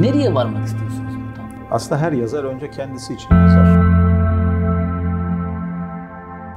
Nereye 0.00 0.34
varmak 0.34 0.66
istiyorsunuz 0.66 1.14
buradan? 1.14 1.50
Aslında 1.70 2.00
her 2.00 2.12
yazar 2.12 2.44
önce 2.44 2.70
kendisi 2.70 3.14
için 3.14 3.34
yazar. 3.34 3.66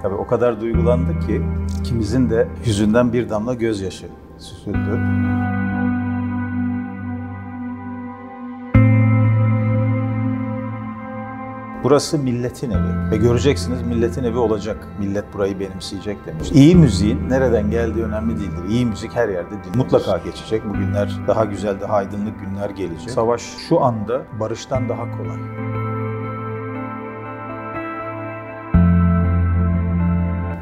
Tabii 0.02 0.16
o 0.16 0.28
kadar 0.28 0.62
duygulandı 0.62 1.20
ki 1.20 1.42
ikimizin 1.80 2.30
de 2.30 2.48
yüzünden 2.66 3.14
bir 3.14 3.30
damla 3.30 3.54
gözyaşı 3.54 4.06
süzüldü. 4.38 5.00
Burası 11.84 12.18
milletin 12.18 12.72
evi 12.72 13.12
ve 13.12 13.18
göreceksiniz 13.18 13.82
milletin 13.82 14.24
evi 14.24 14.38
olacak. 14.38 14.88
Millet 15.00 15.34
burayı 15.34 15.60
benimseyecek 15.60 16.26
demiş. 16.26 16.52
İyi 16.52 16.76
müziğin 16.76 17.30
nereden 17.30 17.72
geldiği 17.72 18.04
önemli 18.04 18.40
değildir. 18.40 18.70
İyi 18.70 18.86
müzik 18.86 19.16
her 19.16 19.30
yerde 19.30 19.50
dinlenir. 19.50 19.78
Mutlaka 19.78 20.18
geçecek. 20.18 20.70
Bu 20.70 20.74
günler 20.74 21.18
daha 21.28 21.46
güzel, 21.46 21.82
daha 21.82 21.94
aydınlık 21.94 22.40
günler 22.40 22.70
gelecek. 22.70 23.12
Savaş 23.12 23.42
şu 23.70 23.82
anda 23.82 24.22
barıştan 24.40 24.90
daha 24.90 25.04
kolay. 25.18 25.38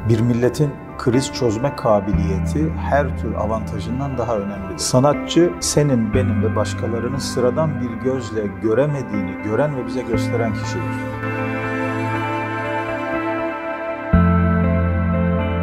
Bir 0.08 0.20
milletin 0.20 0.70
kriz 0.98 1.32
çözme 1.32 1.76
kabiliyeti 1.76 2.70
her 2.70 3.18
tür 3.18 3.34
avantajından 3.34 4.18
daha 4.18 4.36
önemlidir. 4.36 4.78
Sanatçı 4.78 5.52
senin, 5.60 6.14
benim 6.14 6.42
ve 6.42 6.56
başkalarının 6.56 7.18
sıradan 7.18 7.80
bir 7.80 7.90
gözle 7.90 8.46
göremediğini 8.62 9.42
gören 9.44 9.76
ve 9.76 9.86
bize 9.86 10.02
gösteren 10.02 10.52
kişidir. 10.52 10.82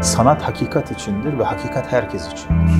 Sanat 0.01 0.41
hakikat 0.41 0.91
içindir 0.91 1.39
ve 1.39 1.43
hakikat 1.43 1.91
herkes 1.91 2.27
içindir. 2.33 2.71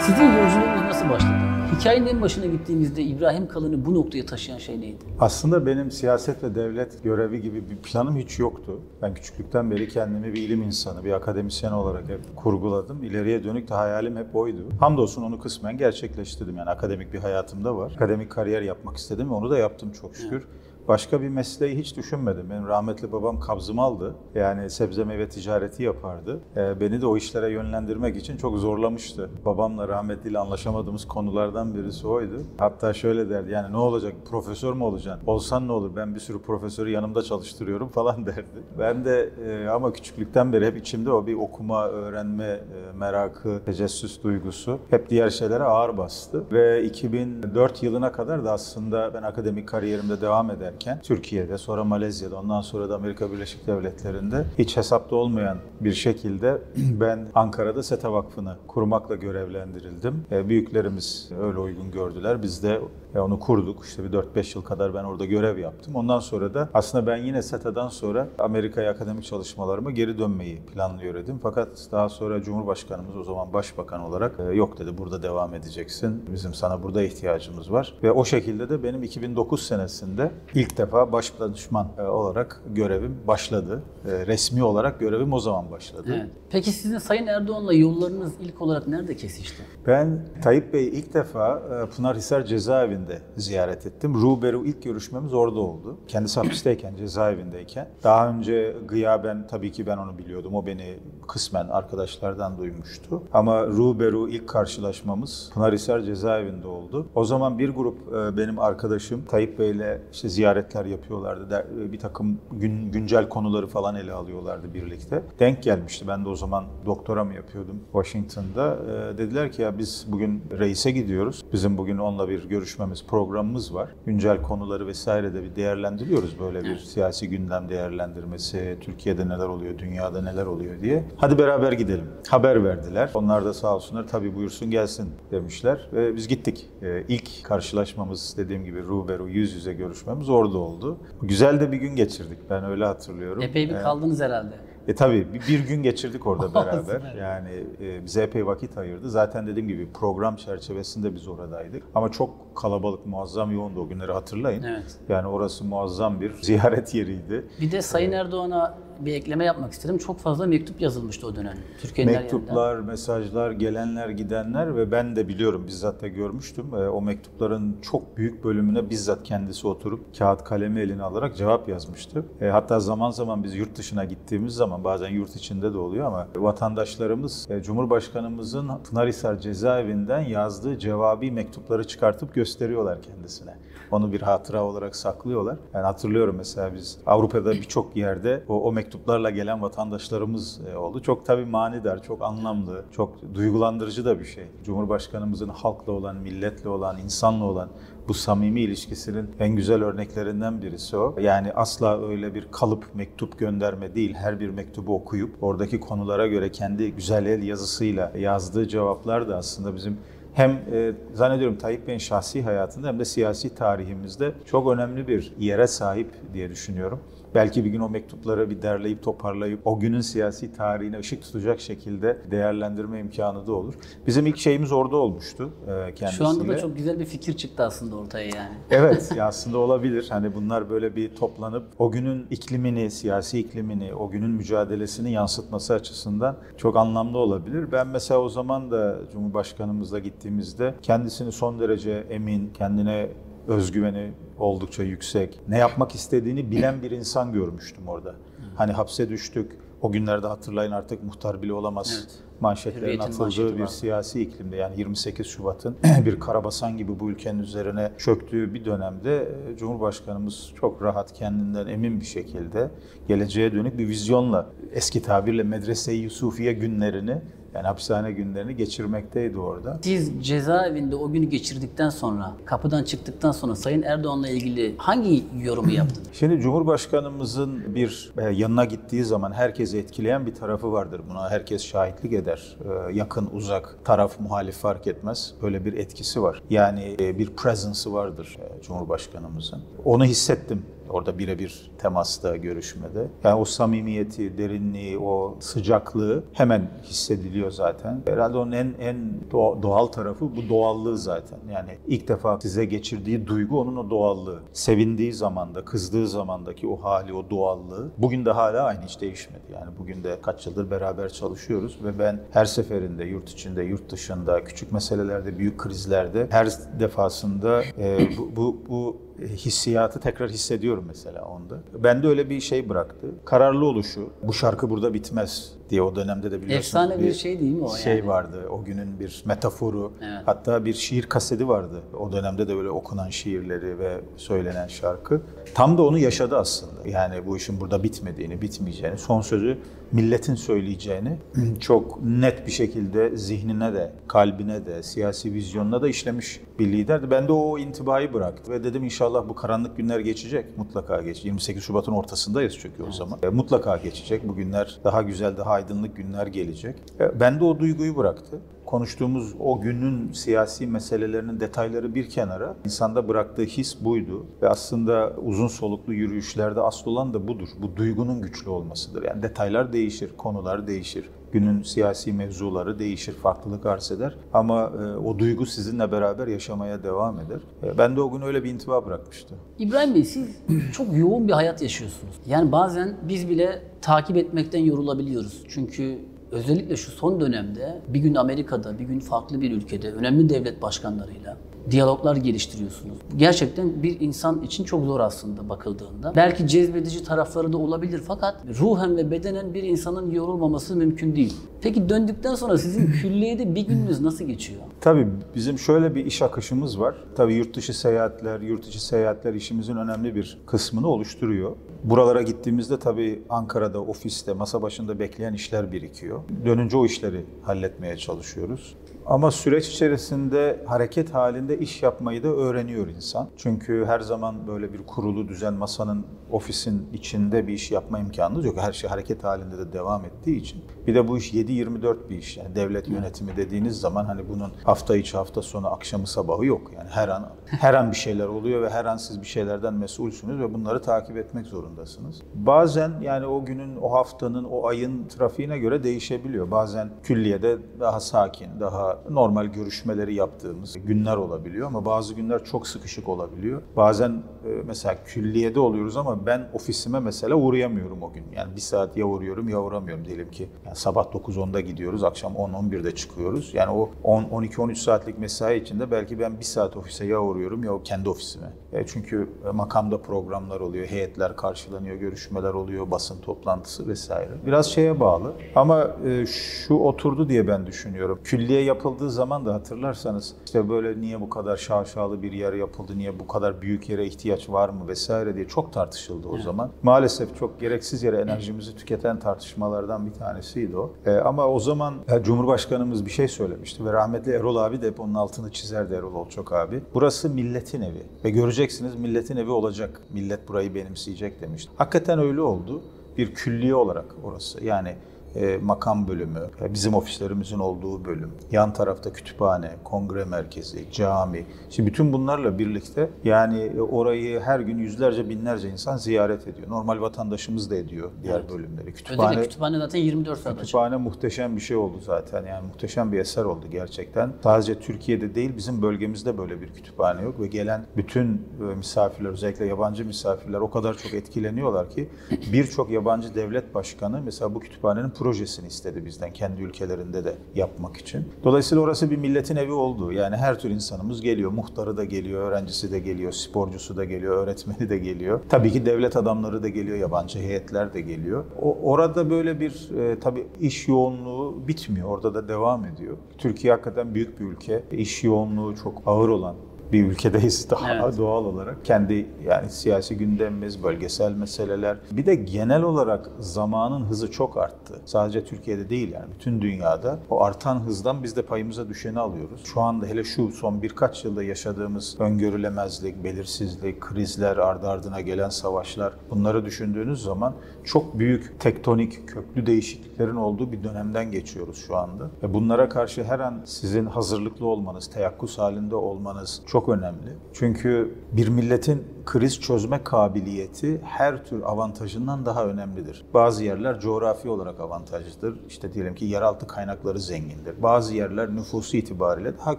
Sizin 0.00 0.24
yolculuğunuz 0.24 0.82
nasıl 0.82 1.10
başladı? 1.10 1.43
Hikayenin 1.80 2.06
en 2.06 2.22
başına 2.22 2.46
gittiğimizde 2.46 3.02
İbrahim 3.02 3.48
Kalın'ı 3.48 3.86
bu 3.86 3.94
noktaya 3.94 4.26
taşıyan 4.26 4.58
şey 4.58 4.80
neydi? 4.80 5.04
Aslında 5.20 5.66
benim 5.66 5.90
siyaset 5.90 6.42
ve 6.42 6.54
devlet 6.54 7.04
görevi 7.04 7.42
gibi 7.42 7.70
bir 7.70 7.76
planım 7.76 8.16
hiç 8.16 8.38
yoktu. 8.38 8.80
Ben 9.02 9.14
küçüklükten 9.14 9.70
beri 9.70 9.88
kendimi 9.88 10.34
bir 10.34 10.42
ilim 10.42 10.62
insanı, 10.62 11.04
bir 11.04 11.12
akademisyen 11.12 11.72
olarak 11.72 12.08
hep 12.08 12.20
kurguladım. 12.36 13.04
İleriye 13.04 13.44
dönük 13.44 13.68
de 13.68 13.74
hayalim 13.74 14.16
hep 14.16 14.36
oydu. 14.36 14.68
Hamdolsun 14.80 15.22
onu 15.22 15.38
kısmen 15.40 15.78
gerçekleştirdim. 15.78 16.56
Yani 16.56 16.70
akademik 16.70 17.12
bir 17.12 17.18
hayatımda 17.18 17.76
var. 17.76 17.92
Akademik 17.96 18.30
kariyer 18.30 18.62
yapmak 18.62 18.96
istedim 18.96 19.30
ve 19.30 19.34
onu 19.34 19.50
da 19.50 19.58
yaptım 19.58 19.92
çok 20.00 20.16
şükür. 20.16 20.46
Başka 20.88 21.22
bir 21.22 21.28
mesleği 21.28 21.78
hiç 21.78 21.96
düşünmedim. 21.96 22.50
Benim 22.50 22.66
rahmetli 22.66 23.12
babam 23.12 23.40
kabzımaldı. 23.40 24.14
Yani 24.34 24.70
sebze 24.70 25.04
meyve 25.04 25.28
ticareti 25.28 25.82
yapardı. 25.82 26.40
Ee, 26.56 26.80
beni 26.80 27.00
de 27.00 27.06
o 27.06 27.16
işlere 27.16 27.52
yönlendirmek 27.52 28.16
için 28.16 28.36
çok 28.36 28.58
zorlamıştı. 28.58 29.30
Babamla 29.44 29.88
rahmetliyle 29.88 30.38
anlaşamadığımız 30.38 31.08
konulardan 31.08 31.74
birisi 31.74 32.08
oydu. 32.08 32.42
Hatta 32.58 32.92
şöyle 32.92 33.30
derdi 33.30 33.50
yani 33.50 33.72
ne 33.72 33.76
olacak 33.76 34.14
profesör 34.30 34.72
mü 34.72 34.84
olacaksın? 34.84 35.26
Olsan 35.26 35.68
ne 35.68 35.72
olur 35.72 35.96
ben 35.96 36.14
bir 36.14 36.20
sürü 36.20 36.42
profesörü 36.42 36.90
yanımda 36.90 37.22
çalıştırıyorum 37.22 37.88
falan 37.88 38.26
derdi. 38.26 38.62
Ben 38.78 39.04
de 39.04 39.30
e, 39.46 39.68
ama 39.68 39.92
küçüklükten 39.92 40.52
beri 40.52 40.66
hep 40.66 40.76
içimde 40.76 41.12
o 41.12 41.26
bir 41.26 41.34
okuma, 41.34 41.88
öğrenme 41.88 42.44
e, 42.44 42.60
merakı, 42.98 43.60
tecessüs 43.64 44.22
duygusu 44.22 44.78
hep 44.90 45.10
diğer 45.10 45.30
şeylere 45.30 45.64
ağır 45.64 45.96
bastı. 45.96 46.44
Ve 46.52 46.84
2004 46.84 47.82
yılına 47.82 48.12
kadar 48.12 48.44
da 48.44 48.52
aslında 48.52 49.14
ben 49.14 49.22
akademik 49.22 49.68
kariyerimde 49.68 50.20
devam 50.20 50.50
ederken 50.74 51.00
Türkiye'de, 51.02 51.58
sonra 51.58 51.84
Malezya'da, 51.84 52.36
ondan 52.36 52.60
sonra 52.60 52.88
da 52.88 52.94
Amerika 52.94 53.32
Birleşik 53.32 53.66
Devletleri'nde 53.66 54.44
hiç 54.58 54.76
hesapta 54.76 55.16
olmayan 55.16 55.58
bir 55.80 55.92
şekilde 55.92 56.58
ben 56.76 57.26
Ankara'da 57.34 57.82
SETA 57.82 58.12
Vakfı'nı 58.12 58.56
kurmakla 58.66 59.14
görevlendirildim. 59.14 60.26
E, 60.32 60.48
büyüklerimiz 60.48 61.30
öyle 61.42 61.58
uygun 61.58 61.90
gördüler. 61.90 62.42
Biz 62.42 62.62
de 62.62 62.80
e, 63.14 63.18
onu 63.18 63.38
kurduk. 63.38 63.84
İşte 63.84 64.04
bir 64.04 64.18
4-5 64.18 64.58
yıl 64.58 64.64
kadar 64.64 64.94
ben 64.94 65.04
orada 65.04 65.24
görev 65.24 65.58
yaptım. 65.58 65.94
Ondan 65.94 66.20
sonra 66.20 66.54
da 66.54 66.68
aslında 66.74 67.06
ben 67.06 67.16
yine 67.16 67.42
SETA'dan 67.42 67.88
sonra 67.88 68.28
Amerika'ya 68.38 68.90
akademik 68.90 69.24
çalışmalarıma 69.24 69.90
geri 69.90 70.18
dönmeyi 70.18 70.60
planlıyor 70.74 71.14
idim. 71.14 71.38
Fakat 71.42 71.68
daha 71.92 72.08
sonra 72.08 72.42
Cumhurbaşkanımız 72.42 73.16
o 73.16 73.24
zaman 73.24 73.52
başbakan 73.52 74.00
olarak 74.00 74.40
e, 74.40 74.42
yok 74.42 74.78
dedi 74.78 74.98
burada 74.98 75.22
devam 75.22 75.54
edeceksin. 75.54 76.24
Bizim 76.32 76.54
sana 76.54 76.82
burada 76.82 77.02
ihtiyacımız 77.02 77.72
var. 77.72 77.94
Ve 78.02 78.12
o 78.12 78.24
şekilde 78.24 78.68
de 78.68 78.82
benim 78.82 79.02
2009 79.02 79.62
senesinde 79.62 80.30
ilk 80.54 80.63
defa 80.76 81.12
başdanışman 81.12 81.88
e, 81.98 82.02
olarak 82.02 82.60
görevim 82.74 83.18
başladı. 83.26 83.82
Resmi 84.04 84.62
olarak 84.62 85.00
görevim 85.00 85.32
o 85.32 85.38
zaman 85.38 85.70
başladı. 85.70 86.04
Evet. 86.08 86.30
Peki 86.50 86.72
sizin 86.72 86.98
Sayın 86.98 87.26
Erdoğan'la 87.26 87.74
yollarınız 87.74 88.32
ilk 88.40 88.62
olarak 88.62 88.88
nerede 88.88 89.16
kesişti? 89.16 89.62
Ben 89.86 90.26
Tayyip 90.42 90.72
Bey 90.72 90.88
ilk 90.88 91.14
defa 91.14 91.62
Pınarhisar 91.96 92.44
cezaevinde 92.44 93.18
ziyaret 93.36 93.86
ettim. 93.86 94.14
Ruberu 94.14 94.64
ilk 94.66 94.82
görüşmemiz 94.82 95.34
orada 95.34 95.60
oldu. 95.60 95.96
Kendisi 96.08 96.40
hapisteyken, 96.40 96.96
cezaevindeyken. 96.96 97.88
Daha 98.04 98.28
önce 98.28 98.76
gıyaben 98.88 99.46
tabii 99.46 99.72
ki 99.72 99.86
ben 99.86 99.96
onu 99.96 100.18
biliyordum. 100.18 100.54
O 100.54 100.66
beni 100.66 100.94
kısmen 101.28 101.68
arkadaşlardan 101.68 102.58
duymuştu. 102.58 103.22
Ama 103.32 103.66
Ruberu 103.66 104.28
ilk 104.28 104.48
karşılaşmamız 104.48 105.50
Pınarhisar 105.54 106.00
cezaevinde 106.00 106.66
oldu. 106.66 107.06
O 107.14 107.24
zaman 107.24 107.58
bir 107.58 107.68
grup 107.70 108.12
benim 108.36 108.58
arkadaşım 108.58 109.24
Tayyip 109.24 109.58
Bey'le 109.58 110.00
işte 110.12 110.28
ziyaretler 110.54 110.84
yapıyorlardı. 110.84 111.66
Bir 111.92 111.98
takım 111.98 112.38
gün, 112.52 112.92
güncel 112.92 113.28
konuları 113.28 113.66
falan 113.66 113.94
ele 113.94 114.12
alıyorlardı 114.12 114.74
birlikte. 114.74 115.22
Denk 115.38 115.62
gelmişti. 115.62 116.08
Ben 116.08 116.24
de 116.24 116.28
o 116.28 116.36
zaman 116.36 116.64
doktora 116.86 117.24
mı 117.24 117.34
yapıyordum 117.34 117.80
Washington'da. 117.92 118.78
Dediler 119.18 119.52
ki 119.52 119.62
ya 119.62 119.78
biz 119.78 120.06
bugün 120.08 120.42
reise 120.58 120.90
gidiyoruz. 120.90 121.44
Bizim 121.52 121.78
bugün 121.78 121.98
onunla 121.98 122.28
bir 122.28 122.48
görüşmemiz, 122.48 123.06
programımız 123.06 123.74
var. 123.74 123.88
Güncel 124.06 124.42
konuları 124.42 124.86
vesaire 124.86 125.34
de 125.34 125.42
bir 125.42 125.56
değerlendiriyoruz. 125.56 126.40
Böyle 126.40 126.64
bir 126.64 126.78
siyasi 126.78 127.28
gündem 127.28 127.68
değerlendirmesi, 127.68 128.78
Türkiye'de 128.80 129.28
neler 129.28 129.46
oluyor, 129.46 129.78
dünyada 129.78 130.22
neler 130.22 130.46
oluyor 130.46 130.80
diye. 130.82 131.04
Hadi 131.16 131.38
beraber 131.38 131.72
gidelim. 131.72 132.06
Haber 132.28 132.64
verdiler. 132.64 133.10
Onlar 133.14 133.44
da 133.44 133.54
sağ 133.54 133.76
olsunlar 133.76 134.08
tabii 134.08 134.34
buyursun 134.34 134.70
gelsin 134.70 135.10
demişler. 135.30 135.88
Ve 135.92 136.16
biz 136.16 136.28
gittik. 136.28 136.70
İlk 137.08 137.44
karşılaşmamız 137.44 138.34
dediğim 138.36 138.64
gibi 138.64 138.82
ruberu 138.82 139.28
yüz 139.28 139.54
yüze 139.54 139.72
görüşmemiz 139.72 140.28
orada 140.28 140.43
oldu. 140.52 140.98
Güzel 141.22 141.60
de 141.60 141.72
bir 141.72 141.76
gün 141.76 141.96
geçirdik. 141.96 142.38
Ben 142.50 142.64
öyle 142.64 142.84
hatırlıyorum. 142.84 143.42
Epey 143.42 143.70
bir 143.70 143.74
kaldınız 143.74 144.20
herhalde. 144.20 144.54
E 144.88 144.94
tabii 144.94 145.26
bir, 145.48 145.66
gün 145.68 145.82
geçirdik 145.82 146.26
orada 146.26 146.54
beraber. 146.64 147.14
yani 147.14 147.50
e, 147.80 148.04
bize 148.04 148.22
epey 148.22 148.46
vakit 148.46 148.78
ayırdı. 148.78 149.10
Zaten 149.10 149.46
dediğim 149.46 149.68
gibi 149.68 149.92
program 149.92 150.36
çerçevesinde 150.36 151.14
biz 151.14 151.28
oradaydık. 151.28 151.82
Ama 151.94 152.08
çok 152.08 152.56
kalabalık, 152.56 153.06
muazzam 153.06 153.52
yoğundu 153.52 153.80
o 153.80 153.88
günleri 153.88 154.12
hatırlayın. 154.12 154.62
Evet. 154.62 154.98
Yani 155.08 155.26
orası 155.26 155.64
muazzam 155.64 156.20
bir 156.20 156.32
ziyaret 156.42 156.94
yeriydi. 156.94 157.44
Bir 157.60 157.72
de 157.72 157.82
Sayın 157.82 158.12
Erdoğan'a 158.12 158.78
bir 159.00 159.14
ekleme 159.14 159.44
yapmak 159.44 159.72
istedim. 159.72 159.98
Çok 159.98 160.18
fazla 160.18 160.46
mektup 160.46 160.80
yazılmıştı 160.80 161.26
o 161.26 161.36
dönem. 161.36 161.56
Türkiye'nin 161.82 162.12
her 162.12 162.18
yerinden. 162.18 162.38
Mektuplar, 162.38 162.76
mesajlar, 162.76 163.50
gelenler, 163.50 164.08
gidenler 164.08 164.76
ve 164.76 164.90
ben 164.90 165.16
de 165.16 165.28
biliyorum 165.28 165.64
bizzat 165.66 166.02
da 166.02 166.08
görmüştüm. 166.08 166.74
E, 166.74 166.88
o 166.88 167.02
mektupların 167.02 167.76
çok 167.82 168.16
büyük 168.16 168.44
bölümüne 168.44 168.90
bizzat 168.90 169.22
kendisi 169.24 169.66
oturup 169.66 170.18
kağıt 170.18 170.44
kalemi 170.44 170.80
eline 170.80 171.02
alarak 171.02 171.36
cevap 171.36 171.68
yazmıştı. 171.68 172.24
E, 172.40 172.46
hatta 172.46 172.80
zaman 172.80 173.10
zaman 173.10 173.44
biz 173.44 173.54
yurt 173.54 173.76
dışına 173.76 174.04
gittiğimiz 174.04 174.54
zaman 174.54 174.84
bazen 174.84 175.08
yurt 175.08 175.36
içinde 175.36 175.72
de 175.72 175.78
oluyor 175.78 176.06
ama 176.06 176.28
vatandaşlarımız 176.36 177.46
e, 177.50 177.62
Cumhurbaşkanımızın 177.62 178.70
Pınarhisar 178.90 179.38
cezaevinden 179.38 180.20
yazdığı 180.20 180.78
cevabi 180.78 181.30
mektupları 181.30 181.86
çıkartıp 181.86 182.34
gösteriyorlar 182.34 183.02
kendisine. 183.02 183.54
Onu 183.90 184.12
bir 184.12 184.22
hatıra 184.22 184.64
olarak 184.64 184.96
saklıyorlar. 184.96 185.56
Yani 185.74 185.84
hatırlıyorum 185.84 186.34
mesela 186.38 186.74
biz 186.74 186.98
Avrupa'da 187.06 187.52
birçok 187.52 187.96
yerde 187.96 188.44
o, 188.48 188.62
o 188.62 188.72
mektuplarla 188.72 189.30
gelen 189.30 189.62
vatandaşlarımız 189.62 190.60
e, 190.72 190.76
oldu. 190.76 191.02
Çok 191.02 191.26
tabii 191.26 191.44
manidar, 191.44 192.02
çok 192.02 192.22
anlamlı, 192.22 192.84
çok 192.92 193.34
duygulandırıcı 193.34 194.04
da 194.04 194.20
bir 194.20 194.24
şey. 194.24 194.44
Cumhurbaşkanımızın 194.64 195.48
halkla 195.48 195.92
olan, 195.92 196.16
milletle 196.16 196.68
olan, 196.68 196.98
insanla 196.98 197.44
olan 197.44 197.68
bu 198.08 198.14
samimi 198.14 198.60
ilişkisinin 198.60 199.30
en 199.38 199.56
güzel 199.56 199.84
örneklerinden 199.84 200.62
birisi 200.62 200.96
o. 200.96 201.14
Yani 201.20 201.52
asla 201.52 202.08
öyle 202.08 202.34
bir 202.34 202.48
kalıp 202.50 202.94
mektup 202.94 203.38
gönderme 203.38 203.94
değil. 203.94 204.14
Her 204.14 204.40
bir 204.40 204.48
mektubu 204.48 204.94
okuyup 204.94 205.42
oradaki 205.42 205.80
konulara 205.80 206.26
göre 206.26 206.52
kendi 206.52 206.92
güzel 206.92 207.26
el 207.26 207.42
yazısıyla 207.42 208.12
yazdığı 208.18 208.68
cevaplar 208.68 209.28
da 209.28 209.36
aslında 209.36 209.74
bizim 209.74 209.98
hem 210.34 210.50
e, 210.50 210.92
zannediyorum 211.14 211.58
Tayyip 211.58 211.86
Bey'in 211.86 211.98
şahsi 211.98 212.42
hayatında 212.42 212.88
hem 212.88 212.98
de 212.98 213.04
siyasi 213.04 213.54
tarihimizde 213.54 214.32
çok 214.46 214.72
önemli 214.72 215.08
bir 215.08 215.32
yere 215.38 215.66
sahip 215.66 216.08
diye 216.34 216.50
düşünüyorum. 216.50 217.00
Belki 217.34 217.64
bir 217.64 217.70
gün 217.70 217.80
o 217.80 217.88
mektupları 217.88 218.50
bir 218.50 218.62
derleyip 218.62 219.02
toparlayıp 219.02 219.60
o 219.64 219.80
günün 219.80 220.00
siyasi 220.00 220.52
tarihine 220.52 220.98
ışık 220.98 221.22
tutacak 221.22 221.60
şekilde 221.60 222.18
değerlendirme 222.30 223.00
imkanı 223.00 223.46
da 223.46 223.52
olur. 223.52 223.74
Bizim 224.06 224.26
ilk 224.26 224.38
şeyimiz 224.38 224.72
orada 224.72 224.96
olmuştu 224.96 225.50
e, 225.62 225.94
kendisiyle. 225.94 226.10
Şu 226.10 226.26
anda 226.26 226.48
da 226.48 226.58
çok 226.58 226.76
güzel 226.76 227.00
bir 227.00 227.04
fikir 227.04 227.32
çıktı 227.32 227.62
aslında 227.62 227.96
ortaya 227.96 228.24
yani. 228.26 228.54
Evet 228.70 229.12
ya 229.16 229.26
aslında 229.26 229.58
olabilir. 229.58 230.06
Hani 230.10 230.34
bunlar 230.34 230.70
böyle 230.70 230.96
bir 230.96 231.14
toplanıp 231.16 231.64
o 231.78 231.90
günün 231.90 232.26
iklimini, 232.30 232.90
siyasi 232.90 233.38
iklimini, 233.38 233.94
o 233.94 234.10
günün 234.10 234.30
mücadelesini 234.30 235.12
yansıtması 235.12 235.74
açısından 235.74 236.36
çok 236.56 236.76
anlamlı 236.76 237.18
olabilir. 237.18 237.72
Ben 237.72 237.86
mesela 237.86 238.20
o 238.20 238.28
zaman 238.28 238.70
da 238.70 238.98
Cumhurbaşkanımızla 239.12 239.98
gittiğimizde 239.98 240.74
kendisini 240.82 241.32
son 241.32 241.60
derece 241.60 242.06
emin, 242.10 242.50
kendine 242.54 243.08
özgüveni 243.48 244.10
oldukça 244.38 244.82
yüksek, 244.82 245.40
ne 245.48 245.58
yapmak 245.58 245.94
istediğini 245.94 246.50
bilen 246.50 246.82
bir 246.82 246.90
insan 246.90 247.32
görmüştüm 247.32 247.88
orada. 247.88 248.14
Hani 248.56 248.72
hapse 248.72 249.08
düştük, 249.08 249.58
o 249.82 249.92
günlerde 249.92 250.26
hatırlayın 250.26 250.72
artık 250.72 251.04
muhtar 251.04 251.42
bile 251.42 251.52
olamaz. 251.52 251.98
Evet. 252.00 252.18
Manşetlerin 252.40 252.82
Hürriyet'in 252.82 253.02
atıldığı 253.02 253.22
manşeti 253.22 253.54
bir 253.54 253.60
vardı. 253.60 253.72
siyasi 253.72 254.20
iklimde 254.20 254.56
yani 254.56 254.78
28 254.78 255.26
Şubat'ın 255.26 255.76
bir 256.06 256.20
karabasan 256.20 256.76
gibi 256.76 257.00
bu 257.00 257.10
ülkenin 257.10 257.38
üzerine 257.38 257.92
çöktüğü 257.98 258.54
bir 258.54 258.64
dönemde 258.64 259.28
e, 259.52 259.56
Cumhurbaşkanımız 259.56 260.52
çok 260.60 260.82
rahat 260.82 261.12
kendinden 261.12 261.66
emin 261.66 262.00
bir 262.00 262.04
şekilde 262.04 262.70
geleceğe 263.08 263.52
dönük 263.52 263.78
bir 263.78 263.88
vizyonla 263.88 264.46
eski 264.72 265.02
tabirle 265.02 265.42
Medrese-i 265.42 265.96
Yusufiye 265.96 266.52
günlerini 266.52 267.22
yani 267.54 267.66
hapishane 267.66 268.12
günlerini 268.12 268.56
geçirmekteydi 268.56 269.38
orada. 269.38 269.78
Siz 269.82 270.26
cezaevinde 270.26 270.96
o 270.96 271.12
günü 271.12 271.26
geçirdikten 271.26 271.90
sonra, 271.90 272.32
kapıdan 272.44 272.84
çıktıktan 272.84 273.32
sonra 273.32 273.54
Sayın 273.54 273.82
Erdoğan'la 273.82 274.28
ilgili 274.28 274.74
hangi 274.78 275.24
yorumu 275.42 275.70
yaptınız? 275.70 276.08
Şimdi 276.12 276.40
Cumhurbaşkanımızın 276.40 277.74
bir 277.74 278.12
e, 278.18 278.30
yanına 278.30 278.64
gittiği 278.64 279.04
zaman 279.04 279.32
herkesi 279.32 279.78
etkileyen 279.78 280.26
bir 280.26 280.34
tarafı 280.34 280.72
vardır. 280.72 281.00
Buna 281.10 281.30
herkes 281.30 281.64
şahitlik 281.64 282.12
eder. 282.12 282.56
E, 282.64 282.94
Yakın, 282.96 283.30
uzak, 283.32 283.76
taraf, 283.84 284.20
muhalif 284.20 284.56
fark 284.56 284.86
etmez. 284.86 285.34
Böyle 285.42 285.64
bir 285.64 285.72
etkisi 285.72 286.22
var. 286.22 286.42
Yani 286.50 286.96
e, 287.00 287.18
bir 287.18 287.30
presence'ı 287.30 287.92
vardır 287.92 288.36
Cumhurbaşkanımızın. 288.62 289.62
Onu 289.84 290.04
hissettim 290.04 290.62
orada 290.90 291.18
birebir 291.18 291.70
temasta, 291.78 292.36
görüşmede. 292.36 293.06
Yani 293.24 293.34
o 293.40 293.44
samimiyeti, 293.44 294.38
derinliği, 294.38 294.98
o 294.98 295.36
sıcaklığı 295.40 296.24
hemen 296.32 296.70
hissediliyor 296.82 297.50
zaten. 297.50 298.02
Herhalde 298.06 298.38
onun 298.38 298.52
en 298.52 298.74
en 298.80 298.96
doğa- 299.32 299.62
doğal 299.62 299.86
tarafı 299.86 300.36
bu 300.36 300.48
doğallığı 300.48 300.98
zaten. 300.98 301.38
Yani 301.52 301.78
ilk 301.86 302.08
defa 302.08 302.40
size 302.40 302.64
geçirdiği 302.64 303.26
duygu 303.26 303.60
onun 303.60 303.76
o 303.76 303.90
doğallığı. 303.90 304.40
Sevindiği 304.52 305.12
zamanda, 305.12 305.64
kızdığı 305.64 306.08
zamandaki 306.08 306.66
o 306.68 306.76
hali, 306.76 307.12
o 307.12 307.30
doğallığı. 307.30 307.90
Bugün 307.98 308.24
de 308.24 308.30
hala 308.30 308.62
aynı 308.62 308.82
hiç 308.82 309.00
değişmedi. 309.00 309.44
Yani 309.52 309.70
bugün 309.78 310.04
de 310.04 310.18
kaç 310.22 310.46
yıldır 310.46 310.70
beraber 310.70 311.08
çalışıyoruz 311.08 311.78
ve 311.84 311.98
ben 311.98 312.20
her 312.30 312.44
seferinde 312.44 313.04
yurt 313.04 313.28
içinde, 313.30 313.62
yurt 313.62 313.90
dışında, 313.92 314.44
küçük 314.44 314.72
meselelerde, 314.72 315.38
büyük 315.38 315.58
krizlerde 315.58 316.26
her 316.30 316.48
defasında 316.80 317.62
e, 317.78 317.98
bu, 318.18 318.36
bu, 318.36 318.56
bu 318.68 318.96
hissiyatı 319.22 320.00
tekrar 320.00 320.30
hissediyorum 320.30 320.84
mesela 320.86 321.24
onda. 321.24 321.58
Bende 321.84 322.06
öyle 322.08 322.30
bir 322.30 322.40
şey 322.40 322.68
bıraktı. 322.68 323.06
Kararlı 323.24 323.66
oluşu, 323.66 324.10
bu 324.22 324.32
şarkı 324.32 324.70
burada 324.70 324.94
bitmez 324.94 325.52
diye 325.70 325.82
o 325.82 325.96
dönemde 325.96 326.30
de 326.30 326.42
biliyorsunuz. 326.42 326.66
Efsane 326.66 327.00
bir 327.00 327.12
şey 327.12 327.40
değil 327.40 327.52
mi 327.54 327.64
o 327.64 327.76
Şey 327.76 327.96
yani? 327.96 328.06
vardı, 328.06 328.48
o 328.50 328.64
günün 328.64 329.00
bir 329.00 329.22
metaforu. 329.26 329.92
Evet. 330.02 330.22
Hatta 330.26 330.64
bir 330.64 330.74
şiir 330.74 331.02
kaseti 331.02 331.48
vardı. 331.48 331.82
O 332.00 332.12
dönemde 332.12 332.48
de 332.48 332.56
böyle 332.56 332.70
okunan 332.70 333.10
şiirleri 333.10 333.78
ve 333.78 334.00
söylenen 334.16 334.66
şarkı. 334.66 335.20
Tam 335.54 335.78
da 335.78 335.82
onu 335.82 335.98
yaşadı 335.98 336.38
aslında. 336.38 336.88
Yani 336.88 337.26
bu 337.26 337.36
işin 337.36 337.60
burada 337.60 337.82
bitmediğini, 337.82 338.42
bitmeyeceğini, 338.42 338.98
son 338.98 339.20
sözü 339.20 339.58
milletin 339.94 340.34
söyleyeceğini 340.34 341.18
çok 341.60 342.02
net 342.02 342.46
bir 342.46 342.52
şekilde 342.52 343.16
zihnine 343.16 343.74
de, 343.74 343.92
kalbine 344.08 344.66
de, 344.66 344.82
siyasi 344.82 345.34
vizyonuna 345.34 345.82
da 345.82 345.88
işlemiş 345.88 346.40
bir 346.58 346.72
liderdi. 346.72 347.10
Ben 347.10 347.28
de 347.28 347.32
o 347.32 347.58
intibayı 347.58 348.12
bıraktı 348.12 348.52
ve 348.52 348.64
dedim 348.64 348.84
inşallah 348.84 349.28
bu 349.28 349.34
karanlık 349.34 349.76
günler 349.76 350.00
geçecek. 350.00 350.58
Mutlaka 350.58 351.02
geçecek. 351.02 351.24
28 351.24 351.64
Şubat'ın 351.64 351.92
ortasındayız 351.92 352.58
çünkü 352.60 352.82
o 352.82 352.92
zaman. 352.92 353.18
E, 353.22 353.28
mutlaka 353.28 353.76
geçecek. 353.76 354.28
Bu 354.28 354.34
günler 354.34 354.78
daha 354.84 355.02
güzel, 355.02 355.36
daha 355.36 355.50
aydınlık 355.50 355.96
günler 355.96 356.26
gelecek. 356.26 356.76
E, 357.00 357.20
ben 357.20 357.40
de 357.40 357.44
o 357.44 357.58
duyguyu 357.58 357.96
bıraktı 357.96 358.40
konuştuğumuz 358.74 359.34
o 359.40 359.60
günün 359.60 360.12
siyasi 360.12 360.66
meselelerinin 360.66 361.40
detayları 361.40 361.94
bir 361.94 362.08
kenara 362.08 362.56
insanda 362.64 363.08
bıraktığı 363.08 363.42
his 363.42 363.84
buydu 363.84 364.26
ve 364.42 364.48
aslında 364.48 365.12
uzun 365.24 365.48
soluklu 365.48 365.94
yürüyüşlerde 365.94 366.60
asıl 366.60 366.90
olan 366.90 367.14
da 367.14 367.28
budur. 367.28 367.48
Bu 367.62 367.76
duygunun 367.76 368.22
güçlü 368.22 368.50
olmasıdır. 368.50 369.02
Yani 369.02 369.22
detaylar 369.22 369.72
değişir, 369.72 370.10
konular 370.16 370.66
değişir. 370.66 371.10
Günün 371.32 371.62
siyasi 371.62 372.12
mevzuları 372.12 372.78
değişir, 372.78 373.12
farklılık 373.12 373.66
arz 373.66 373.92
eder 373.92 374.16
ama 374.32 374.72
e, 374.82 374.96
o 374.96 375.18
duygu 375.18 375.46
sizinle 375.46 375.92
beraber 375.92 376.26
yaşamaya 376.26 376.82
devam 376.82 377.20
eder. 377.20 377.40
E, 377.62 377.78
ben 377.78 377.96
de 377.96 378.00
o 378.00 378.12
gün 378.12 378.22
öyle 378.22 378.44
bir 378.44 378.50
intiba 378.50 378.86
bırakmıştı. 378.86 379.34
İbrahim 379.58 379.94
Bey 379.94 380.04
siz 380.04 380.28
çok 380.72 380.96
yoğun 380.96 381.28
bir 381.28 381.32
hayat 381.32 381.62
yaşıyorsunuz. 381.62 382.14
Yani 382.26 382.52
bazen 382.52 382.96
biz 383.02 383.28
bile 383.28 383.62
takip 383.82 384.16
etmekten 384.16 384.60
yorulabiliyoruz. 384.60 385.44
Çünkü 385.48 385.98
özellikle 386.34 386.76
şu 386.76 386.90
son 386.90 387.20
dönemde 387.20 387.82
bir 387.88 388.00
gün 388.00 388.14
Amerika'da, 388.14 388.78
bir 388.78 388.84
gün 388.84 389.00
farklı 389.00 389.40
bir 389.40 389.52
ülkede 389.52 389.92
önemli 389.92 390.28
devlet 390.28 390.62
başkanlarıyla 390.62 391.36
diyaloglar 391.70 392.16
geliştiriyorsunuz. 392.16 392.98
Gerçekten 393.16 393.82
bir 393.82 394.00
insan 394.00 394.42
için 394.42 394.64
çok 394.64 394.84
zor 394.84 395.00
aslında 395.00 395.48
bakıldığında. 395.48 396.12
Belki 396.16 396.48
cezbedici 396.48 397.04
tarafları 397.04 397.52
da 397.52 397.58
olabilir 397.58 398.00
fakat 398.06 398.36
ruhen 398.60 398.96
ve 398.96 399.10
bedenen 399.10 399.54
bir 399.54 399.62
insanın 399.62 400.10
yorulmaması 400.10 400.76
mümkün 400.76 401.16
değil. 401.16 401.34
Peki 401.60 401.88
döndükten 401.88 402.34
sonra 402.34 402.58
sizin 402.58 402.92
külliyede 403.02 403.54
bir 403.54 403.66
gününüz 403.66 404.00
nasıl 404.00 404.24
geçiyor? 404.24 404.60
Tabii 404.80 405.08
bizim 405.34 405.58
şöyle 405.58 405.94
bir 405.94 406.06
iş 406.06 406.22
akışımız 406.22 406.80
var. 406.80 406.94
Tabii 407.16 407.34
yurt 407.34 407.56
dışı 407.56 407.78
seyahatler, 407.78 408.40
yurt 408.40 408.66
içi 408.66 408.80
seyahatler 408.80 409.34
işimizin 409.34 409.76
önemli 409.76 410.14
bir 410.14 410.38
kısmını 410.46 410.88
oluşturuyor. 410.88 411.56
Buralara 411.84 412.22
gittiğimizde 412.22 412.78
tabii 412.78 413.22
Ankara'da, 413.28 413.80
ofiste, 413.80 414.32
masa 414.32 414.62
başında 414.62 414.98
bekleyen 414.98 415.32
işler 415.34 415.72
birikiyor. 415.72 416.20
Dönünce 416.44 416.76
o 416.76 416.86
işleri 416.86 417.24
halletmeye 417.42 417.96
çalışıyoruz. 417.96 418.76
Ama 419.06 419.30
süreç 419.30 419.68
içerisinde 419.68 420.64
hareket 420.66 421.14
halinde 421.14 421.58
iş 421.58 421.82
yapmayı 421.82 422.22
da 422.22 422.28
öğreniyor 422.28 422.88
insan. 422.88 423.28
Çünkü 423.36 423.84
her 423.86 424.00
zaman 424.00 424.46
böyle 424.46 424.72
bir 424.72 424.86
kurulu 424.86 425.28
düzen 425.28 425.54
masanın, 425.54 426.06
ofisin 426.30 426.88
içinde 426.92 427.46
bir 427.46 427.52
iş 427.52 427.70
yapma 427.70 427.98
imkanınız 427.98 428.44
yok. 428.44 428.56
Her 428.58 428.72
şey 428.72 428.90
hareket 428.90 429.24
halinde 429.24 429.58
de 429.58 429.72
devam 429.72 430.04
ettiği 430.04 430.36
için. 430.36 430.64
Bir 430.86 430.94
de 430.94 431.08
bu 431.08 431.18
iş 431.18 431.34
7-24 431.34 431.96
bir 432.10 432.18
iş. 432.18 432.36
Yani 432.36 432.54
devlet 432.54 432.88
yönetimi 432.88 433.36
dediğiniz 433.36 433.80
zaman 433.80 434.04
hani 434.04 434.28
bunun 434.28 434.52
hafta 434.64 434.96
içi 434.96 435.16
hafta 435.16 435.42
sonu 435.42 435.68
akşamı 435.72 436.06
sabahı 436.06 436.46
yok. 436.46 436.70
Yani 436.76 436.88
her 436.90 437.08
an 437.08 437.28
her 437.46 437.74
an 437.74 437.90
bir 437.90 437.96
şeyler 437.96 438.26
oluyor 438.26 438.62
ve 438.62 438.70
her 438.70 438.84
an 438.84 438.96
siz 438.96 439.20
bir 439.20 439.26
şeylerden 439.26 439.74
mesulsünüz 439.74 440.40
ve 440.40 440.54
bunları 440.54 440.82
takip 440.82 441.16
etmek 441.16 441.46
zorundasınız. 441.46 442.22
Bazen 442.34 442.92
yani 443.02 443.26
o 443.26 443.44
günün, 443.44 443.76
o 443.76 443.92
haftanın, 443.92 444.44
o 444.44 444.66
ayın 444.66 445.08
trafiğine 445.08 445.58
göre 445.58 445.84
değişebiliyor. 445.84 446.50
Bazen 446.50 446.90
külliyede 447.02 447.58
daha 447.80 448.00
sakin, 448.00 448.60
daha 448.60 448.93
normal 449.10 449.46
görüşmeleri 449.46 450.14
yaptığımız 450.14 450.76
günler 450.86 451.16
olabiliyor 451.16 451.66
ama 451.66 451.84
bazı 451.84 452.14
günler 452.14 452.44
çok 452.44 452.66
sıkışık 452.66 453.08
olabiliyor. 453.08 453.62
Bazen 453.76 454.10
e, 454.10 454.48
mesela 454.66 455.04
külliyede 455.04 455.60
oluyoruz 455.60 455.96
ama 455.96 456.26
ben 456.26 456.48
ofisime 456.52 457.00
mesela 457.00 457.34
uğrayamıyorum 457.34 458.02
o 458.02 458.12
gün. 458.12 458.24
Yani 458.36 458.56
bir 458.56 458.60
saat 458.60 458.96
ya 458.96 459.06
uğruyorum 459.06 459.48
ya 459.48 459.62
uğramıyorum 459.62 460.04
diyelim 460.04 460.30
ki. 460.30 460.48
Yani 460.66 460.76
sabah 460.76 461.04
9-10'da 461.04 461.60
gidiyoruz, 461.60 462.04
akşam 462.04 462.32
10-11'de 462.32 462.94
çıkıyoruz. 462.94 463.54
Yani 463.54 463.70
o 463.70 463.90
10-12-13 464.04 464.74
saatlik 464.74 465.18
mesai 465.18 465.58
içinde 465.58 465.90
belki 465.90 466.18
ben 466.18 466.38
bir 466.38 466.44
saat 466.44 466.76
ofise 466.76 467.06
ya 467.06 467.20
uğruyorum 467.22 467.64
ya 467.64 467.82
kendi 467.84 468.08
ofisime. 468.08 468.46
E, 468.74 468.86
çünkü 468.86 469.28
e, 469.48 469.50
makamda 469.50 469.98
programlar 469.98 470.60
oluyor, 470.60 470.86
heyetler 470.86 471.36
karşılanıyor, 471.36 471.96
görüşmeler 471.96 472.54
oluyor, 472.54 472.90
basın 472.90 473.20
toplantısı 473.20 473.88
vesaire. 473.88 474.30
Biraz 474.46 474.66
şeye 474.66 475.00
bağlı 475.00 475.32
ama 475.54 475.90
e, 476.06 476.26
şu 476.26 476.74
oturdu 476.74 477.28
diye 477.28 477.48
ben 477.48 477.66
düşünüyorum. 477.66 478.18
Külliye 478.24 478.62
yapıldığı 478.62 479.10
zaman 479.10 479.46
da 479.46 479.54
hatırlarsanız 479.54 480.34
işte 480.46 480.68
böyle 480.68 481.00
niye 481.00 481.20
bu 481.20 481.28
kadar 481.28 481.56
şaşalı 481.56 482.22
bir 482.22 482.32
yer 482.32 482.52
yapıldı, 482.52 482.98
niye 482.98 483.20
bu 483.20 483.26
kadar 483.26 483.62
büyük 483.62 483.88
yere 483.88 484.06
ihtiyaç 484.06 484.50
var 484.50 484.68
mı 484.68 484.88
vesaire 484.88 485.34
diye 485.34 485.48
çok 485.48 485.72
tartışıldı 485.72 486.28
o 486.28 486.38
zaman. 486.38 486.70
Maalesef 486.82 487.38
çok 487.38 487.60
gereksiz 487.60 488.02
yere 488.02 488.20
enerjimizi 488.20 488.76
tüketen 488.76 489.18
tartışmalardan 489.18 490.06
bir 490.06 490.12
tanesiydi 490.12 490.76
o. 490.76 490.92
Ama 491.24 491.48
o 491.48 491.60
zaman 491.60 491.94
Cumhurbaşkanımız 492.22 493.06
bir 493.06 493.10
şey 493.10 493.28
söylemişti 493.28 493.84
ve 493.84 493.92
rahmetli 493.92 494.32
Erol 494.32 494.56
abi 494.56 494.82
de 494.82 494.86
hep 494.86 495.00
onun 495.00 495.14
altını 495.14 495.50
çizerdi 495.50 495.94
Erol 495.94 496.14
Olçok 496.14 496.52
abi. 496.52 496.82
Burası 496.94 497.30
milletin 497.30 497.82
evi 497.82 498.02
ve 498.24 498.30
göreceksiniz 498.64 498.94
milletin 498.94 499.36
evi 499.36 499.50
olacak. 499.50 500.00
Millet 500.12 500.48
burayı 500.48 500.74
benimseyecek 500.74 501.40
demişti. 501.40 501.70
Hakikaten 501.76 502.18
öyle 502.18 502.40
oldu. 502.40 502.82
Bir 503.18 503.34
külliye 503.34 503.74
olarak 503.74 504.04
orası. 504.24 504.64
Yani 504.64 504.94
e, 505.36 505.58
makam 505.62 506.08
bölümü, 506.08 506.40
bizim 506.60 506.94
ofislerimizin 506.94 507.58
olduğu 507.58 508.04
bölüm, 508.04 508.32
yan 508.52 508.72
tarafta 508.72 509.12
kütüphane, 509.12 509.70
kongre 509.84 510.24
merkezi, 510.24 510.92
cami. 510.92 511.46
Şimdi 511.70 511.90
bütün 511.90 512.12
bunlarla 512.12 512.58
birlikte 512.58 513.10
yani 513.24 513.82
orayı 513.82 514.40
her 514.40 514.60
gün 514.60 514.78
yüzlerce 514.78 515.28
binlerce 515.28 515.70
insan 515.70 515.96
ziyaret 515.96 516.48
ediyor. 516.48 516.68
Normal 516.68 517.00
vatandaşımız 517.00 517.70
da 517.70 517.76
ediyor 517.76 518.10
diğer 518.22 518.48
bölümleri. 518.48 518.92
Kütüphane, 518.92 519.28
Özellikle 519.28 519.48
kütüphane 519.48 519.78
zaten 519.78 519.98
24 519.98 520.38
saat 520.38 520.46
açık. 520.46 520.60
Kütüphane 520.60 520.96
muhteşem 520.96 521.56
bir 521.56 521.60
şey 521.60 521.76
oldu 521.76 522.00
zaten. 522.00 522.46
Yani 522.46 522.66
muhteşem 522.66 523.12
bir 523.12 523.18
eser 523.18 523.44
oldu 523.44 523.66
gerçekten. 523.70 524.32
Sadece 524.42 524.80
Türkiye'de 524.80 525.34
değil 525.34 525.56
bizim 525.56 525.82
bölgemizde 525.82 526.38
böyle 526.38 526.60
bir 526.60 526.68
kütüphane 526.72 527.22
yok 527.22 527.40
ve 527.40 527.46
gelen 527.46 527.86
bütün 527.96 528.48
e, 528.60 528.74
misafirler 528.76 529.30
özellikle 529.30 529.66
yabancı 529.66 530.04
misafirler 530.04 530.60
o 530.60 530.70
kadar 530.70 530.94
çok 530.94 531.14
etkileniyorlar 531.14 531.90
ki 531.90 532.08
birçok 532.52 532.90
yabancı 532.90 533.34
devlet 533.34 533.74
başkanı 533.74 534.22
mesela 534.24 534.54
bu 534.54 534.60
kütüphanenin 534.60 535.10
projesini 535.24 535.66
istedi 535.66 536.04
bizden 536.04 536.32
kendi 536.32 536.62
ülkelerinde 536.62 537.24
de 537.24 537.34
yapmak 537.54 537.96
için. 537.96 538.24
Dolayısıyla 538.44 538.84
orası 538.84 539.10
bir 539.10 539.16
milletin 539.16 539.56
evi 539.56 539.72
oldu. 539.72 540.12
Yani 540.12 540.36
her 540.36 540.58
tür 540.58 540.70
insanımız 540.70 541.20
geliyor. 541.20 541.50
Muhtarı 541.50 541.96
da 541.96 542.04
geliyor, 542.04 542.48
öğrencisi 542.48 542.92
de 542.92 542.98
geliyor, 542.98 543.32
sporcusu 543.32 543.96
da 543.96 544.04
geliyor, 544.04 544.36
öğretmeni 544.36 544.90
de 544.90 544.98
geliyor. 544.98 545.40
Tabii 545.48 545.72
ki 545.72 545.86
devlet 545.86 546.16
adamları 546.16 546.62
da 546.62 546.68
geliyor, 546.68 546.98
yabancı 546.98 547.38
heyetler 547.38 547.94
de 547.94 548.00
geliyor. 548.00 548.44
O, 548.62 548.78
orada 548.82 549.30
böyle 549.30 549.60
bir 549.60 549.90
e, 549.98 550.20
tabii 550.20 550.46
iş 550.60 550.88
yoğunluğu 550.88 551.68
bitmiyor. 551.68 552.08
Orada 552.08 552.34
da 552.34 552.48
devam 552.48 552.84
ediyor. 552.84 553.16
Türkiye 553.38 553.72
hakikaten 553.72 554.14
büyük 554.14 554.40
bir 554.40 554.44
ülke. 554.44 554.82
İş 554.92 555.24
yoğunluğu 555.24 555.74
çok 555.76 556.02
ağır 556.06 556.28
olan 556.28 556.54
bir 556.94 557.04
ülkedeyiz 557.04 557.70
daha 557.70 557.94
Evet. 557.94 558.18
doğal 558.18 558.44
olarak. 558.44 558.84
Kendi 558.84 559.26
yani 559.46 559.70
siyasi 559.70 560.16
gündemimiz, 560.16 560.82
bölgesel 560.82 561.32
meseleler. 561.32 561.96
Bir 562.10 562.26
de 562.26 562.34
genel 562.34 562.82
olarak 562.82 563.30
zamanın 563.40 564.04
hızı 564.04 564.30
çok 564.30 564.56
arttı. 564.58 564.94
Sadece 565.04 565.44
Türkiye'de 565.44 565.90
değil 565.90 566.12
yani 566.12 566.26
bütün 566.34 566.60
dünyada. 566.60 567.18
O 567.30 567.42
artan 567.42 567.80
hızdan 567.80 568.22
biz 568.22 568.36
de 568.36 568.42
payımıza 568.42 568.88
düşeni 568.88 569.20
alıyoruz. 569.20 569.60
Şu 569.64 569.80
anda 569.80 570.06
hele 570.06 570.24
şu 570.24 570.48
son 570.48 570.82
birkaç 570.82 571.24
yılda 571.24 571.42
yaşadığımız 571.42 572.16
öngörülemezlik, 572.20 573.24
belirsizlik, 573.24 574.00
krizler, 574.00 574.56
ardı 574.56 574.88
ardına 574.88 575.20
gelen 575.20 575.48
savaşlar 575.48 576.12
bunları 576.30 576.64
düşündüğünüz 576.64 577.22
zaman 577.22 577.54
çok 577.84 578.18
büyük 578.18 578.60
tektonik, 578.60 579.28
köklü 579.28 579.66
değişikliklerin 580.14 580.36
olduğu 580.36 580.72
bir 580.72 580.84
dönemden 580.84 581.30
geçiyoruz 581.30 581.84
şu 581.86 581.96
anda. 581.96 582.30
Ve 582.42 582.54
bunlara 582.54 582.88
karşı 582.88 583.24
her 583.24 583.40
an 583.40 583.62
sizin 583.64 584.06
hazırlıklı 584.06 584.66
olmanız, 584.66 585.06
teyakkuz 585.10 585.58
halinde 585.58 585.96
olmanız 585.96 586.62
çok 586.66 586.88
önemli. 586.88 587.36
Çünkü 587.52 588.14
bir 588.32 588.48
milletin 588.48 589.04
kriz 589.26 589.60
çözme 589.60 590.04
kabiliyeti 590.04 591.00
her 591.04 591.44
tür 591.44 591.62
avantajından 591.62 592.46
daha 592.46 592.66
önemlidir. 592.66 593.24
Bazı 593.34 593.64
yerler 593.64 594.00
coğrafi 594.00 594.48
olarak 594.48 594.80
avantajlıdır. 594.80 595.60
İşte 595.68 595.92
diyelim 595.92 596.14
ki 596.14 596.24
yeraltı 596.24 596.66
kaynakları 596.66 597.20
zengindir. 597.20 597.82
Bazı 597.82 598.14
yerler 598.14 598.54
nüfusu 598.54 598.96
itibariyle 598.96 599.58
daha 599.58 599.78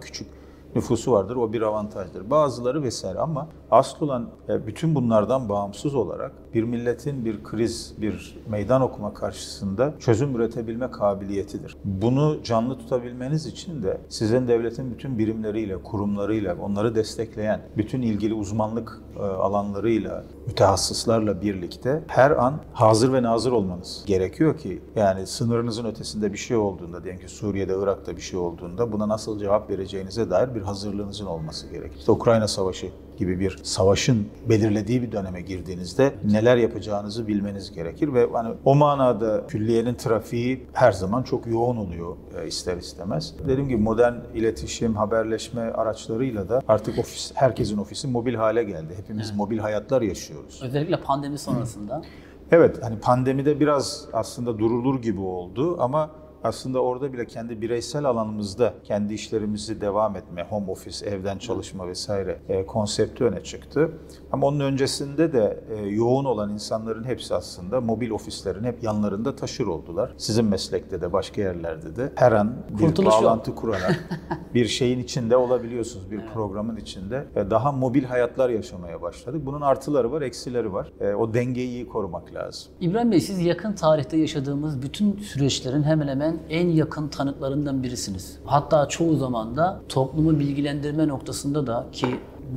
küçük 0.00 0.28
nüfusu 0.76 1.12
vardır. 1.12 1.36
O 1.36 1.52
bir 1.52 1.62
avantajdır. 1.62 2.30
Bazıları 2.30 2.82
vesaire 2.82 3.18
ama 3.18 3.48
asıl 3.70 4.06
olan 4.06 4.28
e, 4.48 4.66
bütün 4.66 4.94
bunlardan 4.94 5.48
bağımsız 5.48 5.94
olarak 5.94 6.32
bir 6.56 6.62
milletin 6.62 7.24
bir 7.24 7.44
kriz, 7.44 7.94
bir 7.98 8.38
meydan 8.48 8.82
okuma 8.82 9.14
karşısında 9.14 9.94
çözüm 9.98 10.36
üretebilme 10.36 10.90
kabiliyetidir. 10.90 11.76
Bunu 11.84 12.38
canlı 12.44 12.78
tutabilmeniz 12.78 13.46
için 13.46 13.82
de 13.82 14.00
sizin 14.08 14.48
devletin 14.48 14.90
bütün 14.90 15.18
birimleriyle, 15.18 15.82
kurumlarıyla, 15.82 16.56
onları 16.60 16.94
destekleyen 16.94 17.60
bütün 17.76 18.02
ilgili 18.02 18.34
uzmanlık 18.34 19.00
e, 19.16 19.20
alanlarıyla, 19.20 20.24
mütehassıslarla 20.46 21.42
birlikte 21.42 22.02
her 22.06 22.30
an 22.30 22.54
hazır 22.72 23.12
ve 23.12 23.22
nazır 23.22 23.52
olmanız 23.52 24.04
gerekiyor 24.06 24.58
ki 24.58 24.82
yani 24.96 25.26
sınırınızın 25.26 25.84
ötesinde 25.84 26.32
bir 26.32 26.38
şey 26.38 26.56
olduğunda, 26.56 27.04
diyelim 27.04 27.20
ki 27.20 27.28
Suriye'de, 27.28 27.74
Irak'ta 27.82 28.16
bir 28.16 28.22
şey 28.22 28.38
olduğunda 28.38 28.92
buna 28.92 29.08
nasıl 29.08 29.38
cevap 29.38 29.70
vereceğinize 29.70 30.30
dair 30.30 30.54
bir 30.54 30.62
hazırlığınızın 30.62 31.26
olması 31.26 31.66
gerekir. 31.66 31.98
İşte 31.98 32.12
Ukrayna 32.12 32.48
Savaşı 32.48 32.90
gibi 33.16 33.40
bir 33.40 33.58
savaşın 33.62 34.28
belirlediği 34.48 35.02
bir 35.02 35.12
döneme 35.12 35.40
girdiğinizde 35.40 36.14
neler 36.24 36.56
yapacağınızı 36.56 37.28
bilmeniz 37.28 37.72
gerekir 37.72 38.14
ve 38.14 38.28
hani 38.32 38.54
o 38.64 38.74
manada 38.74 39.46
külliyenin 39.46 39.94
trafiği 39.94 40.66
her 40.72 40.92
zaman 40.92 41.22
çok 41.22 41.46
yoğun 41.46 41.76
oluyor 41.76 42.16
e, 42.42 42.46
ister 42.46 42.76
istemez. 42.76 43.34
Dediğim 43.48 43.68
gibi 43.68 43.82
modern 43.82 44.14
iletişim, 44.34 44.96
haberleşme 44.96 45.62
araçlarıyla 45.62 46.48
da 46.48 46.62
artık 46.68 46.98
ofis 46.98 47.32
herkesin 47.34 47.78
ofisi 47.78 48.08
mobil 48.08 48.34
hale 48.34 48.64
geldi. 48.64 48.94
Hepimiz 48.96 49.36
mobil 49.36 49.58
hayatlar 49.58 50.02
yaşıyoruz. 50.02 50.60
Özellikle 50.62 51.00
pandemi 51.00 51.38
sonrasında. 51.38 52.02
Evet 52.50 52.82
hani 52.82 52.98
pandemide 52.98 53.60
biraz 53.60 54.04
aslında 54.12 54.58
durulur 54.58 55.02
gibi 55.02 55.20
oldu 55.20 55.76
ama 55.80 56.10
aslında 56.46 56.80
orada 56.80 57.12
bile 57.12 57.26
kendi 57.26 57.60
bireysel 57.60 58.04
alanımızda 58.04 58.74
kendi 58.84 59.14
işlerimizi 59.14 59.80
devam 59.80 60.16
etme, 60.16 60.46
home 60.50 60.70
office, 60.70 61.06
evden 61.06 61.38
çalışma 61.38 61.88
vesaire 61.88 62.38
e, 62.48 62.66
konsepti 62.66 63.24
öne 63.24 63.42
çıktı. 63.44 63.90
Ama 64.32 64.46
onun 64.46 64.60
öncesinde 64.60 65.32
de 65.32 65.60
e, 65.70 65.86
yoğun 65.86 66.24
olan 66.24 66.50
insanların 66.52 67.04
hepsi 67.04 67.34
aslında 67.34 67.80
mobil 67.80 68.10
ofislerin 68.10 68.64
hep 68.64 68.82
yanlarında 68.82 69.36
taşır 69.36 69.66
oldular. 69.66 70.14
Sizin 70.16 70.44
meslekte 70.44 71.00
de 71.00 71.12
başka 71.12 71.40
yerlerde 71.40 71.96
de 71.96 72.12
her 72.14 72.32
an 72.32 72.54
bir 72.70 72.78
Kurtuluş 72.86 73.14
yok. 73.14 73.22
bağlantı 73.24 73.54
kurarak 73.54 74.08
bir 74.54 74.66
şeyin 74.66 74.98
içinde 74.98 75.36
olabiliyorsunuz, 75.36 76.10
bir 76.10 76.20
programın 76.34 76.76
içinde. 76.76 77.24
E, 77.36 77.50
Daha 77.50 77.72
mobil 77.72 78.04
hayatlar 78.04 78.50
yaşamaya 78.50 79.02
başladık. 79.02 79.42
Bunun 79.46 79.60
artıları 79.60 80.12
var, 80.12 80.22
eksileri 80.22 80.72
var. 80.72 80.92
E, 81.00 81.14
O 81.14 81.34
dengeyi 81.34 81.68
iyi 81.68 81.88
korumak 81.88 82.34
lazım. 82.34 82.72
İbrahim 82.80 83.12
Bey 83.12 83.20
siz 83.20 83.40
yakın 83.40 83.72
tarihte 83.72 84.16
yaşadığımız 84.16 84.82
bütün 84.82 85.16
süreçlerin 85.18 85.82
hemen 85.82 86.08
hemen 86.08 86.35
en 86.50 86.68
yakın 86.68 87.08
tanıklarından 87.08 87.82
birisiniz. 87.82 88.38
Hatta 88.44 88.88
çoğu 88.88 89.16
zaman 89.16 89.56
da 89.56 89.80
toplumu 89.88 90.38
bilgilendirme 90.38 91.08
noktasında 91.08 91.66
da 91.66 91.86
ki 91.92 92.06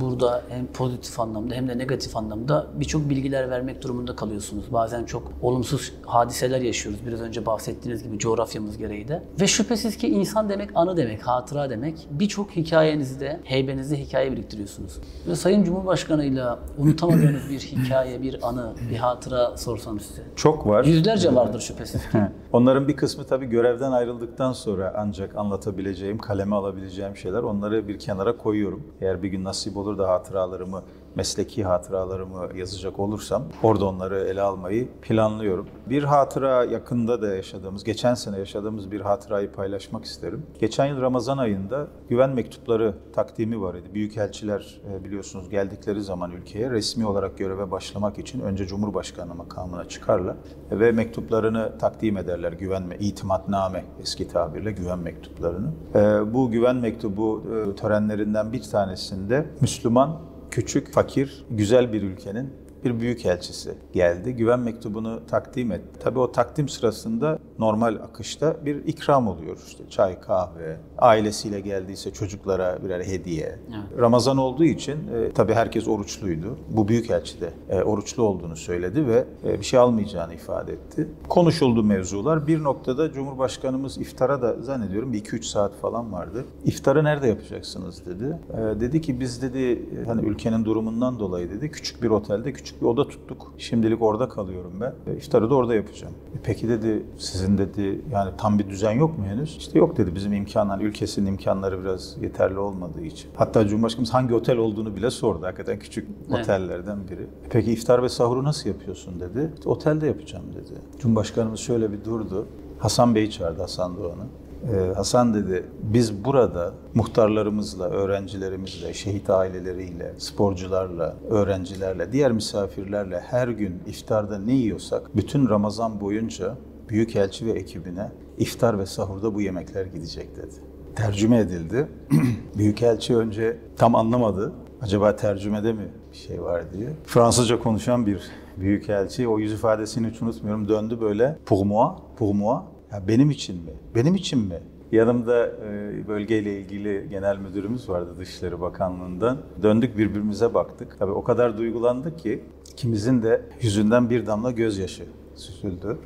burada 0.00 0.42
hem 0.48 0.66
pozitif 0.66 1.20
anlamda 1.20 1.54
hem 1.54 1.68
de 1.68 1.78
negatif 1.78 2.16
anlamda 2.16 2.66
birçok 2.74 3.10
bilgiler 3.10 3.50
vermek 3.50 3.82
durumunda 3.82 4.16
kalıyorsunuz. 4.16 4.72
Bazen 4.72 5.04
çok 5.04 5.32
olumsuz 5.42 5.92
hadiseler 6.06 6.60
yaşıyoruz. 6.60 7.00
Biraz 7.06 7.20
önce 7.20 7.46
bahsettiğiniz 7.46 8.02
gibi 8.02 8.18
coğrafyamız 8.18 8.78
gereği 8.78 9.08
de. 9.08 9.22
Ve 9.40 9.46
şüphesiz 9.46 9.96
ki 9.96 10.08
insan 10.08 10.48
demek 10.48 10.70
anı 10.74 10.96
demek, 10.96 11.22
hatıra 11.22 11.70
demek. 11.70 12.08
Birçok 12.10 12.50
hikayenizde, 12.56 13.40
heybenizde 13.44 14.00
hikaye 14.00 14.32
biriktiriyorsunuz. 14.32 14.98
Ve 15.28 15.36
Sayın 15.36 15.64
Cumhurbaşkanı'yla 15.64 16.58
unutamadığınız 16.78 17.50
bir 17.50 17.60
hikaye, 17.60 18.22
bir 18.22 18.48
anı, 18.48 18.72
bir 18.90 18.96
hatıra 18.96 19.56
sorsam 19.56 20.00
size. 20.00 20.22
Çok 20.36 20.66
var. 20.66 20.84
Yüzlerce 20.84 21.34
vardır 21.34 21.60
şüphesiz 21.60 22.02
ki. 22.10 22.18
Onların 22.52 22.88
bir 22.88 22.96
kısmı 22.96 23.24
tabii 23.24 23.46
görevden 23.46 23.92
ayrıldıktan 23.92 24.52
sonra 24.52 24.94
ancak 24.96 25.36
anlatabileceğim, 25.36 26.18
kaleme 26.18 26.56
alabileceğim 26.56 27.16
şeyler. 27.16 27.42
Onları 27.42 27.88
bir 27.88 27.98
kenara 27.98 28.36
koyuyorum. 28.36 28.82
Eğer 29.00 29.22
bir 29.22 29.28
gün 29.28 29.44
nasip 29.44 29.76
olur 29.76 29.98
da 29.98 30.08
hatıralarımı, 30.08 30.82
mesleki 31.14 31.64
hatıralarımı 31.64 32.48
yazacak 32.56 32.98
olursam 32.98 33.42
orada 33.62 33.84
onları 33.86 34.20
ele 34.20 34.42
almayı 34.42 34.88
planlıyorum. 35.02 35.66
Bir 35.86 36.02
hatıra 36.02 36.64
yakında 36.64 37.22
da 37.22 37.34
yaşadığımız, 37.34 37.84
geçen 37.84 38.14
sene 38.14 38.38
yaşadığımız 38.38 38.90
bir 38.90 39.00
hatırayı 39.00 39.52
paylaşmak 39.52 40.04
isterim. 40.04 40.46
Geçen 40.60 40.86
yıl 40.86 41.00
Ramazan 41.00 41.38
ayında 41.38 41.86
güven 42.08 42.30
mektupları 42.30 42.94
takdimi 43.12 43.60
var 43.60 43.74
idi. 43.74 43.88
Büyükelçiler 43.94 44.80
e, 44.92 45.04
biliyorsunuz 45.04 45.50
geldikleri 45.50 46.02
zaman 46.02 46.30
ülkeye 46.30 46.70
resmi 46.70 47.06
olarak 47.06 47.38
göreve 47.38 47.70
başlamak 47.70 48.18
için 48.18 48.40
önce 48.40 48.66
Cumhurbaşkanı 48.66 49.34
makamına 49.34 49.88
çıkarlar 49.88 50.36
ve 50.70 50.92
mektuplarını 50.92 51.78
takdim 51.78 52.16
ederler. 52.16 52.52
Güven 52.52 52.90
ve 52.90 52.98
itimatname 52.98 53.84
eski 54.02 54.28
tabirle 54.28 54.72
güven 54.72 54.98
mektuplarını. 54.98 55.68
E, 55.94 56.34
Bu 56.34 56.50
güven 56.50 56.76
mektubu 56.76 57.42
e, 57.42 57.74
törenlerinden 57.76 58.52
bir 58.52 58.62
tanesinde 58.62 59.46
Müslüman 59.60 60.29
küçük, 60.50 60.92
fakir, 60.92 61.44
güzel 61.50 61.92
bir 61.92 62.02
ülkenin 62.02 62.50
bir 62.84 63.00
büyükelçisi 63.00 63.74
geldi. 63.92 64.32
Güven 64.32 64.60
mektubunu 64.60 65.26
takdim 65.26 65.72
etti. 65.72 66.00
Tabii 66.00 66.18
o 66.18 66.32
takdim 66.32 66.68
sırasında 66.68 67.38
normal 67.60 67.94
akışta 67.94 68.56
bir 68.64 68.84
ikram 68.84 69.28
oluyor. 69.28 69.56
İşte 69.66 69.84
çay, 69.90 70.20
kahve, 70.20 70.76
ailesiyle 70.98 71.60
geldiyse 71.60 72.12
çocuklara 72.12 72.78
birer 72.84 73.04
hediye. 73.04 73.58
Ramazan 73.98 74.36
olduğu 74.36 74.64
için 74.64 74.92
e, 74.92 75.32
tabii 75.32 75.54
herkes 75.54 75.88
oruçluydu. 75.88 76.56
Bu 76.70 76.88
büyükelçi 76.88 77.40
de 77.40 77.50
e, 77.68 77.82
oruçlu 77.82 78.22
olduğunu 78.22 78.56
söyledi 78.56 79.06
ve 79.06 79.24
e, 79.44 79.60
bir 79.60 79.64
şey 79.64 79.78
almayacağını 79.78 80.34
ifade 80.34 80.72
etti. 80.72 81.08
Konuşuldu 81.28 81.82
mevzular. 81.82 82.46
Bir 82.46 82.62
noktada 82.62 83.12
Cumhurbaşkanımız 83.12 83.98
iftara 83.98 84.42
da 84.42 84.56
zannediyorum 84.62 85.12
bir 85.12 85.24
2-3 85.24 85.42
saat 85.42 85.74
falan 85.74 86.12
vardı. 86.12 86.44
İftarı 86.64 87.04
nerede 87.04 87.26
yapacaksınız 87.28 88.06
dedi. 88.06 88.38
E, 88.52 88.80
dedi 88.80 89.00
ki 89.00 89.20
biz 89.20 89.42
dedi 89.42 89.58
e, 90.02 90.06
hani 90.06 90.26
ülkenin 90.26 90.64
durumundan 90.64 91.18
dolayı 91.18 91.50
dedi 91.50 91.70
küçük 91.70 92.02
bir 92.02 92.10
otelde 92.10 92.52
küçük 92.52 92.82
bir 92.82 92.86
oda 92.86 93.08
tuttuk. 93.08 93.52
Şimdilik 93.58 94.02
orada 94.02 94.28
kalıyorum 94.28 94.72
ben. 94.80 94.94
E, 95.12 95.16
iftarı 95.16 95.50
da 95.50 95.54
orada 95.54 95.74
yapacağım. 95.74 96.14
E, 96.34 96.38
peki 96.42 96.68
dedi 96.68 97.02
sizin 97.18 97.49
dedi 97.58 98.00
yani 98.12 98.30
tam 98.38 98.58
bir 98.58 98.68
düzen 98.68 98.92
yok 98.92 99.18
mu 99.18 99.24
henüz? 99.24 99.56
İşte 99.56 99.78
yok 99.78 99.96
dedi 99.96 100.14
bizim 100.14 100.32
imkanlar, 100.32 100.80
ülkesinin 100.80 101.26
imkanları 101.26 101.80
biraz 101.84 102.16
yeterli 102.22 102.58
olmadığı 102.58 103.00
için. 103.00 103.30
Hatta 103.36 103.66
Cumhurbaşkanımız 103.68 104.14
hangi 104.14 104.34
otel 104.34 104.56
olduğunu 104.56 104.96
bile 104.96 105.10
sordu. 105.10 105.46
Hakikaten 105.46 105.78
küçük 105.78 106.08
Evet. 106.30 106.40
otellerden 106.40 106.98
biri. 107.10 107.22
E, 107.22 107.48
Peki 107.50 107.72
iftar 107.72 108.02
ve 108.02 108.08
sahuru 108.08 108.44
nasıl 108.44 108.68
yapıyorsun 108.70 109.20
dedi. 109.20 109.50
İşte 109.54 109.68
otelde 109.68 110.06
yapacağım 110.06 110.44
dedi. 110.54 110.78
Cumhurbaşkanımız 110.98 111.60
şöyle 111.60 111.92
bir 111.92 112.04
durdu. 112.04 112.46
Hasan 112.78 113.14
Bey 113.14 113.30
çağırdı 113.30 113.60
Hasan 113.60 113.96
Doğan'ı. 113.96 114.26
Ee, 114.72 114.94
Hasan 114.94 115.34
dedi, 115.34 115.64
biz 115.82 116.24
burada 116.24 116.72
muhtarlarımızla, 116.94 117.84
öğrencilerimizle, 117.90 118.94
şehit 118.94 119.30
aileleriyle, 119.30 120.14
sporcularla, 120.18 121.16
öğrencilerle, 121.30 122.12
diğer 122.12 122.32
misafirlerle 122.32 123.20
her 123.20 123.48
gün 123.48 123.74
iftarda 123.86 124.38
ne 124.38 124.52
yiyorsak, 124.52 125.16
bütün 125.16 125.48
Ramazan 125.48 126.00
boyunca 126.00 126.54
Büyükelçi 126.90 127.46
ve 127.46 127.50
ekibine 127.50 128.10
iftar 128.38 128.78
ve 128.78 128.86
sahurda 128.86 129.34
bu 129.34 129.40
yemekler 129.40 129.86
gidecek 129.86 130.36
dedi. 130.36 130.54
Tercüme 130.96 131.38
edildi. 131.38 131.88
Büyükelçi 132.58 133.16
önce 133.16 133.56
tam 133.76 133.94
anlamadı. 133.94 134.52
Acaba 134.82 135.16
tercümede 135.16 135.72
mi 135.72 135.88
bir 136.12 136.16
şey 136.16 136.42
var 136.42 136.72
diye. 136.72 136.88
Fransızca 137.04 137.58
konuşan 137.58 138.06
bir 138.06 138.22
büyükelçi 138.56 139.28
o 139.28 139.38
yüz 139.38 139.52
ifadesini 139.52 140.10
hiç 140.10 140.22
unutmuyorum. 140.22 140.68
Döndü 140.68 140.98
böyle 141.00 141.38
pour 141.46 141.64
moi, 141.66 141.96
pour 142.16 142.34
moi. 142.34 142.62
Ya 142.92 143.08
benim 143.08 143.30
için 143.30 143.56
mi? 143.56 143.72
Benim 143.94 144.14
için 144.14 144.38
mi? 144.38 144.58
Yanımda 144.92 145.46
e, 145.46 146.08
bölgeyle 146.08 146.60
ilgili 146.60 147.06
genel 147.10 147.38
müdürümüz 147.38 147.88
vardı 147.88 148.14
Dışişleri 148.18 148.60
Bakanlığı'ndan. 148.60 149.38
Döndük 149.62 149.98
birbirimize 149.98 150.54
baktık. 150.54 150.96
Tabii 150.98 151.12
o 151.12 151.24
kadar 151.24 151.58
duygulandık 151.58 152.18
ki 152.18 152.44
ikimizin 152.72 153.22
de 153.22 153.42
yüzünden 153.60 154.10
bir 154.10 154.26
damla 154.26 154.50
gözyaşı 154.50 155.04
süzüldü. 155.34 155.98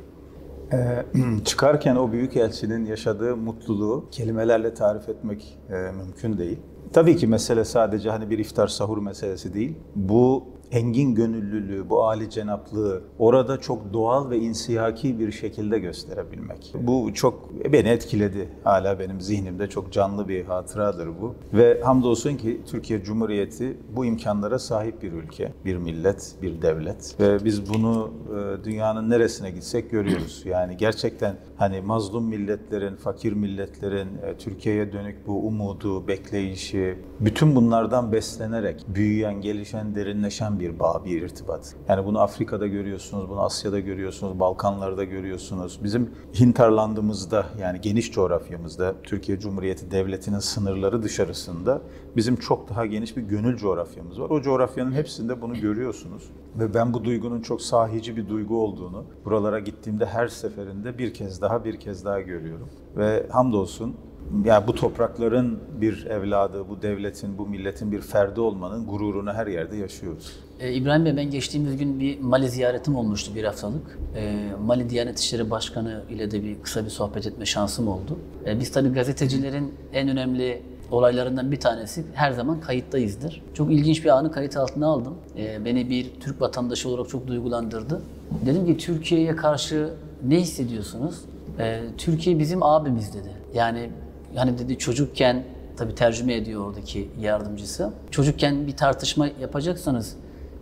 Ee, 0.75 1.05
çıkarken 1.45 1.95
o 1.95 2.11
büyük 2.11 2.37
elçinin 2.37 2.85
yaşadığı 2.85 3.37
mutluluğu 3.37 4.09
kelimelerle 4.11 4.73
tarif 4.73 5.09
etmek 5.09 5.57
e, 5.69 5.73
mümkün 5.73 6.37
değil. 6.37 6.59
Tabii 6.93 7.15
ki 7.17 7.27
mesele 7.27 7.65
sadece 7.65 8.09
hani 8.09 8.29
bir 8.29 8.39
iftar 8.39 8.67
sahur 8.67 8.97
meselesi 8.97 9.53
değil. 9.53 9.73
Bu 9.95 10.43
engin 10.71 11.15
gönüllülüğü, 11.15 11.89
bu 11.89 12.03
âli 12.03 12.29
cenaplığı 12.29 13.01
orada 13.19 13.59
çok 13.59 13.93
doğal 13.93 14.29
ve 14.29 14.37
insiyaki 14.37 15.19
bir 15.19 15.31
şekilde 15.31 15.79
gösterebilmek. 15.79 16.73
Bu 16.81 17.13
çok 17.13 17.51
beni 17.73 17.89
etkiledi. 17.89 18.49
Hala 18.63 18.99
benim 18.99 19.21
zihnimde 19.21 19.69
çok 19.69 19.91
canlı 19.91 20.27
bir 20.27 20.45
hatıradır 20.45 21.07
bu. 21.21 21.35
Ve 21.53 21.81
hamdolsun 21.81 22.35
ki 22.37 22.61
Türkiye 22.71 23.03
Cumhuriyeti 23.03 23.77
bu 23.95 24.05
imkanlara 24.05 24.59
sahip 24.59 25.01
bir 25.03 25.11
ülke, 25.11 25.51
bir 25.65 25.77
millet, 25.77 26.35
bir 26.41 26.61
devlet. 26.61 27.15
Ve 27.19 27.45
biz 27.45 27.73
bunu 27.73 28.11
e, 28.29 28.63
dünyanın 28.63 29.09
neresine 29.09 29.51
gitsek 29.51 29.91
görüyoruz. 29.91 30.43
Yani 30.55 30.77
gerçekten 30.77 31.35
hani 31.57 31.81
mazlum 31.81 32.25
milletlerin, 32.25 32.95
fakir 32.95 33.33
milletlerin 33.33 34.07
e, 34.07 34.37
Türkiye'ye 34.37 34.93
dönük 34.93 35.27
bu 35.27 35.47
umudu, 35.47 36.07
bekleyişi, 36.07 36.97
bütün 37.19 37.55
bunlardan 37.55 38.11
beslenerek 38.11 38.85
büyüyen, 38.87 39.41
gelişen, 39.41 39.95
derinleşen 39.95 40.54
bir 40.59 40.79
bağ, 40.79 41.01
bir 41.05 41.21
irtibat. 41.21 41.75
Yani 41.89 42.05
bunu 42.05 42.19
Afrika'da 42.19 42.67
görüyorsunuz, 42.67 43.29
bunu 43.29 43.41
Asya'da 43.41 43.79
görüyorsunuz, 43.79 44.39
Balkanlarda 44.39 45.03
görüyorsunuz. 45.03 45.79
Bizim 45.83 46.11
hinterlandımızda 46.39 47.45
yani 47.61 47.81
geniş 47.81 48.11
coğrafyamızda 48.11 48.95
Türkiye 49.03 49.39
Cumhuriyeti 49.39 49.91
Devleti'nin 49.91 50.39
sınırları 50.39 51.03
dışarısında 51.03 51.81
bizim 52.15 52.35
çok 52.35 52.69
daha 52.69 52.85
geniş 52.85 53.17
bir 53.17 53.21
gönül 53.21 53.57
coğrafyamız 53.57 54.21
var. 54.21 54.29
O 54.29 54.41
coğrafyanın 54.41 54.91
hepsinde 54.91 55.41
bunu 55.41 55.61
görüyorsunuz. 55.61 56.23
Ve 56.59 56.73
ben 56.73 56.93
bu 56.93 57.03
duygunun 57.03 57.41
çok 57.41 57.61
sahici 57.61 58.17
bir 58.17 58.29
duygu 58.29 58.63
olduğunu 58.63 59.03
buralara 59.25 59.59
gittiğimde 59.59 60.05
her 60.05 60.27
seferinde 60.27 60.97
bir 60.97 61.13
kez 61.13 61.41
daha 61.41 61.65
bir 61.65 61.79
kez 61.79 62.05
daha 62.05 62.21
görüyorum. 62.21 62.69
Ve 62.97 63.27
hamdolsun 63.29 63.95
yani 64.45 64.67
bu 64.67 64.75
toprakların 64.75 65.59
bir 65.81 66.05
evladı, 66.05 66.69
bu 66.69 66.81
devletin, 66.81 67.37
bu 67.37 67.47
milletin 67.47 67.91
bir 67.91 68.01
ferdi 68.01 68.41
olmanın 68.41 68.85
gururunu 68.85 69.33
her 69.33 69.47
yerde 69.47 69.77
yaşıyoruz. 69.77 70.31
Ee, 70.59 70.73
İbrahim 70.73 71.05
Bey 71.05 71.17
ben 71.17 71.29
geçtiğimiz 71.29 71.77
gün 71.77 71.99
bir 71.99 72.19
Mali 72.19 72.49
ziyaretim 72.49 72.95
olmuştu 72.95 73.35
bir 73.35 73.43
haftalık. 73.43 73.99
Ee, 74.15 74.35
Mali 74.65 74.89
Diyanet 74.89 75.19
İşleri 75.19 75.51
Başkanı 75.51 76.03
ile 76.09 76.31
de 76.31 76.43
bir 76.43 76.61
kısa 76.61 76.85
bir 76.85 76.89
sohbet 76.89 77.27
etme 77.27 77.45
şansım 77.45 77.87
oldu. 77.87 78.19
Ee, 78.45 78.59
biz 78.59 78.71
tabii 78.71 78.89
gazetecilerin 78.89 79.73
en 79.93 80.09
önemli 80.09 80.61
olaylarından 80.91 81.51
bir 81.51 81.59
tanesi 81.59 82.03
her 82.13 82.31
zaman 82.31 82.59
kayıttayızdır. 82.59 83.41
Çok 83.53 83.71
ilginç 83.71 84.03
bir 84.03 84.09
anı 84.09 84.31
kayıt 84.31 84.57
altına 84.57 84.87
aldım. 84.87 85.13
Ee, 85.37 85.65
beni 85.65 85.89
bir 85.89 86.11
Türk 86.19 86.41
vatandaşı 86.41 86.89
olarak 86.89 87.09
çok 87.09 87.27
duygulandırdı. 87.27 88.01
Dedim 88.45 88.65
ki 88.65 88.77
Türkiye'ye 88.77 89.35
karşı 89.35 89.89
ne 90.27 90.39
hissediyorsunuz? 90.39 91.21
Ee, 91.59 91.81
Türkiye 91.97 92.39
bizim 92.39 92.63
abimiz 92.63 93.13
dedi. 93.13 93.29
Yani 93.53 93.89
yani 94.35 94.57
dedi 94.57 94.77
çocukken 94.77 95.43
tabii 95.77 95.95
tercüme 95.95 96.33
ediyor 96.35 96.67
oradaki 96.67 97.09
yardımcısı. 97.19 97.93
Çocukken 98.11 98.67
bir 98.67 98.77
tartışma 98.77 99.27
yapacaksanız 99.41 100.15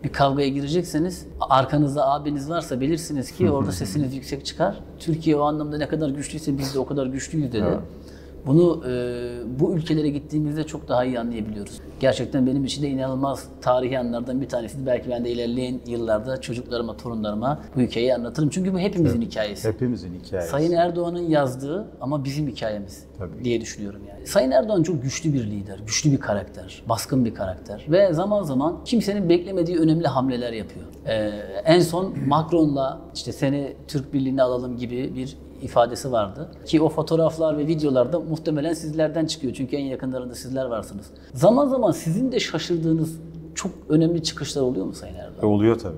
bir 0.04 0.10
kavgaya 0.10 0.48
girecekseniz 0.48 1.26
arkanızda 1.50 2.12
abiniz 2.12 2.50
varsa 2.50 2.82
bilirsiniz 2.82 3.32
ki 3.32 3.52
orada 3.52 3.72
sesiniz 3.72 4.14
yüksek 4.14 4.46
çıkar. 4.46 4.80
Türkiye 5.00 5.36
o 5.36 5.42
anlamda 5.42 5.78
ne 5.78 5.88
kadar 5.88 6.10
güçlüyse 6.10 6.58
biz 6.58 6.76
de 6.76 6.80
o 6.80 6.86
kadar 6.86 7.06
güçlüyüz 7.06 7.54
dedi. 7.54 7.66
Evet. 7.68 7.80
Bunu 8.46 8.84
e, 8.88 8.94
bu 9.60 9.74
ülkelere 9.74 10.10
gittiğimizde 10.10 10.64
çok 10.64 10.88
daha 10.88 11.06
iyi 11.06 11.20
anlayabiliyoruz. 11.20 11.82
Gerçekten 12.00 12.48
benim 12.48 12.66
için 12.66 12.84
de 12.84 12.88
inanılmaz 12.90 13.48
tarihi 13.62 14.00
anlardan 14.00 14.42
bir 14.42 14.50
tanesiydi. 14.50 14.86
Belki 14.86 15.10
ben 15.10 15.26
de 15.26 15.32
ilerleyen 15.32 15.80
yıllarda 15.88 16.42
çocuklarıma, 16.42 16.98
torunlarıma 16.98 17.60
bu 17.76 17.82
hikayeyi 17.82 18.16
anlatırım. 18.16 18.50
Çünkü 18.50 18.74
bu 18.74 18.80
hepimizin 18.80 19.22
hikayesi. 19.22 19.68
Hepimizin 19.68 20.14
hikayesi. 20.14 20.50
Sayın 20.50 20.72
Erdoğan'ın 20.72 21.30
yazdığı 21.30 21.88
ama 22.02 22.24
bizim 22.24 22.48
hikayemiz 22.48 23.04
Tabii. 23.18 23.44
diye 23.44 23.62
düşünüyorum 23.62 24.02
yani. 24.10 24.28
Sayın 24.28 24.52
Erdoğan 24.52 24.84
çok 24.84 25.04
güçlü 25.04 25.34
bir 25.34 25.44
lider, 25.44 25.80
güçlü 25.80 26.12
bir 26.12 26.20
karakter, 26.20 26.84
baskın 26.90 27.26
bir 27.26 27.34
karakter 27.34 27.86
ve 27.90 28.14
zaman 28.14 28.44
zaman 28.44 28.78
kimsenin 28.86 29.30
beklemediği 29.30 29.78
önemli 29.78 30.08
hamleler 30.08 30.54
yapıyor. 30.54 30.86
Ee, 31.08 31.14
en 31.66 31.80
son 31.80 32.14
Macron'la 32.28 33.02
işte 33.16 33.32
seni 33.32 33.74
Türk 33.88 34.14
Birliği'ne 34.14 34.44
alalım 34.44 34.78
gibi 34.78 35.16
bir 35.16 35.38
ifadesi 35.64 36.12
vardı. 36.12 36.52
Ki 36.66 36.82
o 36.82 36.90
fotoğraflar 36.90 37.58
ve 37.58 37.68
videolarda 37.68 38.20
muhtemelen 38.20 38.74
sizlerden 38.74 39.26
çıkıyor. 39.26 39.54
Çünkü 39.54 39.76
en 39.76 39.86
yakınlarında 39.86 40.36
sizler 40.36 40.66
varsınız. 40.66 41.06
Zaman 41.34 41.68
zaman 41.68 41.92
sizin 41.92 42.32
de 42.32 42.40
şaşırdığınız 42.40 43.20
çok 43.56 43.72
önemli 43.90 44.24
çıkışlar 44.24 44.62
oluyor 44.62 44.86
mu 44.86 44.94
Sayın 44.94 45.16
Erdoğan? 45.16 45.46
Oluyor 45.52 45.80
tabii. 45.80 45.96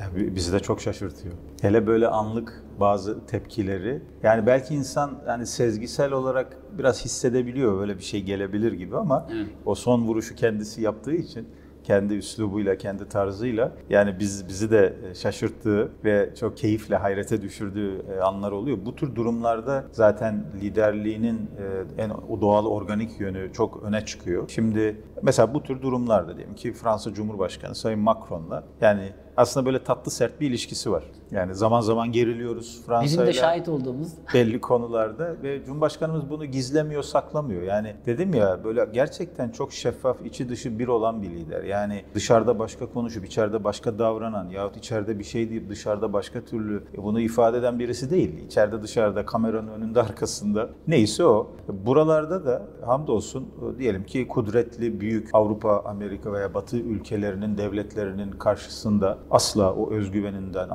Yani 0.00 0.36
bizi 0.36 0.52
de 0.52 0.60
çok 0.60 0.80
şaşırtıyor. 0.80 1.34
Hele 1.60 1.86
böyle 1.86 2.08
anlık 2.08 2.64
bazı 2.80 3.26
tepkileri. 3.26 4.02
Yani 4.22 4.46
belki 4.46 4.74
insan 4.74 5.10
yani 5.28 5.46
sezgisel 5.46 6.12
olarak 6.12 6.56
biraz 6.78 7.04
hissedebiliyor 7.04 7.78
böyle 7.78 7.98
bir 7.98 8.02
şey 8.02 8.22
gelebilir 8.22 8.72
gibi 8.72 8.96
ama 8.96 9.26
o 9.66 9.74
son 9.74 10.06
vuruşu 10.06 10.34
kendisi 10.34 10.82
yaptığı 10.82 11.14
için 11.14 11.48
kendi 11.90 12.14
üslubuyla, 12.14 12.78
kendi 12.78 13.08
tarzıyla 13.08 13.72
yani 13.90 14.18
biz 14.18 14.48
bizi 14.48 14.70
de 14.70 14.96
şaşırttığı 15.14 15.92
ve 16.04 16.30
çok 16.40 16.56
keyifle 16.56 16.96
hayrete 16.96 17.42
düşürdüğü 17.42 18.02
e, 18.12 18.20
anlar 18.20 18.52
oluyor. 18.52 18.78
Bu 18.84 18.96
tür 18.96 19.14
durumlarda 19.14 19.84
zaten 19.92 20.44
liderliğinin 20.62 21.50
e, 21.98 22.02
en 22.02 22.10
doğal 22.40 22.66
organik 22.66 23.20
yönü 23.20 23.52
çok 23.52 23.82
öne 23.82 24.04
çıkıyor. 24.04 24.48
Şimdi 24.48 24.96
mesela 25.22 25.54
bu 25.54 25.62
tür 25.62 25.82
durumlarda 25.82 26.36
diyelim 26.36 26.54
ki 26.54 26.72
Fransa 26.72 27.14
Cumhurbaşkanı 27.14 27.74
Sayın 27.74 28.00
Macron'la 28.00 28.64
yani 28.80 29.12
aslında 29.36 29.66
böyle 29.66 29.84
tatlı 29.84 30.10
sert 30.10 30.40
bir 30.40 30.48
ilişkisi 30.48 30.90
var. 30.90 31.04
Yani 31.32 31.54
zaman 31.54 31.80
zaman 31.80 32.12
geriliyoruz 32.12 32.66
Bizim 32.66 32.86
Fransa'yla 32.86 33.26
de 33.26 33.32
şahit 33.32 33.68
olduğumuz 33.68 34.08
belli 34.34 34.60
konularda 34.60 35.42
ve 35.42 35.64
Cumhurbaşkanımız 35.64 36.30
bunu 36.30 36.44
gizlemiyor, 36.44 37.02
saklamıyor. 37.02 37.62
Yani 37.62 37.94
dedim 38.06 38.34
ya 38.34 38.64
böyle 38.64 38.88
gerçekten 38.92 39.50
çok 39.50 39.72
şeffaf, 39.72 40.26
içi 40.26 40.48
dışı 40.48 40.78
bir 40.78 40.88
olan 40.88 41.22
bir 41.22 41.30
lider. 41.30 41.62
Yani 41.62 42.04
dışarıda 42.14 42.58
başka 42.58 42.86
konuşup 42.86 43.24
içeride 43.24 43.64
başka 43.64 43.98
davranan 43.98 44.48
yahut 44.48 44.76
içeride 44.76 45.18
bir 45.18 45.24
şey 45.24 45.50
deyip 45.50 45.68
dışarıda 45.68 46.12
başka 46.12 46.44
türlü 46.44 46.82
bunu 46.96 47.20
ifade 47.20 47.58
eden 47.58 47.78
birisi 47.78 48.10
değil. 48.10 48.44
İçeride 48.46 48.82
dışarıda 48.82 49.26
kameranın 49.26 49.68
önünde 49.68 50.02
arkasında 50.10 50.70
neyse 50.86 51.24
o. 51.24 51.50
Buralarda 51.68 52.44
da 52.46 52.62
hamdolsun 52.86 53.48
diyelim 53.78 54.04
ki 54.04 54.28
kudretli 54.28 55.00
büyük 55.00 55.28
Avrupa, 55.32 55.82
Amerika 55.84 56.32
veya 56.32 56.54
Batı 56.54 56.76
ülkelerinin 56.76 57.58
devletlerinin 57.58 58.30
karşısında 58.30 59.18
asla 59.30 59.74
o 59.74 59.90
özgüveninden, 59.90 60.68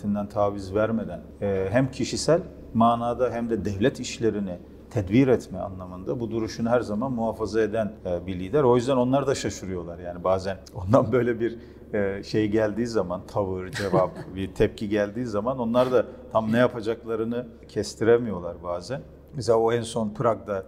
asaletinden 0.00 0.28
taviz 0.28 0.74
vermeden 0.74 1.20
e, 1.42 1.68
hem 1.70 1.90
kişisel 1.90 2.40
manada 2.74 3.30
hem 3.30 3.50
de 3.50 3.64
devlet 3.64 4.00
işlerini 4.00 4.58
tedbir 4.90 5.28
etme 5.28 5.58
anlamında 5.58 6.20
bu 6.20 6.30
duruşunu 6.30 6.70
her 6.70 6.80
zaman 6.80 7.12
muhafaza 7.12 7.60
eden 7.60 7.92
e, 8.06 8.26
bir 8.26 8.38
lider. 8.38 8.62
O 8.62 8.76
yüzden 8.76 8.96
onlar 8.96 9.26
da 9.26 9.34
şaşırıyorlar 9.34 9.98
yani 9.98 10.24
bazen 10.24 10.56
ondan 10.74 11.12
böyle 11.12 11.40
bir 11.40 11.58
e, 11.94 12.22
şey 12.22 12.48
geldiği 12.48 12.86
zaman 12.86 13.20
tavır, 13.26 13.70
cevap, 13.70 14.10
bir 14.34 14.54
tepki 14.54 14.88
geldiği 14.88 15.26
zaman 15.26 15.58
onlar 15.58 15.92
da 15.92 16.06
tam 16.32 16.52
ne 16.52 16.58
yapacaklarını 16.58 17.46
kestiremiyorlar 17.68 18.62
bazen. 18.62 19.00
Mesela 19.34 19.58
o 19.58 19.72
en 19.72 19.82
son 19.82 20.10
Prag'da 20.14 20.64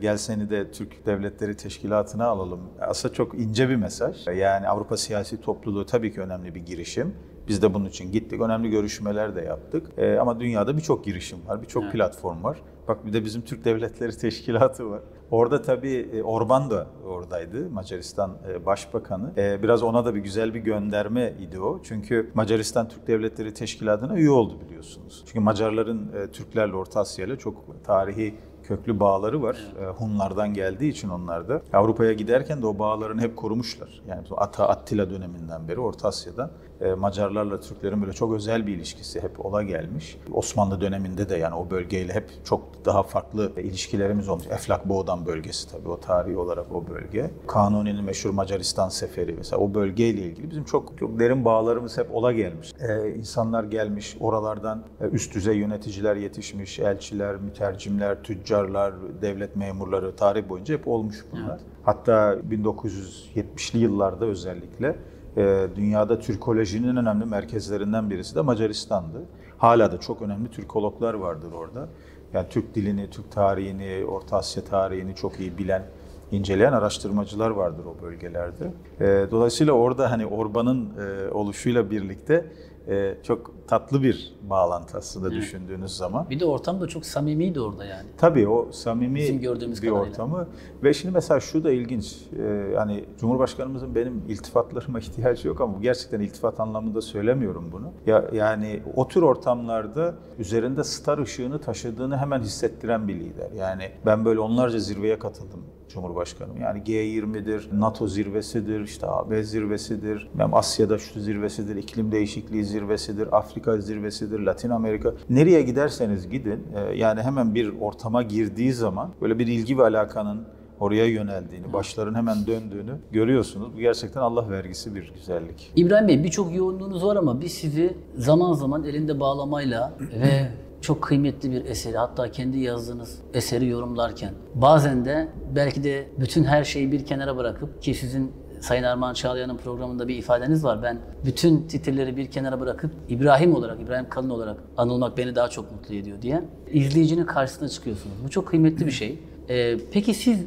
gel 0.00 0.16
seni 0.16 0.50
de 0.50 0.70
Türk 0.70 1.06
Devletleri 1.06 1.56
Teşkilatı'na 1.56 2.26
alalım. 2.26 2.60
Aslında 2.80 3.14
çok 3.14 3.34
ince 3.34 3.68
bir 3.68 3.76
mesaj. 3.76 4.26
Yani 4.26 4.68
Avrupa 4.68 4.96
siyasi 4.96 5.40
topluluğu 5.40 5.86
tabii 5.86 6.12
ki 6.12 6.20
önemli 6.20 6.54
bir 6.54 6.60
girişim. 6.60 7.14
Biz 7.48 7.62
de 7.62 7.74
bunun 7.74 7.84
için 7.84 8.12
gittik. 8.12 8.40
Önemli 8.40 8.70
görüşmeler 8.70 9.36
de 9.36 9.40
yaptık. 9.40 9.86
E, 9.98 10.16
ama 10.18 10.40
dünyada 10.40 10.76
birçok 10.76 11.04
girişim 11.04 11.38
var, 11.46 11.62
birçok 11.62 11.82
Evet. 11.82 11.92
platform 11.92 12.44
var. 12.44 12.58
Bak 12.88 13.06
bir 13.06 13.12
de 13.12 13.24
bizim 13.24 13.42
Türk 13.42 13.64
Devletleri 13.64 14.12
Teşkilatı 14.18 14.90
var. 14.90 15.00
Orada 15.30 15.62
tabii 15.62 16.08
e, 16.12 16.22
Orban 16.22 16.70
da 16.70 16.86
oradaydı, 17.08 17.70
Macaristan 17.70 18.30
e, 18.48 18.66
Başbakanı. 18.66 19.30
E, 19.36 19.62
Biraz 19.62 19.82
ona 19.82 20.04
da 20.04 20.14
bir 20.14 20.20
güzel 20.20 20.54
bir 20.54 20.60
gönderme 20.60 21.32
idi 21.40 21.60
o. 21.60 21.80
Çünkü 21.82 22.30
Macaristan 22.34 22.88
Türk 22.88 23.06
Devletleri 23.06 23.54
Teşkilatı'na 23.54 24.16
üye 24.16 24.30
oldu 24.30 24.54
biliyorsunuz. 24.66 25.22
Çünkü 25.26 25.40
Macarların 25.40 26.10
Türklerle 26.32 26.74
Orta 26.76 27.00
Asya 27.00 27.26
ile 27.26 27.36
çok 27.36 27.84
tarihi 27.84 28.34
köklü 28.62 29.00
bağları 29.00 29.42
var. 29.42 29.56
Hunlardan 29.98 30.54
geldiği 30.54 30.88
için 30.90 31.08
onlar 31.08 31.48
da. 31.48 31.62
Avrupa'ya 31.72 32.12
giderken 32.12 32.62
de 32.62 32.66
o 32.66 32.78
bağlarını 32.78 33.20
hep 33.20 33.36
korumuşlar. 33.36 34.02
Yani 34.08 34.22
Ata 34.36 34.68
Attila 34.68 35.10
döneminden 35.10 35.68
beri 35.68 35.80
Orta 35.80 36.08
Asya'dan 36.08 36.50
Macarlarla 36.98 37.60
Türklerin 37.60 38.02
böyle 38.02 38.12
çok 38.12 38.34
özel 38.34 38.66
bir 38.66 38.76
ilişkisi 38.76 39.22
hep 39.22 39.46
ola 39.46 39.62
gelmiş. 39.62 40.18
Osmanlı 40.32 40.80
döneminde 40.80 41.28
de 41.28 41.36
yani 41.36 41.54
o 41.54 41.70
bölgeyle 41.70 42.14
hep 42.14 42.30
çok 42.44 42.84
daha 42.84 43.02
farklı 43.02 43.52
ilişkilerimiz 43.60 44.28
olmuş. 44.28 44.46
Eflak 44.46 44.88
Boğdan 44.88 45.26
bölgesi 45.26 45.70
tabii 45.70 45.88
o 45.88 46.00
tarihi 46.00 46.36
olarak 46.36 46.72
o 46.72 46.88
bölge. 46.88 47.30
Kanuni'nin 47.46 48.04
meşhur 48.04 48.30
Macaristan 48.30 48.88
seferi 48.88 49.34
mesela 49.38 49.62
o 49.62 49.74
bölgeyle 49.74 50.22
ilgili 50.22 50.50
bizim 50.50 50.64
çok 50.64 50.98
çok 50.98 51.18
derin 51.18 51.44
bağlarımız 51.44 51.98
hep 51.98 52.14
ola 52.14 52.32
gelmiş. 52.32 52.72
E, 52.80 53.10
insanlar 53.10 53.64
gelmiş 53.64 54.16
oralardan 54.20 54.84
e, 55.00 55.04
üst 55.04 55.34
düzey 55.34 55.56
yöneticiler 55.56 56.16
yetişmiş, 56.16 56.78
elçiler, 56.78 57.36
mütercimler, 57.36 58.22
tüccarlar, 58.22 58.94
devlet 59.22 59.56
memurları 59.56 60.16
tarih 60.16 60.48
boyunca 60.48 60.74
hep 60.74 60.88
olmuş 60.88 61.24
bunlar. 61.32 61.60
Hatta 61.82 62.34
1970'li 62.50 63.78
yıllarda 63.78 64.24
özellikle 64.24 64.96
e, 65.36 65.68
dünyada 65.76 66.18
Türkolojinin 66.18 66.96
önemli 66.96 67.24
merkezlerinden 67.24 68.10
birisi 68.10 68.34
de 68.34 68.40
Macaristan'dı. 68.40 69.22
Hala 69.58 69.92
da 69.92 70.00
çok 70.00 70.22
önemli 70.22 70.50
Türkologlar 70.50 71.14
vardır 71.14 71.52
orada. 71.52 71.88
Yani 72.32 72.46
Türk 72.50 72.74
dilini, 72.74 73.10
Türk 73.10 73.32
tarihini, 73.32 74.04
Orta 74.04 74.36
Asya 74.36 74.64
tarihini 74.64 75.14
çok 75.14 75.40
iyi 75.40 75.58
bilen, 75.58 75.82
inceleyen 76.30 76.72
araştırmacılar 76.72 77.50
vardır 77.50 77.84
o 77.84 78.02
bölgelerde. 78.02 78.72
E, 79.00 79.30
dolayısıyla 79.30 79.72
orada 79.72 80.10
hani 80.10 80.26
Orban'ın 80.26 80.90
e, 80.98 81.30
oluşuyla 81.30 81.90
birlikte 81.90 82.52
e, 82.88 83.14
çok 83.22 83.68
tatlı 83.68 84.02
bir 84.02 84.34
bağlantı 84.50 84.98
aslında 84.98 85.30
düşündüğünüz 85.30 85.96
zaman. 85.96 86.30
Bir 86.30 86.40
de 86.40 86.44
ortam 86.44 86.80
da 86.80 86.86
çok 86.88 87.06
samimiydi 87.06 87.60
orada 87.60 87.84
yani. 87.84 88.08
Tabii 88.18 88.48
o 88.48 88.72
samimi 88.72 89.18
Bizim 89.18 89.40
gördüğümüz 89.40 89.82
bir 89.82 89.88
kadarıyla. 89.88 90.10
ortamı 90.10 90.48
ve 90.82 90.94
şimdi 90.94 91.14
mesela 91.14 91.40
şu 91.40 91.64
da 91.64 91.70
ilginç. 91.70 92.16
Ee, 92.38 92.74
hani 92.76 93.04
Cumhurbaşkanımızın 93.20 93.94
benim 93.94 94.22
iltifatlarıma 94.28 94.98
ihtiyacı 95.06 95.48
yok 95.48 95.60
ama 95.60 95.78
gerçekten 95.80 96.20
iltifat 96.20 96.60
anlamında 96.60 97.00
söylemiyorum 97.00 97.68
bunu. 97.72 97.92
Ya 98.06 98.24
yani 98.32 98.82
o 98.96 99.08
tür 99.08 99.22
ortamlarda 99.22 100.14
üzerinde 100.38 100.84
star 100.84 101.18
ışığını 101.18 101.60
taşıdığını 101.60 102.16
hemen 102.16 102.40
hissettiren 102.40 103.08
bir 103.08 103.14
lider. 103.14 103.50
Yani 103.58 103.90
ben 104.06 104.24
böyle 104.24 104.40
onlarca 104.40 104.78
zirveye 104.78 105.18
katıldım 105.18 105.60
Cumhurbaşkanım. 105.88 106.60
Yani 106.60 106.82
G20'dir, 106.82 107.68
NATO 107.72 108.08
zirvesidir, 108.08 108.80
işte 108.80 109.06
AB 109.06 109.44
zirvesidir, 109.44 110.28
hem 110.38 110.54
Asya'da 110.54 110.98
şu 110.98 111.20
zirvesidir, 111.20 111.76
iklim 111.76 112.12
değişikliği 112.12 112.64
zirvesidir, 112.64 113.36
Afrika 113.36 113.80
zirvesidir, 113.80 114.40
Latin 114.40 114.70
Amerika. 114.70 115.14
Nereye 115.30 115.62
giderseniz 115.62 116.28
gidin, 116.28 116.66
e, 116.76 116.96
yani 116.96 117.22
hemen 117.22 117.54
bir 117.54 117.80
ortama 117.80 118.22
girdiği 118.22 118.72
zaman 118.72 119.10
böyle 119.20 119.38
bir 119.38 119.46
ilgi 119.46 119.78
ve 119.78 119.82
alakanın 119.82 120.46
oraya 120.80 121.06
yöneldiğini, 121.06 121.72
başların 121.72 122.14
hemen 122.14 122.46
döndüğünü 122.46 122.92
görüyorsunuz. 123.12 123.74
Bu 123.74 123.78
gerçekten 123.78 124.20
Allah 124.20 124.50
vergisi 124.50 124.94
bir 124.94 125.12
güzellik. 125.14 125.72
İbrahim 125.76 126.08
Bey 126.08 126.24
birçok 126.24 126.54
yoğunluğunuz 126.54 127.04
var 127.04 127.16
ama 127.16 127.40
biz 127.40 127.52
sizi 127.52 127.96
zaman 128.16 128.52
zaman 128.52 128.84
elinde 128.84 129.20
bağlamayla 129.20 129.92
ve 130.00 130.48
çok 130.80 131.02
kıymetli 131.02 131.50
bir 131.50 131.64
eseri 131.64 131.96
hatta 131.96 132.30
kendi 132.30 132.58
yazdığınız 132.58 133.18
eseri 133.34 133.68
yorumlarken 133.68 134.34
bazen 134.54 135.04
de 135.04 135.28
belki 135.54 135.84
de 135.84 136.08
bütün 136.20 136.44
her 136.44 136.64
şeyi 136.64 136.92
bir 136.92 137.04
kenara 137.04 137.36
bırakıp 137.36 137.82
ki 137.82 137.94
sizin 137.94 138.32
Sayın 138.60 138.82
Armağan 138.82 139.14
Çağlayan'ın 139.14 139.56
programında 139.56 140.08
bir 140.08 140.16
ifadeniz 140.16 140.64
var. 140.64 140.82
Ben 140.82 140.98
bütün 141.24 141.62
titirleri 141.62 142.16
bir 142.16 142.26
kenara 142.26 142.60
bırakıp 142.60 142.90
İbrahim 143.08 143.54
olarak, 143.54 143.80
İbrahim 143.80 144.08
Kalın 144.08 144.30
olarak 144.30 144.56
anılmak 144.76 145.18
beni 145.18 145.34
daha 145.34 145.48
çok 145.48 145.72
mutlu 145.72 145.94
ediyor 145.94 146.22
diye. 146.22 146.44
İzleyicinin 146.70 147.24
karşısına 147.24 147.68
çıkıyorsunuz. 147.68 148.16
Bu 148.24 148.30
çok 148.30 148.48
kıymetli 148.48 148.86
bir 148.86 148.90
şey. 148.90 149.18
Ee, 149.48 149.76
peki 149.92 150.14
siz 150.14 150.38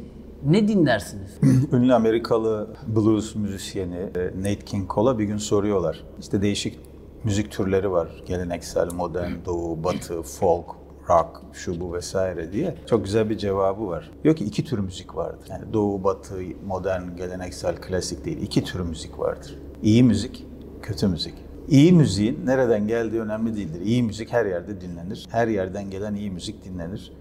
ne 0.46 0.68
dinlersiniz? 0.68 1.38
Ünlü 1.72 1.94
Amerikalı 1.94 2.66
blues 2.86 3.34
müzisyeni 3.34 3.96
e, 3.96 4.30
Nate 4.38 4.64
King 4.64 4.90
Cole'a 4.90 5.18
bir 5.18 5.24
gün 5.24 5.36
soruyorlar. 5.36 6.04
İşte 6.20 6.42
değişik 6.42 6.78
müzik 7.24 7.50
türleri 7.50 7.90
var. 7.90 8.08
Geleneksel, 8.26 8.92
modern, 8.92 9.32
doğu, 9.44 9.84
batı, 9.84 10.22
folk, 10.22 10.66
rock, 11.08 11.42
şu 11.52 11.80
bu 11.80 11.94
vesaire 11.94 12.52
diye. 12.52 12.74
Çok 12.86 13.04
güzel 13.04 13.30
bir 13.30 13.38
cevabı 13.38 13.86
var. 13.88 14.10
Diyor 14.24 14.36
ki 14.36 14.44
iki 14.44 14.64
tür 14.64 14.78
müzik 14.78 15.16
vardır. 15.16 15.46
Yani 15.50 15.72
doğu, 15.72 16.04
batı, 16.04 16.34
modern, 16.66 17.16
geleneksel, 17.16 17.76
klasik 17.76 18.24
değil. 18.24 18.42
İki 18.42 18.64
tür 18.64 18.80
müzik 18.80 19.18
vardır. 19.18 19.58
İyi 19.82 20.02
müzik, 20.04 20.46
kötü 20.82 21.08
müzik. 21.08 21.34
İyi 21.68 21.92
müziğin 21.92 22.46
nereden 22.46 22.86
geldiği 22.86 23.20
önemli 23.20 23.56
değildir. 23.56 23.80
İyi 23.80 24.02
müzik 24.02 24.32
her 24.32 24.46
yerde 24.46 24.80
dinlenir. 24.80 25.26
Her 25.30 25.48
yerden 25.48 25.90
gelen 25.90 26.14
iyi 26.14 26.30
müzik 26.30 26.64
dinlenir. 26.64 27.12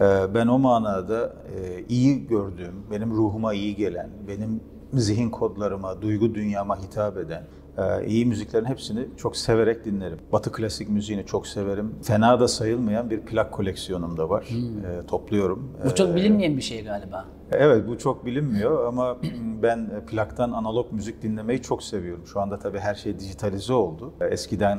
Ee, 0.00 0.34
Ben 0.34 0.46
o 0.46 0.58
manada 0.58 1.32
e, 1.56 1.84
iyi 1.88 2.26
gördüğüm, 2.26 2.74
benim 2.90 3.10
ruhuma 3.10 3.54
iyi 3.54 3.76
gelen, 3.76 4.10
benim 4.28 4.60
zihin 4.92 5.30
kodlarıma, 5.30 6.02
duygu 6.02 6.34
dünyama 6.34 6.82
hitap 6.82 7.16
eden 7.16 7.42
iyi 8.06 8.26
müziklerin 8.26 8.64
hepsini 8.64 9.06
çok 9.16 9.36
severek 9.36 9.84
dinlerim. 9.84 10.18
Batı 10.32 10.52
klasik 10.52 10.88
müziğini 10.88 11.26
çok 11.26 11.46
severim. 11.46 11.94
Fena 12.02 12.40
da 12.40 12.48
sayılmayan 12.48 13.10
bir 13.10 13.20
plak 13.20 13.52
koleksiyonum 13.52 14.16
da 14.16 14.30
var. 14.30 14.48
E, 15.02 15.06
Topluyorum. 15.06 15.72
Bu 15.84 15.94
çok 15.94 16.16
bilinmeyen 16.16 16.56
bir 16.56 16.62
şey 16.62 16.84
galiba. 16.84 17.24
Evet 17.52 17.88
bu 17.88 17.98
çok 17.98 18.26
bilinmiyor 18.26 18.86
ama 18.86 19.16
ben 19.62 19.90
plaktan 20.06 20.52
analog 20.52 20.92
müzik 20.92 21.22
dinlemeyi 21.22 21.62
çok 21.62 21.82
seviyorum. 21.82 22.26
Şu 22.26 22.40
anda 22.40 22.58
tabii 22.58 22.78
her 22.78 22.94
şey 22.94 23.18
dijitalize 23.18 23.72
oldu. 23.72 24.12
Eskiden 24.30 24.78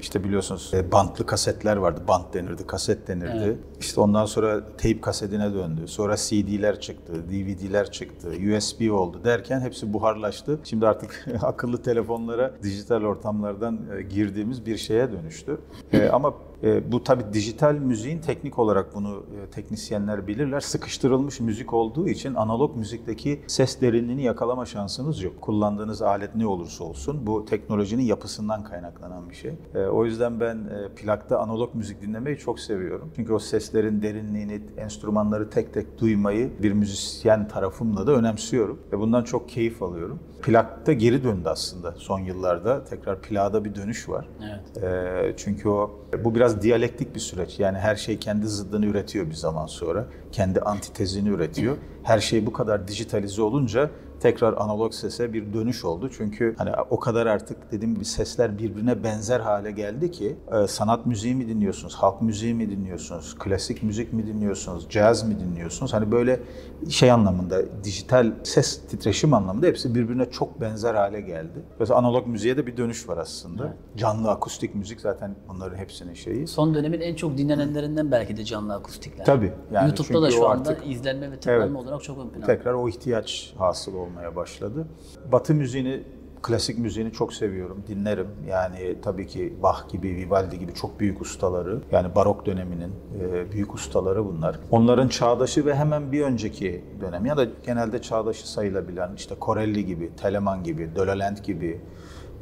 işte 0.00 0.24
biliyorsunuz 0.24 0.70
e, 0.74 0.92
bantlı 0.92 1.26
kasetler 1.26 1.76
vardı. 1.76 2.00
Bant 2.08 2.34
denirdi, 2.34 2.66
kaset 2.66 3.08
denirdi. 3.08 3.58
İşte 3.80 4.00
ondan 4.00 4.26
sonra 4.26 4.60
teyp 4.78 5.02
kasetine 5.02 5.54
döndü. 5.54 5.80
Sonra 5.88 6.16
CD'ler 6.16 6.80
çıktı, 6.80 7.12
DVD'ler 7.30 7.90
çıktı, 7.90 8.28
USB 8.28 8.92
oldu 8.92 9.20
derken 9.24 9.60
hepsi 9.60 9.92
buharlaştı. 9.92 10.58
Şimdi 10.64 10.86
artık 10.86 11.26
akıllı 11.42 11.82
telefonlara, 11.82 12.52
dijital 12.62 13.02
ortamlardan 13.02 13.78
e, 13.98 14.02
girdiğimiz 14.02 14.66
bir 14.66 14.76
şeye 14.76 15.12
dönüştü. 15.12 15.58
E, 15.92 16.08
Ama 16.08 16.34
e, 16.62 16.92
bu 16.92 17.04
tabii 17.04 17.24
dijital 17.32 17.74
müziğin 17.74 18.18
teknik 18.18 18.58
olarak 18.58 18.94
bunu 18.94 19.22
e, 19.42 19.50
teknisyenler 19.50 20.26
bilirler. 20.26 20.60
Sıkıştırılmış 20.60 21.40
müzik 21.40 21.72
olduğu 21.72 22.08
için 22.08 22.34
analog 22.34 22.76
müzikteki 22.76 23.40
ses 23.46 23.80
derinliğini 23.80 24.22
yakalama 24.22 24.66
şansınız 24.66 25.22
yok. 25.22 25.40
Kullandığınız 25.40 26.02
alet 26.02 26.34
ne 26.34 26.46
olursa 26.46 26.84
olsun 26.84 27.26
bu 27.26 27.44
teknolojinin 27.44 28.02
yapısından 28.02 28.64
kaynaklanan 28.64 29.30
bir 29.30 29.34
şey. 29.34 29.54
E, 29.74 29.78
o 29.78 30.04
yüzden 30.04 30.40
ben 30.40 30.56
e, 30.56 30.94
plakta 30.96 31.38
analog 31.38 31.74
müzik 31.74 32.02
dinlemeyi 32.02 32.38
çok 32.38 32.60
seviyorum. 32.60 33.10
Çünkü 33.16 33.32
o 33.32 33.38
seslerin 33.38 34.02
derinliğini, 34.02 34.62
enstrümanları 34.76 35.50
tek 35.50 35.74
tek 35.74 35.98
duymayı 35.98 36.50
bir 36.62 36.72
müzisyen 36.72 37.48
tarafımla 37.48 38.06
da 38.06 38.12
önemsiyorum 38.12 38.78
ve 38.92 38.98
bundan 38.98 39.24
çok 39.24 39.48
keyif 39.48 39.82
alıyorum. 39.82 40.18
Plakta 40.42 40.92
geri 40.92 41.24
döndü 41.24 41.48
aslında 41.48 41.94
son 41.96 42.20
yıllarda. 42.20 42.84
Tekrar 42.84 43.20
plağda 43.20 43.64
bir 43.64 43.74
dönüş 43.74 44.08
var. 44.08 44.28
Evet. 44.40 44.84
Ee, 44.84 45.34
çünkü 45.36 45.68
o 45.68 45.90
bu 46.24 46.34
biraz 46.34 46.47
diyalektik 46.62 47.14
bir 47.14 47.20
süreç. 47.20 47.58
Yani 47.60 47.78
her 47.78 47.96
şey 47.96 48.18
kendi 48.18 48.46
zıddını 48.46 48.86
üretiyor 48.86 49.26
bir 49.26 49.34
zaman 49.34 49.66
sonra. 49.66 50.06
Kendi 50.32 50.60
antitezini 50.60 51.28
üretiyor. 51.28 51.76
Her 52.02 52.20
şey 52.20 52.46
bu 52.46 52.52
kadar 52.52 52.88
dijitalize 52.88 53.42
olunca 53.42 53.90
tekrar 54.20 54.52
analog 54.52 54.92
sese 54.94 55.32
bir 55.32 55.52
dönüş 55.52 55.84
oldu. 55.84 56.10
Çünkü 56.16 56.54
hani 56.58 56.70
o 56.90 56.98
kadar 57.00 57.26
artık 57.26 57.72
dediğim 57.72 57.94
gibi 57.94 58.04
sesler 58.04 58.58
birbirine 58.58 59.02
benzer 59.04 59.40
hale 59.40 59.70
geldi 59.70 60.10
ki 60.10 60.36
e, 60.52 60.66
sanat 60.66 61.06
müziği 61.06 61.34
mi 61.34 61.48
dinliyorsunuz, 61.48 61.94
halk 61.94 62.22
müziği 62.22 62.54
mi 62.54 62.70
dinliyorsunuz, 62.70 63.34
klasik 63.38 63.82
müzik 63.82 64.12
mi 64.12 64.26
dinliyorsunuz, 64.26 64.86
caz 64.90 65.28
mi 65.28 65.40
dinliyorsunuz? 65.40 65.92
Hani 65.92 66.12
böyle 66.12 66.40
şey 66.88 67.10
anlamında 67.12 67.84
dijital 67.84 68.32
ses 68.42 68.86
titreşim 68.86 69.34
anlamında 69.34 69.66
hepsi 69.66 69.94
birbirine 69.94 70.30
çok 70.30 70.60
benzer 70.60 70.94
hale 70.94 71.20
geldi. 71.20 71.62
Mesela 71.80 71.98
analog 71.98 72.26
müziğe 72.26 72.56
de 72.56 72.66
bir 72.66 72.76
dönüş 72.76 73.08
var 73.08 73.16
aslında. 73.18 73.74
Canlı 73.96 74.30
akustik 74.30 74.74
müzik 74.74 75.00
zaten 75.00 75.34
bunların 75.48 75.76
hepsinin 75.76 76.14
şeyi. 76.14 76.46
Son 76.46 76.74
dönemin 76.74 77.00
en 77.00 77.14
çok 77.14 77.38
dinlenenlerinden 77.38 78.10
belki 78.10 78.36
de 78.36 78.44
canlı 78.44 78.74
akustikler. 78.74 79.24
Tabii, 79.24 79.52
yani 79.72 79.86
YouTube'da 79.88 80.22
da 80.22 80.30
şu 80.30 80.48
anda 80.48 80.70
artık- 80.70 80.86
izlenme 80.90 81.30
ve 81.32 81.36
tıklanma 81.36 81.64
Evet. 81.64 81.76
olarak 81.76 82.02
çok 82.02 82.18
ön 82.18 82.28
planda. 82.28 82.46
Tekrar 82.46 82.72
o 82.72 82.88
ihtiyaç 82.88 83.54
hasıl 83.58 83.94
olmaya 84.08 84.36
başladı. 84.36 84.86
Batı 85.32 85.54
müziğini, 85.54 86.02
klasik 86.42 86.78
müziğini 86.78 87.12
çok 87.12 87.32
seviyorum, 87.32 87.82
dinlerim. 87.88 88.26
Yani 88.48 88.94
tabii 89.02 89.26
ki 89.26 89.54
Bach 89.62 89.88
gibi, 89.92 90.08
Vivaldi 90.08 90.58
gibi 90.58 90.74
çok 90.74 91.00
büyük 91.00 91.20
ustaları, 91.20 91.80
yani 91.92 92.14
barok 92.14 92.46
döneminin 92.46 92.92
e, 93.20 93.52
büyük 93.52 93.74
ustaları 93.74 94.24
bunlar. 94.24 94.60
Onların 94.70 95.08
çağdaşı 95.08 95.66
ve 95.66 95.74
hemen 95.74 96.12
bir 96.12 96.22
önceki 96.22 96.84
dönem 97.00 97.26
ya 97.26 97.36
da 97.36 97.46
genelde 97.66 98.02
çağdaşı 98.02 98.50
sayılabilen 98.52 99.10
işte 99.16 99.34
Corelli 99.40 99.86
gibi, 99.86 100.10
Telemann 100.16 100.64
gibi, 100.64 100.90
Dölolent 100.96 101.44
gibi, 101.44 101.80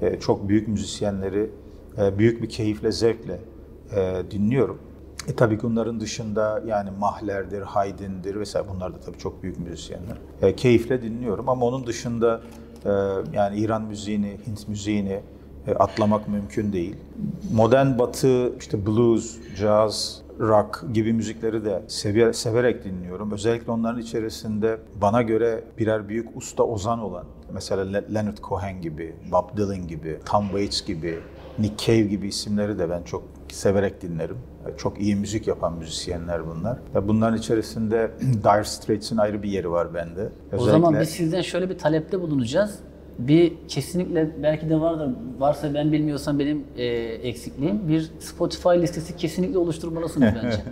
e, 0.01 0.21
çok 0.21 0.49
büyük 0.49 0.69
müzisyenleri 0.69 1.51
e, 1.99 2.19
büyük 2.19 2.43
bir 2.43 2.49
keyifle, 2.49 2.93
zevkle 2.93 3.41
dinliyorum. 4.31 4.79
E 5.29 5.35
tabii 5.35 5.59
ki 5.59 5.67
onların 5.67 6.01
dışında 6.01 6.63
yani 6.67 6.91
Mahler'dir, 6.99 7.63
Haydn'dir 7.63 8.41
vesaire 8.41 8.67
bunlar 8.75 8.95
da 8.95 9.01
tabii 9.01 9.19
çok 9.19 9.43
büyük 9.43 9.59
müzisyenler. 9.59 10.17
E, 10.43 10.57
keyifle 10.57 11.03
dinliyorum 11.03 11.49
ama 11.49 11.67
onun 11.67 11.87
dışında 11.87 12.41
e, 12.85 12.91
yani 13.33 13.59
İran 13.59 13.83
müziğini, 13.83 14.39
Hint 14.47 14.69
müziğini 14.69 15.21
e, 15.67 15.75
atlamak 15.75 16.29
mümkün 16.29 16.73
değil. 16.73 16.97
Modern 17.53 17.99
batı, 17.99 18.57
işte 18.59 18.87
blues, 18.87 19.37
jazz, 19.57 20.23
rock 20.41 20.85
gibi 20.93 21.13
müzikleri 21.13 21.65
de 21.65 21.83
seviye, 21.89 22.33
severek 22.33 22.85
dinliyorum. 22.85 23.33
Özellikle 23.33 23.73
onların 23.73 24.01
içerisinde 24.01 24.79
bana 25.01 25.23
göre 25.23 25.65
birer 25.79 26.09
büyük 26.09 26.37
usta 26.37 26.63
ozan 26.63 26.99
olan 26.99 27.25
mesela 27.53 28.01
Leonard 28.15 28.39
Cohen 28.43 28.83
gibi, 28.83 29.15
Bob 29.33 29.57
Dylan 29.57 29.89
gibi, 29.89 30.19
Tom 30.25 30.47
Waits 30.47 30.87
gibi, 30.87 31.19
Nick 31.59 31.87
Cave 31.87 32.03
gibi 32.03 32.29
isimleri 32.29 32.79
de 32.79 32.91
ben 32.91 33.03
çok 33.03 33.23
severek 33.55 34.03
dinlerim. 34.03 34.37
Çok 34.77 35.01
iyi 35.01 35.17
müzik 35.17 35.47
yapan 35.47 35.79
müzisyenler 35.79 36.47
bunlar. 36.47 36.79
Bunların 37.09 37.39
içerisinde 37.39 38.11
Dire 38.21 38.65
Straits'in 38.65 39.17
ayrı 39.17 39.43
bir 39.43 39.49
yeri 39.49 39.71
var 39.71 39.95
bende. 39.95 40.21
Özellikle... 40.53 40.57
O 40.57 40.65
zaman 40.65 41.01
biz 41.01 41.09
sizden 41.09 41.43
şöyle 41.43 41.71
bir 41.71 41.79
talepte 41.79 42.21
bulunacağız. 42.21 42.79
Bir 43.19 43.53
kesinlikle 43.69 44.43
belki 44.43 44.71
de 44.71 44.81
vardır. 44.81 45.11
Varsa 45.39 45.75
ben 45.75 45.93
bilmiyorsam 45.93 46.39
benim 46.39 46.65
e, 46.77 46.85
eksikliğim. 47.05 47.89
Bir 47.89 48.11
Spotify 48.21 48.69
listesi 48.69 49.17
kesinlikle 49.17 49.59
oluşturmalısınız 49.59 50.35
bence. 50.35 50.57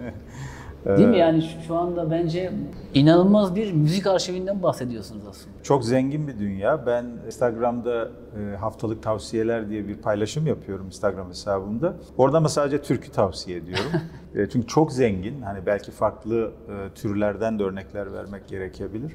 Değil 0.87 1.09
mi? 1.09 1.18
Yani 1.18 1.42
şu, 1.42 1.61
şu 1.66 1.75
anda 1.75 2.11
bence 2.11 2.53
inanılmaz 2.94 3.55
bir 3.55 3.73
müzik 3.73 4.07
arşivinden 4.07 4.62
bahsediyorsunuz 4.62 5.23
aslında. 5.31 5.62
Çok 5.62 5.85
zengin 5.85 6.29
bir 6.29 6.38
dünya. 6.38 6.87
Ben 6.87 7.07
Instagram'da 7.27 8.09
e, 8.38 8.57
haftalık 8.57 9.03
tavsiyeler 9.03 9.68
diye 9.68 9.88
bir 9.88 9.97
paylaşım 9.97 10.47
yapıyorum 10.47 10.87
Instagram 10.87 11.29
hesabımda. 11.29 11.97
Orada 12.18 12.37
ama 12.37 12.49
sadece 12.49 12.83
türkü 12.83 13.12
tavsiye 13.12 13.59
ediyorum. 13.59 13.90
e, 14.35 14.49
çünkü 14.49 14.66
çok 14.66 14.92
zengin. 14.92 15.42
Hani 15.42 15.66
belki 15.66 15.90
farklı 15.90 16.53
e, 16.68 16.94
türlerden 16.94 17.59
de 17.59 17.64
örnekler 17.64 18.12
vermek 18.12 18.49
gerekebilir. 18.49 19.12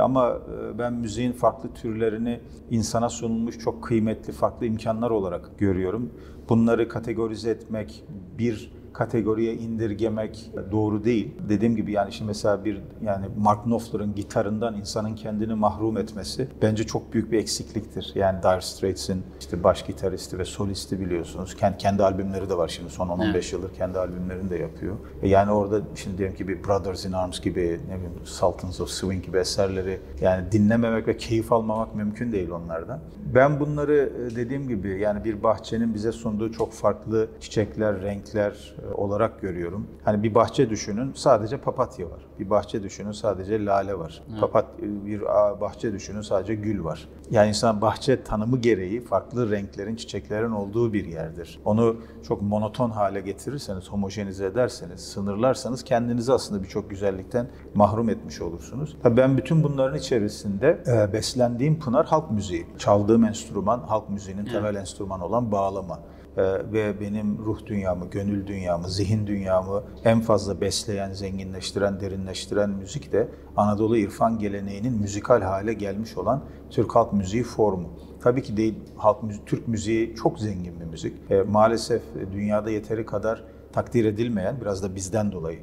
Ama 0.00 0.38
ben 0.78 0.92
müziğin 0.92 1.32
farklı 1.32 1.74
türlerini 1.74 2.40
insana 2.70 3.08
sunulmuş 3.08 3.58
çok 3.58 3.84
kıymetli 3.84 4.32
farklı 4.32 4.66
imkanlar 4.66 5.10
olarak 5.10 5.58
görüyorum. 5.58 6.10
Bunları 6.48 6.88
kategorize 6.88 7.50
etmek, 7.50 8.04
bir 8.38 8.72
kategoriye 8.92 9.54
indirgemek 9.54 10.50
doğru 10.72 11.04
değil. 11.04 11.34
Dediğim 11.48 11.76
gibi 11.76 11.92
yani 11.92 12.12
şimdi 12.12 12.28
mesela 12.28 12.64
bir 12.64 12.80
yani 13.04 13.26
Mark 13.38 13.64
Knopfler'ın 13.64 14.14
gitarından 14.14 14.76
insanın 14.76 15.14
kendini 15.14 15.54
mahrum 15.54 15.98
etmesi 15.98 16.48
bence 16.62 16.84
çok 16.84 17.12
büyük 17.12 17.32
bir 17.32 17.38
eksikliktir. 17.38 18.12
Yani 18.14 18.42
Dire 18.42 18.60
Straits'in 18.60 19.22
işte 19.40 19.64
baş 19.64 19.86
gitaristi 19.86 20.38
ve 20.38 20.44
solisti 20.44 21.00
biliyorsunuz. 21.00 21.56
Kendi, 21.56 21.78
kendi 21.78 22.02
albümleri 22.02 22.50
de 22.50 22.56
var 22.56 22.68
şimdi 22.68 22.90
son 22.90 23.08
10-15 23.08 23.30
evet. 23.30 23.52
yıldır 23.52 23.74
kendi 23.74 23.98
albümlerini 23.98 24.50
de 24.50 24.58
yapıyor. 24.58 24.96
E 25.22 25.28
yani 25.28 25.50
orada 25.50 25.80
şimdi 25.94 26.18
diyelim 26.18 26.36
ki 26.36 26.48
bir 26.48 26.64
Brothers 26.64 27.04
in 27.04 27.12
Arms 27.12 27.40
gibi 27.40 27.80
ne 27.88 27.94
bileyim 27.96 28.12
Sultans 28.24 28.80
of 28.80 28.88
Swing 28.90 29.24
gibi 29.24 29.38
eserleri 29.38 30.00
yani 30.20 30.52
dinlememek 30.52 31.08
ve 31.08 31.16
keyif 31.16 31.52
almamak 31.52 31.94
mümkün 31.94 32.32
değil 32.32 32.50
onlardan. 32.50 33.00
Ben 33.34 33.60
bunları 33.60 34.12
e, 34.32 34.36
dediğim 34.36 34.68
gibi 34.68 34.88
yani 35.00 35.24
bir 35.24 35.42
bahçenin 35.42 35.94
bize 35.94 36.12
sunduğu 36.12 36.52
çok 36.52 36.72
farklı 36.72 37.28
çiçekler, 37.40 38.02
renkler, 38.02 38.74
olarak 38.94 39.40
görüyorum. 39.40 39.86
Hani 40.04 40.22
bir 40.22 40.34
bahçe 40.34 40.70
düşünün 40.70 41.12
sadece 41.14 41.56
papatya 41.56 42.10
var. 42.10 42.26
Bir 42.38 42.50
bahçe 42.50 42.82
düşünün 42.82 43.12
sadece 43.12 43.64
lale 43.64 43.98
var. 43.98 44.22
Evet. 44.30 44.40
Papat 44.40 44.66
bir 44.82 45.20
bahçe 45.60 45.92
düşünün 45.92 46.20
sadece 46.20 46.54
gül 46.54 46.84
var. 46.84 47.08
Yani 47.30 47.48
insan 47.48 47.80
bahçe 47.80 48.22
tanımı 48.22 48.58
gereği 48.58 49.00
farklı 49.00 49.50
renklerin, 49.50 49.96
çiçeklerin 49.96 50.50
olduğu 50.50 50.92
bir 50.92 51.04
yerdir. 51.04 51.60
Onu 51.64 51.96
çok 52.28 52.42
monoton 52.42 52.90
hale 52.90 53.20
getirirseniz, 53.20 53.88
homojenize 53.88 54.46
ederseniz, 54.46 55.00
sınırlarsanız 55.00 55.84
kendinizi 55.84 56.32
aslında 56.32 56.62
birçok 56.62 56.90
güzellikten 56.90 57.50
mahrum 57.74 58.08
etmiş 58.08 58.40
olursunuz. 58.40 58.96
Tabii 59.02 59.16
ben 59.16 59.36
bütün 59.36 59.62
bunların 59.62 59.98
içerisinde 59.98 60.82
e, 60.86 61.12
beslendiğim 61.12 61.78
pınar 61.78 62.06
halk 62.06 62.30
müziği. 62.30 62.66
Çaldığım 62.78 63.24
enstrüman 63.24 63.80
halk 63.80 64.10
müziğinin 64.10 64.44
temel 64.44 64.74
enstrümanı 64.74 65.24
olan 65.24 65.52
bağlama. 65.52 65.98
Ee, 66.36 66.42
ve 66.72 67.00
benim 67.00 67.38
ruh 67.38 67.66
dünyamı, 67.66 68.10
gönül 68.10 68.46
dünyamı, 68.46 68.88
zihin 68.88 69.26
dünyamı 69.26 69.82
en 70.04 70.20
fazla 70.20 70.60
besleyen, 70.60 71.12
zenginleştiren, 71.12 72.00
derinleştiren 72.00 72.70
müzik 72.70 73.12
de 73.12 73.28
Anadolu 73.56 73.96
İrfan 73.96 74.38
geleneğinin 74.38 74.92
müzikal 74.92 75.42
hale 75.42 75.72
gelmiş 75.72 76.16
olan 76.16 76.42
Türk 76.70 76.96
halk 76.96 77.12
müziği 77.12 77.42
formu. 77.42 77.88
Tabii 78.22 78.42
ki 78.42 78.56
değil, 78.56 78.74
halk 78.96 79.22
müziği, 79.22 79.44
Türk 79.46 79.68
müziği 79.68 80.14
çok 80.14 80.38
zengin 80.38 80.80
bir 80.80 80.84
müzik. 80.84 81.30
E, 81.30 81.42
maalesef 81.42 82.02
dünyada 82.32 82.70
yeteri 82.70 83.06
kadar 83.06 83.44
takdir 83.72 84.04
edilmeyen, 84.04 84.56
biraz 84.60 84.82
da 84.82 84.94
bizden 84.94 85.32
dolayı 85.32 85.58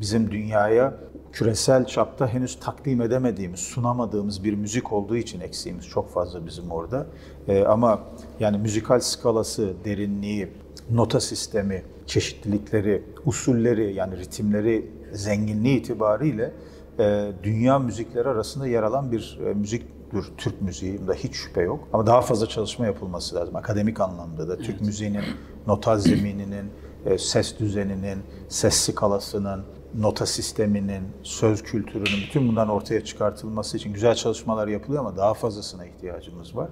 bizim 0.00 0.30
dünyaya 0.30 0.94
küresel 1.34 1.86
çapta 1.86 2.28
henüz 2.28 2.58
takdim 2.60 3.02
edemediğimiz, 3.02 3.60
sunamadığımız 3.60 4.44
bir 4.44 4.54
müzik 4.54 4.92
olduğu 4.92 5.16
için 5.16 5.40
eksiğimiz 5.40 5.88
çok 5.88 6.10
fazla 6.10 6.46
bizim 6.46 6.70
orada. 6.70 7.06
E, 7.48 7.64
ama 7.64 8.02
yani 8.40 8.58
müzikal 8.58 9.00
skalası, 9.00 9.72
derinliği, 9.84 10.48
nota 10.90 11.20
sistemi, 11.20 11.82
çeşitlilikleri, 12.06 13.02
usulleri 13.26 13.94
yani 13.94 14.18
ritimleri, 14.18 14.90
zenginliği 15.12 15.78
itibariyle 15.78 16.52
e, 16.98 17.32
dünya 17.42 17.78
müzikleri 17.78 18.28
arasında 18.28 18.66
yer 18.66 18.82
alan 18.82 19.12
bir 19.12 19.38
e, 19.46 19.54
müzik 19.54 20.10
tür 20.10 20.32
Türk 20.36 20.62
müziği. 20.62 21.00
Bunda 21.00 21.14
hiç 21.14 21.34
şüphe 21.34 21.62
yok. 21.62 21.88
Ama 21.92 22.06
daha 22.06 22.20
fazla 22.20 22.46
çalışma 22.46 22.86
yapılması 22.86 23.34
lazım. 23.36 23.56
Akademik 23.56 24.00
anlamda 24.00 24.48
da 24.48 24.58
Türk 24.58 24.80
müziğinin 24.80 25.24
notal 25.66 25.98
zemininin, 25.98 26.70
e, 27.06 27.18
ses 27.18 27.58
düzeninin, 27.58 28.18
ses 28.48 28.74
skalasının, 28.74 29.64
nota 29.98 30.26
sisteminin, 30.26 31.02
söz 31.22 31.62
kültürünün 31.62 32.20
bütün 32.26 32.48
bundan 32.48 32.68
ortaya 32.68 33.04
çıkartılması 33.04 33.76
için 33.76 33.92
güzel 33.92 34.14
çalışmalar 34.14 34.68
yapılıyor 34.68 35.00
ama 35.00 35.16
daha 35.16 35.34
fazlasına 35.34 35.86
ihtiyacımız 35.86 36.56
var. 36.56 36.68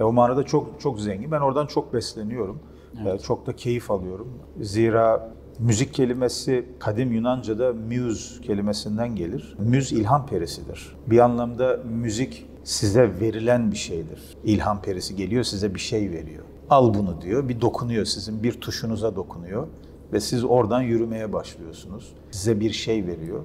Ve 0.00 0.04
o 0.04 0.12
manada 0.12 0.42
çok 0.42 0.80
çok 0.80 1.00
zengin. 1.00 1.30
Ben 1.30 1.40
oradan 1.40 1.66
çok 1.66 1.94
besleniyorum. 1.94 2.58
Evet. 3.02 3.22
Çok 3.22 3.46
da 3.46 3.56
keyif 3.56 3.90
alıyorum. 3.90 4.28
Zira 4.60 5.32
müzik 5.58 5.94
kelimesi 5.94 6.66
kadim 6.78 7.12
Yunanca'da 7.12 7.72
muse 7.72 8.42
kelimesinden 8.42 9.16
gelir. 9.16 9.56
Müz 9.58 9.92
ilham 9.92 10.26
perisidir. 10.26 10.96
Bir 11.06 11.18
anlamda 11.18 11.80
müzik 11.84 12.46
size 12.64 13.20
verilen 13.20 13.72
bir 13.72 13.76
şeydir. 13.76 14.36
İlham 14.44 14.82
perisi 14.82 15.16
geliyor 15.16 15.44
size 15.44 15.74
bir 15.74 15.80
şey 15.80 16.10
veriyor. 16.10 16.44
Al 16.70 16.94
bunu 16.94 17.20
diyor. 17.20 17.48
Bir 17.48 17.60
dokunuyor 17.60 18.04
sizin 18.04 18.42
bir 18.42 18.52
tuşunuza 18.52 19.16
dokunuyor 19.16 19.66
ve 20.12 20.20
siz 20.20 20.44
oradan 20.44 20.82
yürümeye 20.82 21.32
başlıyorsunuz. 21.32 22.12
Size 22.30 22.60
bir 22.60 22.70
şey 22.70 23.06
veriyor. 23.06 23.40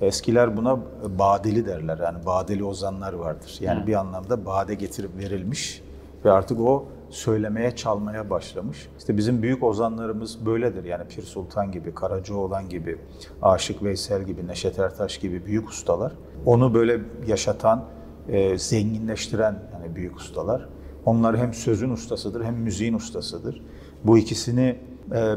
Eskiler 0.00 0.56
buna 0.56 0.78
badeli 1.18 1.66
derler. 1.66 1.98
Yani 1.98 2.26
badeli 2.26 2.64
ozanlar 2.64 3.12
vardır. 3.12 3.58
Yani 3.60 3.82
Hı. 3.82 3.86
bir 3.86 3.94
anlamda 3.94 4.46
bade 4.46 4.74
getirip 4.74 5.18
verilmiş 5.18 5.82
ve 6.24 6.32
artık 6.32 6.60
o 6.60 6.84
söylemeye, 7.10 7.76
çalmaya 7.76 8.30
başlamış. 8.30 8.88
İşte 8.98 9.16
bizim 9.16 9.42
büyük 9.42 9.62
ozanlarımız 9.62 10.46
böyledir. 10.46 10.84
Yani 10.84 11.04
Pir 11.08 11.22
Sultan 11.22 11.72
gibi, 11.72 11.94
Karacaoğlan 11.94 12.68
gibi, 12.68 12.98
Aşık 13.42 13.82
Veysel 13.82 14.22
gibi, 14.22 14.46
Neşet 14.46 14.78
Ertaş 14.78 15.18
gibi 15.18 15.46
büyük 15.46 15.68
ustalar. 15.68 16.12
Onu 16.46 16.74
böyle 16.74 17.00
yaşatan, 17.26 17.84
e, 18.28 18.58
zenginleştiren 18.58 19.58
yani 19.72 19.96
büyük 19.96 20.16
ustalar. 20.16 20.68
Onlar 21.04 21.36
hem 21.36 21.54
sözün 21.54 21.90
ustasıdır 21.90 22.44
hem 22.44 22.54
müziğin 22.54 22.94
ustasıdır. 22.94 23.62
Bu 24.04 24.18
ikisini 24.18 24.78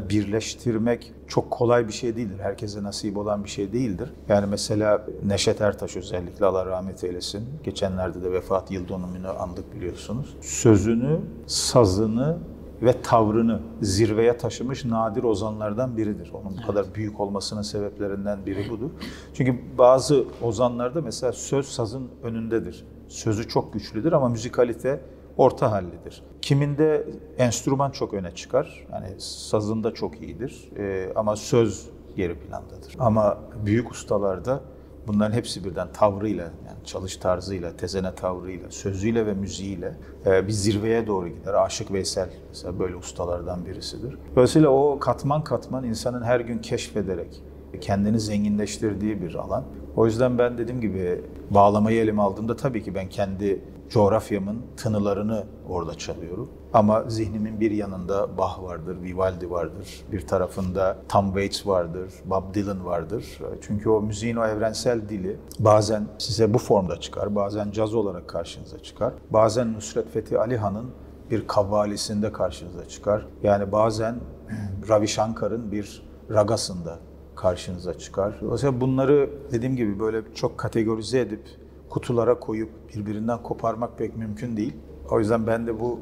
birleştirmek 0.10 1.14
çok 1.28 1.52
kolay 1.52 1.88
bir 1.88 1.94
şey 1.94 2.16
değildir. 2.16 2.40
Herkese 2.40 2.84
nasip 2.84 3.18
olan 3.18 3.44
bir 3.44 3.50
şey 3.50 3.74
değildir. 3.74 4.10
Yani 4.30 4.46
mesela 4.46 5.06
Neşet 5.26 5.62
Ertaş 5.62 5.98
özellikle 5.98 6.46
Allah 6.46 6.66
rahmet 6.66 7.04
eylesin. 7.04 7.44
Geçenlerde 7.64 8.24
de 8.24 8.32
vefat 8.32 8.72
yıl 8.72 8.88
dönümünü 8.88 9.28
andık 9.28 9.76
biliyorsunuz. 9.76 10.36
Sözünü, 10.42 11.20
sazını 11.48 12.38
ve 12.82 13.02
tavrını 13.02 13.60
zirveye 13.82 14.38
taşımış 14.38 14.86
nadir 14.86 15.24
ozanlardan 15.24 15.98
biridir. 15.98 16.32
Onun 16.34 16.58
bu 16.64 16.68
kadar 16.68 16.86
büyük 16.96 17.20
olmasının 17.20 17.62
sebeplerinden 17.62 18.46
biri 18.46 18.70
budur. 18.70 18.90
Çünkü 19.34 19.60
bazı 19.78 20.26
ozanlarda 20.42 21.02
mesela 21.02 21.34
söz 21.34 21.66
sazın 21.66 22.10
önündedir. 22.24 22.86
Sözü 23.08 23.48
çok 23.48 23.74
güçlüdür 23.74 24.12
ama 24.12 24.30
müzikalite 24.30 25.02
orta 25.38 25.71
hallidir. 25.71 26.23
Kiminde 26.41 27.08
enstrüman 27.38 27.91
çok 27.91 28.13
öne 28.13 28.36
çıkar. 28.36 28.88
Yani 28.91 29.08
sazında 29.17 29.93
çok 29.93 30.21
iyidir. 30.21 30.69
E, 30.78 31.10
ama 31.15 31.36
söz 31.36 31.89
geri 32.15 32.36
plandadır. 32.39 32.95
Ama 33.00 33.38
büyük 33.65 33.91
ustalarda 33.91 34.62
bunların 35.08 35.36
hepsi 35.36 35.65
birden 35.65 35.88
tavrıyla, 35.93 36.43
yani 36.43 36.86
çalış 36.86 37.17
tarzıyla, 37.17 37.78
tezene 37.78 38.15
tavrıyla, 38.15 38.71
sözüyle 38.71 39.26
ve 39.26 39.34
müziğiyle 39.34 39.97
e, 40.26 40.47
bir 40.47 40.52
zirveye 40.52 41.08
doğru 41.08 41.28
gider. 41.28 41.54
Aşık 41.54 41.91
Veysel 41.91 42.30
mesela 42.50 42.80
böyle 42.80 42.95
ustalardan 42.95 43.65
birisidir. 43.65 44.17
Dolayısıyla 44.36 44.69
o 44.69 45.00
katman 45.00 45.43
katman 45.43 45.84
insanın 45.84 46.21
her 46.21 46.39
gün 46.39 46.58
keşfederek, 46.58 47.43
kendini 47.82 48.19
zenginleştirdiği 48.19 49.21
bir 49.21 49.36
alan. 49.36 49.63
O 49.95 50.06
yüzden 50.06 50.38
ben 50.38 50.58
dediğim 50.58 50.82
gibi 50.82 51.21
bağlamayı 51.50 52.02
elime 52.02 52.21
aldığımda 52.21 52.56
tabii 52.56 52.84
ki 52.84 52.95
ben 52.95 53.10
kendi 53.10 53.62
coğrafyamın 53.89 54.62
tınılarını 54.78 55.43
orada 55.69 55.95
çalıyorum. 55.95 56.50
Ama 56.73 57.04
zihnimin 57.08 57.60
bir 57.60 57.71
yanında 57.71 58.38
Bach 58.38 58.62
vardır, 58.62 58.97
Vivaldi 59.04 59.52
vardır. 59.52 60.02
Bir 60.12 60.28
tarafında 60.28 60.97
Tom 61.10 61.26
Waits 61.26 61.67
vardır, 61.67 62.13
Bob 62.26 62.54
Dylan 62.54 62.86
vardır. 62.86 63.39
Çünkü 63.62 63.89
o 63.89 64.02
müziğin 64.02 64.36
o 64.36 64.45
evrensel 64.45 65.10
dili 65.10 65.38
bazen 65.60 66.08
size 66.17 66.54
bu 66.54 66.58
formda 66.58 67.00
çıkar, 67.00 67.36
bazen 67.36 67.71
caz 67.71 67.93
olarak 67.93 68.28
karşınıza 68.28 68.80
çıkar. 68.80 69.13
Bazen 69.30 69.73
Nusret 69.73 70.13
Fethi 70.13 70.39
Alihan'ın 70.39 70.91
bir 71.32 71.47
kavvalisinde 71.47 72.32
karşınıza 72.32 72.86
çıkar. 72.86 73.26
Yani 73.43 73.71
bazen 73.71 74.15
Ravi 74.89 75.08
Shankar'ın 75.08 75.71
bir 75.71 76.04
ragasında 76.32 77.00
karşınıza 77.36 77.97
çıkar. 77.97 78.38
Dolayısıyla 78.41 78.82
bunları 78.82 79.30
dediğim 79.52 79.76
gibi 79.76 80.00
böyle 80.00 80.21
çok 80.36 80.58
kategorize 80.58 81.19
edip 81.19 81.41
kutulara 81.89 82.39
koyup 82.39 82.69
birbirinden 82.95 83.43
koparmak 83.43 83.97
pek 83.97 84.17
mümkün 84.17 84.58
değil. 84.58 84.73
O 85.12 85.19
yüzden 85.19 85.47
ben 85.47 85.67
de 85.67 85.80
bu 85.80 86.00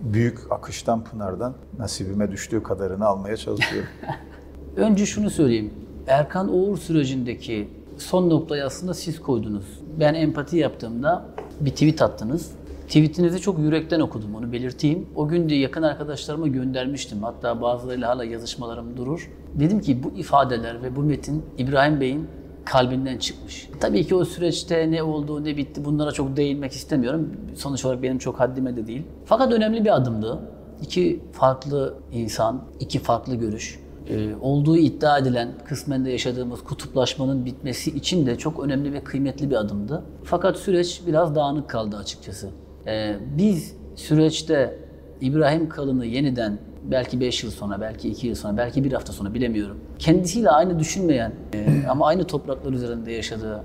büyük 0.00 0.38
akıştan 0.50 1.04
Pınar'dan 1.04 1.54
nasibime 1.78 2.30
düştüğü 2.30 2.62
kadarını 2.62 3.06
almaya 3.06 3.36
çalışıyorum. 3.36 3.88
Önce 4.76 5.06
şunu 5.06 5.30
söyleyeyim. 5.30 5.74
Erkan 6.06 6.54
Oğur 6.54 6.76
sürecindeki 6.76 7.68
son 7.96 8.30
noktayı 8.30 8.64
aslında 8.64 8.94
siz 8.94 9.20
koydunuz. 9.20 9.80
Ben 10.00 10.14
empati 10.14 10.56
yaptığımda 10.56 11.24
bir 11.60 11.70
tweet 11.70 12.02
attınız. 12.02 12.50
Tweetinizi 12.86 13.40
çok 13.40 13.58
yürekten 13.58 14.00
okudum 14.00 14.34
onu 14.34 14.52
belirteyim. 14.52 15.06
O 15.14 15.28
gün 15.28 15.48
de 15.48 15.54
yakın 15.54 15.82
arkadaşlarıma 15.82 16.48
göndermiştim. 16.48 17.22
Hatta 17.22 17.60
bazılarıyla 17.62 18.08
hala 18.08 18.24
yazışmalarım 18.24 18.96
durur. 18.96 19.30
Dedim 19.54 19.80
ki 19.80 20.02
bu 20.02 20.10
ifadeler 20.10 20.82
ve 20.82 20.96
bu 20.96 21.00
metin 21.00 21.42
İbrahim 21.58 22.00
Bey'in 22.00 22.26
kalbinden 22.64 23.18
çıkmış. 23.18 23.68
Tabii 23.80 24.06
ki 24.06 24.14
o 24.14 24.24
süreçte 24.24 24.90
ne 24.90 25.02
oldu, 25.02 25.44
ne 25.44 25.56
bitti 25.56 25.84
bunlara 25.84 26.12
çok 26.12 26.36
değinmek 26.36 26.72
istemiyorum. 26.72 27.32
Sonuç 27.56 27.84
olarak 27.84 28.02
benim 28.02 28.18
çok 28.18 28.40
haddime 28.40 28.76
de 28.76 28.86
değil. 28.86 29.02
Fakat 29.24 29.52
önemli 29.52 29.84
bir 29.84 29.96
adımdı. 29.96 30.38
İki 30.82 31.20
farklı 31.32 31.94
insan, 32.12 32.62
iki 32.80 32.98
farklı 32.98 33.34
görüş. 33.34 33.82
Ee, 34.08 34.34
olduğu 34.40 34.76
iddia 34.76 35.18
edilen 35.18 35.48
kısmen 35.68 36.04
de 36.04 36.10
yaşadığımız 36.10 36.64
kutuplaşmanın 36.64 37.44
bitmesi 37.44 37.90
için 37.90 38.26
de 38.26 38.38
çok 38.38 38.64
önemli 38.64 38.92
ve 38.92 39.04
kıymetli 39.04 39.50
bir 39.50 39.56
adımdı. 39.56 40.02
Fakat 40.24 40.56
süreç 40.56 41.02
biraz 41.06 41.34
dağınık 41.34 41.68
kaldı 41.68 41.96
açıkçası. 41.96 42.48
Ee, 42.86 43.16
biz 43.38 43.76
süreçte 43.96 44.78
İbrahim 45.22 45.68
Kalın'ı 45.68 46.06
yeniden 46.06 46.58
belki 46.84 47.20
5 47.20 47.44
yıl 47.44 47.50
sonra, 47.50 47.80
belki 47.80 48.08
2 48.08 48.26
yıl 48.26 48.34
sonra, 48.34 48.56
belki 48.56 48.84
bir 48.84 48.92
hafta 48.92 49.12
sonra 49.12 49.34
bilemiyorum. 49.34 49.76
Kendisiyle 49.98 50.50
aynı 50.50 50.78
düşünmeyen 50.78 51.32
e, 51.54 51.86
ama 51.88 52.06
aynı 52.06 52.24
topraklar 52.24 52.72
üzerinde 52.72 53.12
yaşadığı 53.12 53.64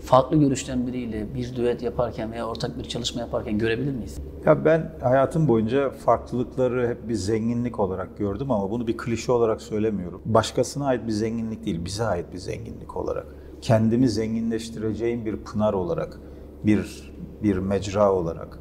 farklı 0.00 0.36
görüşten 0.36 0.86
biriyle 0.86 1.34
bir 1.34 1.56
düet 1.56 1.82
yaparken 1.82 2.32
veya 2.32 2.46
ortak 2.46 2.78
bir 2.78 2.84
çalışma 2.84 3.20
yaparken 3.20 3.58
görebilir 3.58 3.92
miyiz? 3.92 4.18
Ya 4.46 4.64
ben 4.64 4.92
hayatım 5.02 5.48
boyunca 5.48 5.90
farklılıkları 5.90 6.88
hep 6.88 7.08
bir 7.08 7.14
zenginlik 7.14 7.80
olarak 7.80 8.18
gördüm 8.18 8.50
ama 8.50 8.70
bunu 8.70 8.86
bir 8.86 8.96
klişe 8.96 9.32
olarak 9.32 9.62
söylemiyorum. 9.62 10.22
Başkasına 10.24 10.86
ait 10.86 11.06
bir 11.06 11.12
zenginlik 11.12 11.66
değil, 11.66 11.84
bize 11.84 12.04
ait 12.04 12.32
bir 12.32 12.38
zenginlik 12.38 12.96
olarak. 12.96 13.26
Kendimi 13.60 14.08
zenginleştireceğim 14.08 15.26
bir 15.26 15.36
pınar 15.36 15.72
olarak, 15.72 16.20
bir 16.64 17.12
bir 17.42 17.58
mecra 17.58 18.12
olarak, 18.12 18.58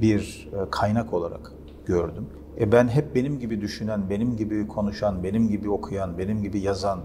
bir 0.00 0.48
e, 0.52 0.70
kaynak 0.70 1.12
olarak 1.12 1.55
gördüm. 1.86 2.26
E 2.60 2.72
ben 2.72 2.88
hep 2.88 3.14
benim 3.14 3.38
gibi 3.38 3.60
düşünen, 3.60 4.10
benim 4.10 4.36
gibi 4.36 4.68
konuşan, 4.68 5.24
benim 5.24 5.48
gibi 5.48 5.70
okuyan, 5.70 6.18
benim 6.18 6.42
gibi 6.42 6.60
yazan, 6.60 7.00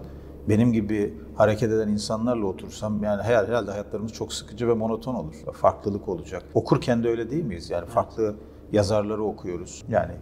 benim 0.48 0.72
gibi 0.72 1.14
hareket 1.34 1.72
eden 1.72 1.88
insanlarla 1.88 2.46
otursam 2.46 3.02
yani 3.04 3.22
herhalde 3.22 3.70
hayatlarımız 3.70 4.12
çok 4.12 4.32
sıkıcı 4.32 4.68
ve 4.68 4.74
monoton 4.74 5.14
olur. 5.14 5.34
Farklılık 5.52 6.08
olacak. 6.08 6.42
Okurken 6.54 7.04
de 7.04 7.08
öyle 7.08 7.30
değil 7.30 7.44
miyiz? 7.44 7.70
Yani 7.70 7.86
farklı 7.86 8.34
yazarları 8.72 9.22
okuyoruz. 9.24 9.84
Yani 9.88 10.12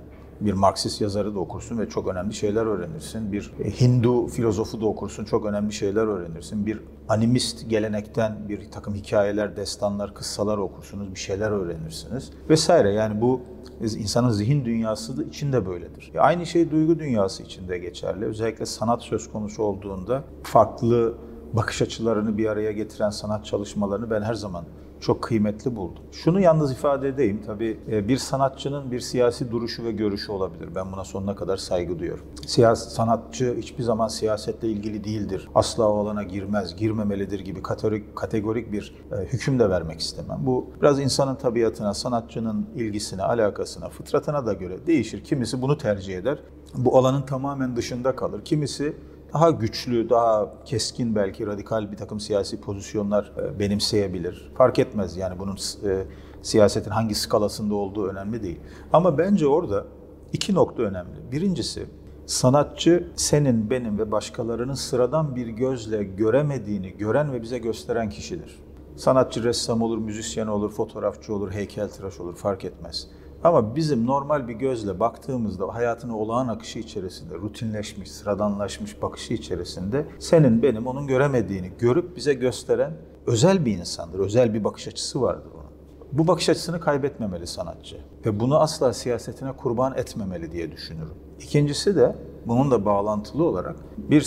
bir 0.41 0.53
Marksist 0.53 1.01
yazarı 1.01 1.35
da 1.35 1.39
okursun 1.39 1.79
ve 1.79 1.89
çok 1.89 2.09
önemli 2.09 2.35
şeyler 2.35 2.67
öğrenirsin. 2.67 3.33
Bir 3.33 3.53
Hindu 3.81 4.27
filozofu 4.27 4.81
da 4.81 4.87
okursun, 4.87 5.25
çok 5.25 5.47
önemli 5.47 5.73
şeyler 5.73 6.07
öğrenirsin. 6.07 6.67
Bir 6.67 6.81
animist 7.09 7.71
gelenekten 7.71 8.49
bir 8.49 8.71
takım 8.71 8.95
hikayeler, 8.95 9.57
destanlar, 9.57 10.15
kıssalar 10.15 10.59
okursunuz, 10.59 11.15
bir 11.15 11.19
şeyler 11.19 11.51
öğrenirsiniz 11.51 12.31
vesaire. 12.49 12.93
Yani 12.93 13.21
bu 13.21 13.41
insanın 13.81 14.31
zihin 14.31 14.65
dünyası 14.65 15.17
da 15.17 15.23
içinde 15.23 15.67
böyledir. 15.67 16.13
Aynı 16.19 16.47
şey 16.47 16.71
duygu 16.71 16.99
dünyası 16.99 17.43
içinde 17.43 17.79
geçerli. 17.79 18.25
Özellikle 18.25 18.67
sanat 18.67 19.03
söz 19.03 19.33
konusu 19.33 19.63
olduğunda 19.63 20.25
farklı 20.43 21.15
bakış 21.53 21.83
açılarını 21.83 22.39
bir 22.39 22.47
araya 22.47 22.73
getiren 22.73 23.11
sanat 23.11 23.45
çalışmalarını 23.45 24.11
ben 24.11 24.23
her 24.23 24.35
zaman 24.35 24.65
çok 25.01 25.23
kıymetli 25.23 25.77
buldum. 25.77 26.03
Şunu 26.13 26.41
yalnız 26.41 26.73
ifade 26.73 27.09
edeyim. 27.09 27.43
Tabii 27.47 27.81
e, 27.91 28.09
bir 28.09 28.17
sanatçının 28.17 28.91
bir 28.91 29.01
siyasi 29.01 29.51
duruşu 29.51 29.85
ve 29.85 29.93
görüşü 29.93 30.33
olabilir. 30.33 30.69
Ben 30.75 30.93
buna 30.93 31.05
sonuna 31.05 31.35
kadar 31.35 31.57
saygı 31.57 31.99
duyuyorum. 31.99 32.25
Siyasi 32.47 32.91
sanatçı 32.91 33.57
hiçbir 33.59 33.83
zaman 33.83 34.09
siyasetle 34.09 34.69
ilgili 34.69 35.05
değildir. 35.05 35.49
Asla 35.55 35.89
o 35.89 35.99
alana 35.99 36.23
girmez, 36.23 36.77
girmemelidir 36.77 37.41
gibi 37.41 37.63
kategorik, 37.63 38.17
kategorik 38.17 38.73
bir 38.73 38.95
e, 39.13 39.17
hüküm 39.17 39.59
de 39.59 39.71
vermek 39.71 40.01
istemem. 40.01 40.39
Bu 40.41 40.71
biraz 40.81 41.01
insanın 41.01 41.35
tabiatına, 41.35 41.95
sanatçının 41.95 42.67
ilgisine, 42.77 43.23
alakasına, 43.23 43.89
fıtratına 43.89 44.47
da 44.47 44.53
göre 44.53 44.87
değişir. 44.87 45.25
Kimisi 45.25 45.63
bunu 45.63 45.79
tercih 45.79 46.19
eder. 46.19 46.39
Bu 46.75 46.99
alanın 46.99 47.23
tamamen 47.23 47.77
dışında 47.77 48.17
kalır. 48.17 48.45
Kimisi 48.45 48.97
daha 49.33 49.51
güçlü, 49.51 50.11
daha 50.11 50.51
keskin 50.65 51.15
belki 51.15 51.47
radikal 51.47 51.93
bir 51.93 51.97
takım 51.97 52.21
siyasi 52.21 52.61
pozisyonlar 52.61 53.33
e, 53.39 53.59
benimseyebilir. 53.59 54.53
Fark 54.55 54.79
etmez 54.79 55.17
yani 55.17 55.39
bunun 55.39 55.57
e, 55.85 56.05
siyasetin 56.43 56.91
hangi 56.91 57.15
skalasında 57.15 57.75
olduğu 57.75 58.07
önemli 58.07 58.43
değil. 58.43 58.61
Ama 58.93 59.19
bence 59.19 59.47
orada 59.47 59.85
iki 60.33 60.55
nokta 60.55 60.83
önemli. 60.83 61.33
Birincisi 61.33 61.87
sanatçı 62.27 63.09
senin, 63.17 63.71
benim 63.71 63.99
ve 63.99 64.13
başkalarının 64.13 64.75
sıradan 64.75 65.37
bir 65.37 65.47
gözle 65.49 66.05
göremediğini 66.05 66.91
gören 66.91 67.33
ve 67.33 67.43
bize 67.43 67.59
gösteren 67.59 68.11
kişidir. 68.11 68.59
Sanatçı 68.97 69.45
ressam 69.45 69.83
olur, 69.83 69.99
müzisyen 69.99 70.47
olur, 70.47 70.71
fotoğrafçı 70.71 71.35
olur, 71.35 71.51
heykeltıraş 71.51 72.21
olur 72.21 72.37
fark 72.37 72.65
etmez. 72.65 73.09
Ama 73.45 73.77
bizim 73.77 74.07
normal 74.07 74.49
bir 74.49 74.55
gözle 74.55 75.01
baktığımızda 75.01 75.75
hayatın 75.75 76.09
olağan 76.09 76.49
akışı 76.49 76.79
içerisinde, 76.79 77.35
rutinleşmiş, 77.35 78.11
sıradanlaşmış 78.11 79.03
bakışı 79.03 79.35
içerisinde 79.35 80.07
senin 80.19 80.63
benim 80.63 80.87
onun 80.87 81.07
göremediğini 81.07 81.73
görüp 81.79 82.17
bize 82.17 82.35
gösteren 82.35 82.93
özel 83.27 83.65
bir 83.65 83.79
insandır. 83.79 84.19
Özel 84.19 84.55
bir 84.55 84.65
bakış 84.65 84.89
açısı 84.89 85.23
vardır 85.23 85.51
onun. 85.55 85.71
Bu 86.13 86.27
bakış 86.29 86.49
açısını 86.49 86.81
kaybetmemeli 86.81 87.47
sanatçı 87.47 87.97
ve 88.27 88.41
bunu 88.41 88.61
asla 88.61 88.93
siyasetine 88.93 89.53
kurban 89.53 89.99
etmemeli 89.99 90.53
diye 90.53 90.73
düşünürüm. 90.73 91.15
İkincisi 91.41 91.97
de 91.97 92.17
bunun 92.47 92.71
da 92.71 92.85
bağlantılı 92.85 93.45
olarak 93.45 93.77
bir 93.99 94.21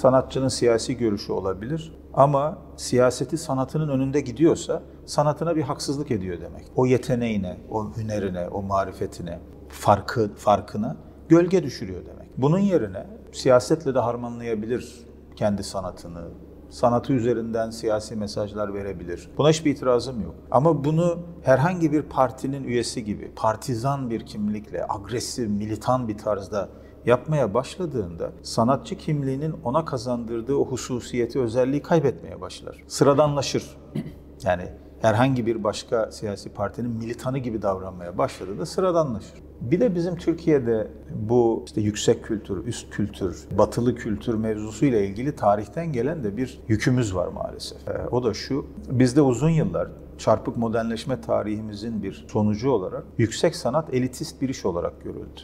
sanatçının 0.00 0.48
siyasi 0.48 0.96
görüşü 0.96 1.32
olabilir 1.32 1.99
ama 2.14 2.58
siyaseti 2.76 3.38
sanatının 3.38 3.88
önünde 3.88 4.20
gidiyorsa 4.20 4.82
sanatına 5.06 5.56
bir 5.56 5.62
haksızlık 5.62 6.10
ediyor 6.10 6.40
demek. 6.40 6.64
O 6.76 6.86
yeteneğine, 6.86 7.56
o 7.70 7.96
hünerine, 7.96 8.48
o 8.48 8.62
marifetine, 8.62 9.38
farkı, 9.68 10.34
farkına 10.34 10.96
gölge 11.28 11.62
düşürüyor 11.62 12.06
demek. 12.06 12.28
Bunun 12.38 12.58
yerine 12.58 13.06
siyasetle 13.32 13.94
de 13.94 13.98
harmanlayabilir 13.98 15.06
kendi 15.36 15.62
sanatını, 15.62 16.28
sanatı 16.70 17.12
üzerinden 17.12 17.70
siyasi 17.70 18.16
mesajlar 18.16 18.74
verebilir. 18.74 19.30
Buna 19.38 19.48
hiçbir 19.48 19.70
itirazım 19.70 20.22
yok. 20.22 20.34
Ama 20.50 20.84
bunu 20.84 21.18
herhangi 21.42 21.92
bir 21.92 22.02
partinin 22.02 22.64
üyesi 22.64 23.04
gibi 23.04 23.32
partizan 23.36 24.10
bir 24.10 24.26
kimlikle, 24.26 24.86
agresif, 24.88 25.48
militan 25.48 26.08
bir 26.08 26.18
tarzda 26.18 26.68
yapmaya 27.06 27.54
başladığında 27.54 28.32
sanatçı 28.42 28.96
kimliğinin 28.98 29.54
ona 29.64 29.84
kazandırdığı 29.84 30.54
o 30.54 30.64
hususiyeti, 30.64 31.40
özelliği 31.40 31.82
kaybetmeye 31.82 32.40
başlar. 32.40 32.84
Sıradanlaşır. 32.86 33.76
Yani 34.44 34.62
herhangi 35.02 35.46
bir 35.46 35.64
başka 35.64 36.12
siyasi 36.12 36.48
partinin 36.48 36.90
militanı 36.90 37.38
gibi 37.38 37.62
davranmaya 37.62 38.18
başladığında 38.18 38.66
sıradanlaşır. 38.66 39.34
Bir 39.60 39.80
de 39.80 39.94
bizim 39.94 40.16
Türkiye'de 40.16 40.88
bu 41.14 41.62
işte 41.66 41.80
yüksek 41.80 42.24
kültür, 42.24 42.66
üst 42.66 42.90
kültür, 42.90 43.48
batılı 43.58 43.94
kültür 43.94 44.34
mevzusuyla 44.34 45.00
ilgili 45.00 45.36
tarihten 45.36 45.92
gelen 45.92 46.24
de 46.24 46.36
bir 46.36 46.60
yükümüz 46.68 47.14
var 47.14 47.28
maalesef. 47.28 47.88
Ee, 47.88 48.08
o 48.10 48.24
da 48.24 48.34
şu, 48.34 48.66
bizde 48.90 49.22
uzun 49.22 49.50
yıllar 49.50 49.88
çarpık 50.18 50.56
modernleşme 50.56 51.20
tarihimizin 51.20 52.02
bir 52.02 52.26
sonucu 52.32 52.70
olarak 52.70 53.04
yüksek 53.18 53.56
sanat 53.56 53.94
elitist 53.94 54.42
bir 54.42 54.48
iş 54.48 54.64
olarak 54.66 55.04
görüldü 55.04 55.40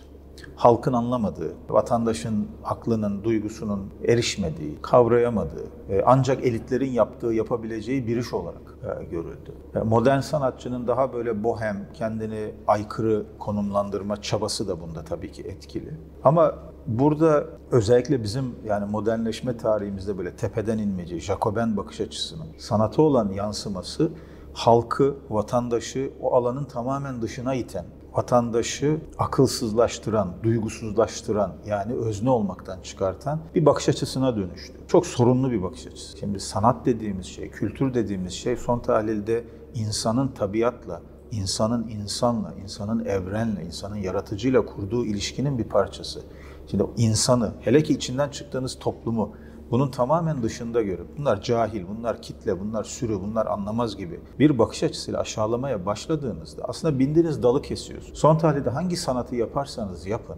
halkın 0.57 0.93
anlamadığı, 0.93 1.55
vatandaşın 1.69 2.49
aklının, 2.65 3.25
duygusunun 3.25 3.91
erişmediği, 4.05 4.79
kavrayamadığı, 4.83 5.67
e, 5.91 6.03
ancak 6.07 6.45
elitlerin 6.45 6.91
yaptığı, 6.91 7.27
yapabileceği 7.27 8.07
bir 8.07 8.17
iş 8.17 8.33
olarak 8.33 8.77
e, 9.01 9.05
görüldü. 9.05 9.53
E, 9.75 9.79
modern 9.79 10.21
sanatçının 10.21 10.87
daha 10.87 11.13
böyle 11.13 11.45
bohem, 11.45 11.89
kendini 11.95 12.55
aykırı 12.67 13.27
konumlandırma 13.39 14.23
çabası 14.23 14.69
da 14.69 14.81
bunda 14.81 15.05
tabii 15.05 15.33
ki 15.33 15.43
etkili. 15.43 15.95
Ama 16.25 16.55
burada 16.87 17.45
özellikle 17.71 18.23
bizim 18.23 18.55
yani 18.65 18.91
modernleşme 18.91 19.57
tarihimizde 19.57 20.19
böyle 20.19 20.37
tepeden 20.37 20.79
inmeci, 20.79 21.21
Jacoben 21.21 21.77
bakış 21.77 22.01
açısının 22.01 22.47
sanata 22.59 23.03
olan 23.03 23.29
yansıması 23.29 24.11
halkı, 24.53 25.15
vatandaşı 25.31 26.13
o 26.21 26.35
alanın 26.35 26.65
tamamen 26.65 27.23
dışına 27.23 27.55
iten, 27.55 27.85
vatandaşı 28.17 29.01
akılsızlaştıran, 29.19 30.33
duygusuzlaştıran 30.43 31.53
yani 31.67 31.93
özne 31.95 32.31
olmaktan 32.31 32.81
çıkartan 32.81 33.41
bir 33.55 33.67
bakış 33.67 33.89
açısına 33.89 34.37
dönüştü. 34.37 34.73
Çok 34.89 35.07
sorunlu 35.07 35.51
bir 35.51 35.63
bakış 35.63 35.87
açısı. 35.87 36.19
Şimdi 36.19 36.41
sanat 36.41 36.87
dediğimiz 36.87 37.27
şey, 37.27 37.51
kültür 37.51 37.95
dediğimiz 37.95 38.33
şey 38.33 38.57
son 38.57 38.79
tahlilde 38.79 39.45
insanın 39.75 40.29
tabiatla, 40.29 41.03
insanın 41.31 41.89
insanla, 41.89 42.55
insanın 42.63 43.05
evrenle, 43.05 43.65
insanın 43.65 43.97
yaratıcıyla 43.97 44.67
kurduğu 44.67 45.07
ilişkinin 45.07 45.59
bir 45.59 45.65
parçası. 45.65 46.23
Şimdi 46.71 46.85
insanı, 46.97 47.53
hele 47.61 47.83
ki 47.83 47.93
içinden 47.93 48.29
çıktığınız 48.29 48.79
toplumu 48.79 49.33
bunun 49.71 49.91
tamamen 49.91 50.43
dışında 50.43 50.83
görüp 50.83 51.19
bunlar 51.19 51.43
cahil, 51.43 51.85
bunlar 51.89 52.23
kitle, 52.23 52.61
bunlar 52.61 52.85
sürü, 52.85 53.21
bunlar 53.21 53.47
anlamaz 53.47 53.97
gibi 53.97 54.21
bir 54.39 54.59
bakış 54.59 54.83
açısıyla 54.83 55.21
aşağılamaya 55.21 55.87
başladığınızda 55.87 56.63
aslında 56.65 56.99
bindiğiniz 56.99 57.43
dalı 57.43 57.63
kesiyorsunuz. 57.63 58.19
Son 58.19 58.39
tahlilde 58.39 58.71
hangi 58.71 58.97
sanatı 58.97 59.37
yaparsanız 59.37 60.07
yapın, 60.07 60.37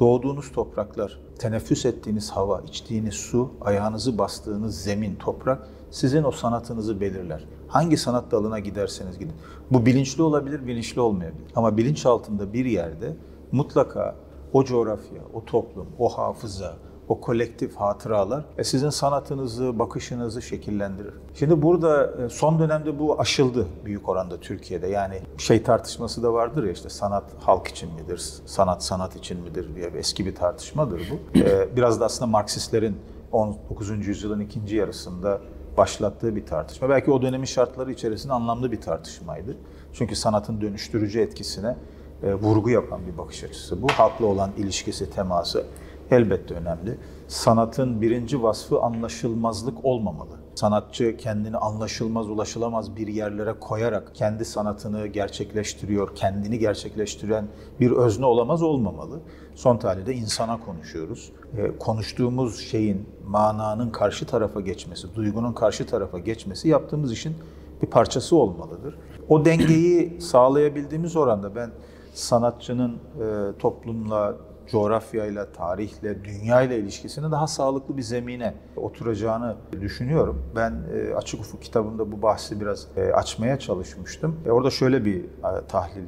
doğduğunuz 0.00 0.52
topraklar, 0.52 1.20
teneffüs 1.38 1.86
ettiğiniz 1.86 2.30
hava, 2.30 2.60
içtiğiniz 2.60 3.14
su, 3.14 3.50
ayağınızı 3.60 4.18
bastığınız 4.18 4.82
zemin, 4.82 5.16
toprak 5.16 5.68
sizin 5.90 6.24
o 6.24 6.30
sanatınızı 6.30 7.00
belirler. 7.00 7.44
Hangi 7.68 7.96
sanat 7.96 8.30
dalına 8.30 8.58
giderseniz 8.58 9.18
gidin. 9.18 9.34
Bu 9.70 9.86
bilinçli 9.86 10.22
olabilir, 10.22 10.66
bilinçli 10.66 11.00
olmayabilir. 11.00 11.44
Ama 11.56 11.76
bilinç 11.76 12.06
altında 12.06 12.52
bir 12.52 12.64
yerde 12.64 13.16
mutlaka 13.52 14.16
o 14.52 14.64
coğrafya, 14.64 15.22
o 15.34 15.44
toplum, 15.44 15.86
o 15.98 16.08
hafıza, 16.08 16.76
o 17.08 17.20
kolektif 17.20 17.76
hatıralar 17.76 18.44
e, 18.58 18.64
sizin 18.64 18.90
sanatınızı, 18.90 19.78
bakışınızı 19.78 20.42
şekillendirir. 20.42 21.14
Şimdi 21.34 21.62
burada 21.62 22.12
e, 22.24 22.28
son 22.28 22.58
dönemde 22.58 22.98
bu 22.98 23.20
aşıldı 23.20 23.66
büyük 23.84 24.08
oranda 24.08 24.40
Türkiye'de. 24.40 24.86
Yani 24.86 25.20
şey 25.38 25.62
tartışması 25.62 26.22
da 26.22 26.32
vardır 26.32 26.64
ya 26.64 26.72
işte 26.72 26.88
sanat 26.88 27.24
halk 27.40 27.68
için 27.68 27.94
midir, 27.94 28.22
sanat 28.46 28.84
sanat 28.84 29.16
için 29.16 29.40
midir 29.40 29.74
diye 29.74 29.86
eski 29.86 30.26
bir 30.26 30.34
tartışmadır 30.34 31.02
bu. 31.10 31.38
E, 31.38 31.76
biraz 31.76 32.00
da 32.00 32.04
aslında 32.04 32.30
Marksistlerin 32.30 32.96
19. 33.32 34.06
yüzyılın 34.06 34.40
ikinci 34.40 34.76
yarısında 34.76 35.40
başlattığı 35.76 36.36
bir 36.36 36.46
tartışma. 36.46 36.88
Belki 36.88 37.10
o 37.10 37.22
dönemin 37.22 37.44
şartları 37.44 37.92
içerisinde 37.92 38.32
anlamlı 38.32 38.72
bir 38.72 38.80
tartışmaydı. 38.80 39.56
Çünkü 39.92 40.16
sanatın 40.16 40.60
dönüştürücü 40.60 41.20
etkisine 41.20 41.76
vurgu 42.22 42.70
yapan 42.70 43.00
bir 43.12 43.18
bakış 43.18 43.44
açısı 43.44 43.82
bu. 43.82 43.86
Halkla 43.88 44.26
olan 44.26 44.50
ilişkisi, 44.56 45.10
teması 45.10 45.66
elbette 46.10 46.54
önemli. 46.54 46.98
Sanatın 47.28 48.00
birinci 48.00 48.42
vasfı 48.42 48.80
anlaşılmazlık 48.80 49.84
olmamalı. 49.84 50.46
Sanatçı 50.54 51.16
kendini 51.16 51.56
anlaşılmaz, 51.56 52.30
ulaşılamaz 52.30 52.96
bir 52.96 53.06
yerlere 53.06 53.52
koyarak 53.52 54.14
kendi 54.14 54.44
sanatını 54.44 55.06
gerçekleştiriyor, 55.06 56.14
kendini 56.14 56.58
gerçekleştiren 56.58 57.48
bir 57.80 57.90
özne 57.90 58.26
olamaz 58.26 58.62
olmamalı. 58.62 59.20
Son 59.54 59.76
tahlilde 59.76 60.14
insana 60.14 60.60
konuşuyoruz. 60.60 61.32
E, 61.56 61.78
konuştuğumuz 61.78 62.60
şeyin, 62.60 63.08
mananın 63.26 63.90
karşı 63.90 64.26
tarafa 64.26 64.60
geçmesi, 64.60 65.14
duygunun 65.14 65.52
karşı 65.52 65.86
tarafa 65.86 66.18
geçmesi 66.18 66.68
yaptığımız 66.68 67.12
işin 67.12 67.36
bir 67.82 67.86
parçası 67.86 68.36
olmalıdır. 68.36 68.98
O 69.28 69.44
dengeyi 69.44 70.20
sağlayabildiğimiz 70.20 71.16
oranda 71.16 71.54
ben 71.54 71.70
sanatçının 72.14 72.92
e, 72.92 73.58
toplumla, 73.58 74.36
coğrafyayla, 74.68 75.52
tarihle, 75.52 76.24
dünyayla 76.24 76.76
ilişkisini 76.76 77.30
daha 77.30 77.46
sağlıklı 77.46 77.96
bir 77.96 78.02
zemine 78.02 78.54
oturacağını 78.76 79.56
düşünüyorum. 79.80 80.42
Ben 80.56 80.82
e, 80.94 81.14
Açık 81.14 81.40
Ufuk 81.40 81.62
kitabında 81.62 82.12
bu 82.12 82.22
bahsi 82.22 82.60
biraz 82.60 82.86
e, 82.96 83.12
açmaya 83.12 83.58
çalışmıştım. 83.58 84.40
E, 84.46 84.50
orada 84.50 84.70
şöyle 84.70 85.04
bir 85.04 85.24
tahlil 85.68 86.06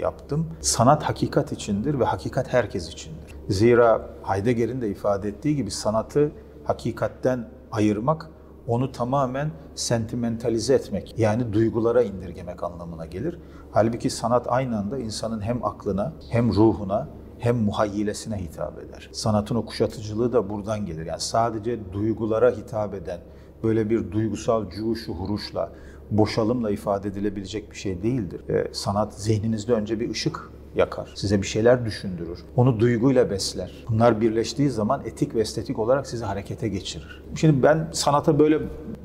yaptım. 0.00 0.46
Sanat 0.60 1.02
hakikat 1.02 1.52
içindir 1.52 1.98
ve 2.00 2.04
hakikat 2.04 2.52
herkes 2.52 2.88
içindir. 2.88 3.34
Zira 3.48 4.10
Heidegger'in 4.22 4.80
de 4.80 4.88
ifade 4.88 5.28
ettiği 5.28 5.56
gibi 5.56 5.70
sanatı 5.70 6.32
hakikatten 6.64 7.48
ayırmak 7.72 8.30
onu 8.66 8.92
tamamen 8.92 9.50
sentimentalize 9.74 10.74
etmek 10.74 11.18
yani 11.18 11.52
duygulara 11.52 12.02
indirgemek 12.02 12.62
anlamına 12.62 13.06
gelir. 13.06 13.38
Halbuki 13.72 14.10
sanat 14.10 14.46
aynı 14.48 14.78
anda 14.78 14.98
insanın 14.98 15.40
hem 15.40 15.64
aklına 15.64 16.12
hem 16.30 16.54
ruhuna 16.54 17.08
hem 17.38 17.56
muhayyilesine 17.56 18.36
hitap 18.36 18.78
eder. 18.78 19.08
Sanatın 19.12 19.54
o 19.54 19.66
kuşatıcılığı 19.66 20.32
da 20.32 20.50
buradan 20.50 20.86
gelir. 20.86 21.06
Yani 21.06 21.20
sadece 21.20 21.92
duygulara 21.92 22.50
hitap 22.50 22.94
eden, 22.94 23.20
böyle 23.62 23.90
bir 23.90 24.12
duygusal 24.12 24.70
cuşu 24.70 25.12
huruşla, 25.12 25.72
boşalımla 26.10 26.70
ifade 26.70 27.08
edilebilecek 27.08 27.70
bir 27.70 27.76
şey 27.76 28.02
değildir. 28.02 28.48
E, 28.48 28.74
sanat 28.74 29.14
zihninizde 29.14 29.72
önce 29.72 30.00
bir 30.00 30.10
ışık 30.10 30.50
yakar. 30.76 31.12
Size 31.14 31.42
bir 31.42 31.46
şeyler 31.46 31.84
düşündürür. 31.84 32.38
Onu 32.56 32.80
duyguyla 32.80 33.30
besler. 33.30 33.84
Bunlar 33.88 34.20
birleştiği 34.20 34.70
zaman 34.70 35.02
etik 35.04 35.34
ve 35.34 35.40
estetik 35.40 35.78
olarak 35.78 36.06
sizi 36.06 36.24
harekete 36.24 36.68
geçirir. 36.68 37.22
Şimdi 37.34 37.62
ben 37.62 37.88
sanata 37.92 38.38
böyle 38.38 38.60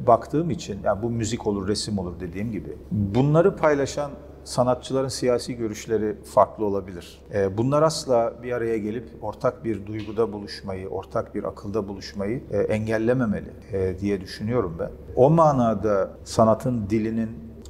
baktığım 0.08 0.50
için, 0.50 0.80
yani 0.84 1.02
bu 1.02 1.10
müzik 1.10 1.48
olur, 1.48 1.68
resim 1.68 1.98
olur 1.98 2.14
dediğim 2.20 2.52
gibi, 2.52 2.78
bunları 2.92 3.56
paylaşan 3.56 4.12
sanatçıların 4.44 5.08
siyasi 5.08 5.56
görüşleri 5.56 6.16
farklı 6.24 6.66
olabilir. 6.66 7.22
Ee, 7.34 7.58
bunlar 7.58 7.82
asla 7.82 8.34
bir 8.44 8.52
araya 8.52 8.78
gelip 8.78 9.10
ortak 9.22 9.64
bir 9.64 9.86
duyguda 9.86 10.34
buluşmayı, 10.34 10.88
ortak 10.88 11.36
bir 11.36 11.44
akılda 11.44 11.88
buluşmayı 11.88 12.44
e, 12.52 12.58
engellememeli 12.58 13.54
e, 13.72 14.00
diye 14.00 14.22
düşünüyorum 14.22 14.76
ben. 14.80 14.92
O 15.16 15.30
manada 15.30 16.10
sanatın 16.24 16.90
dilinin 16.90 17.30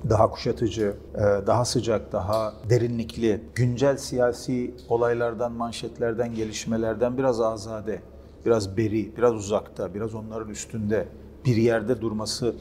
daha 0.09 0.29
kuşatıcı, 0.29 0.93
e, 1.15 1.47
daha 1.47 1.65
sıcak, 1.65 2.11
daha 2.11 2.53
derinlikli, 2.69 3.41
güncel 3.55 3.97
siyasi 3.97 4.75
olaylardan, 4.89 5.51
manşetlerden, 5.51 6.35
gelişmelerden 6.35 7.17
biraz 7.17 7.41
azade, 7.41 8.01
biraz 8.45 8.77
beri, 8.77 9.17
biraz 9.17 9.33
uzakta, 9.35 9.93
biraz 9.93 10.15
onların 10.15 10.49
üstünde 10.49 11.07
bir 11.45 11.55
yerde 11.55 12.01
durması 12.01 12.55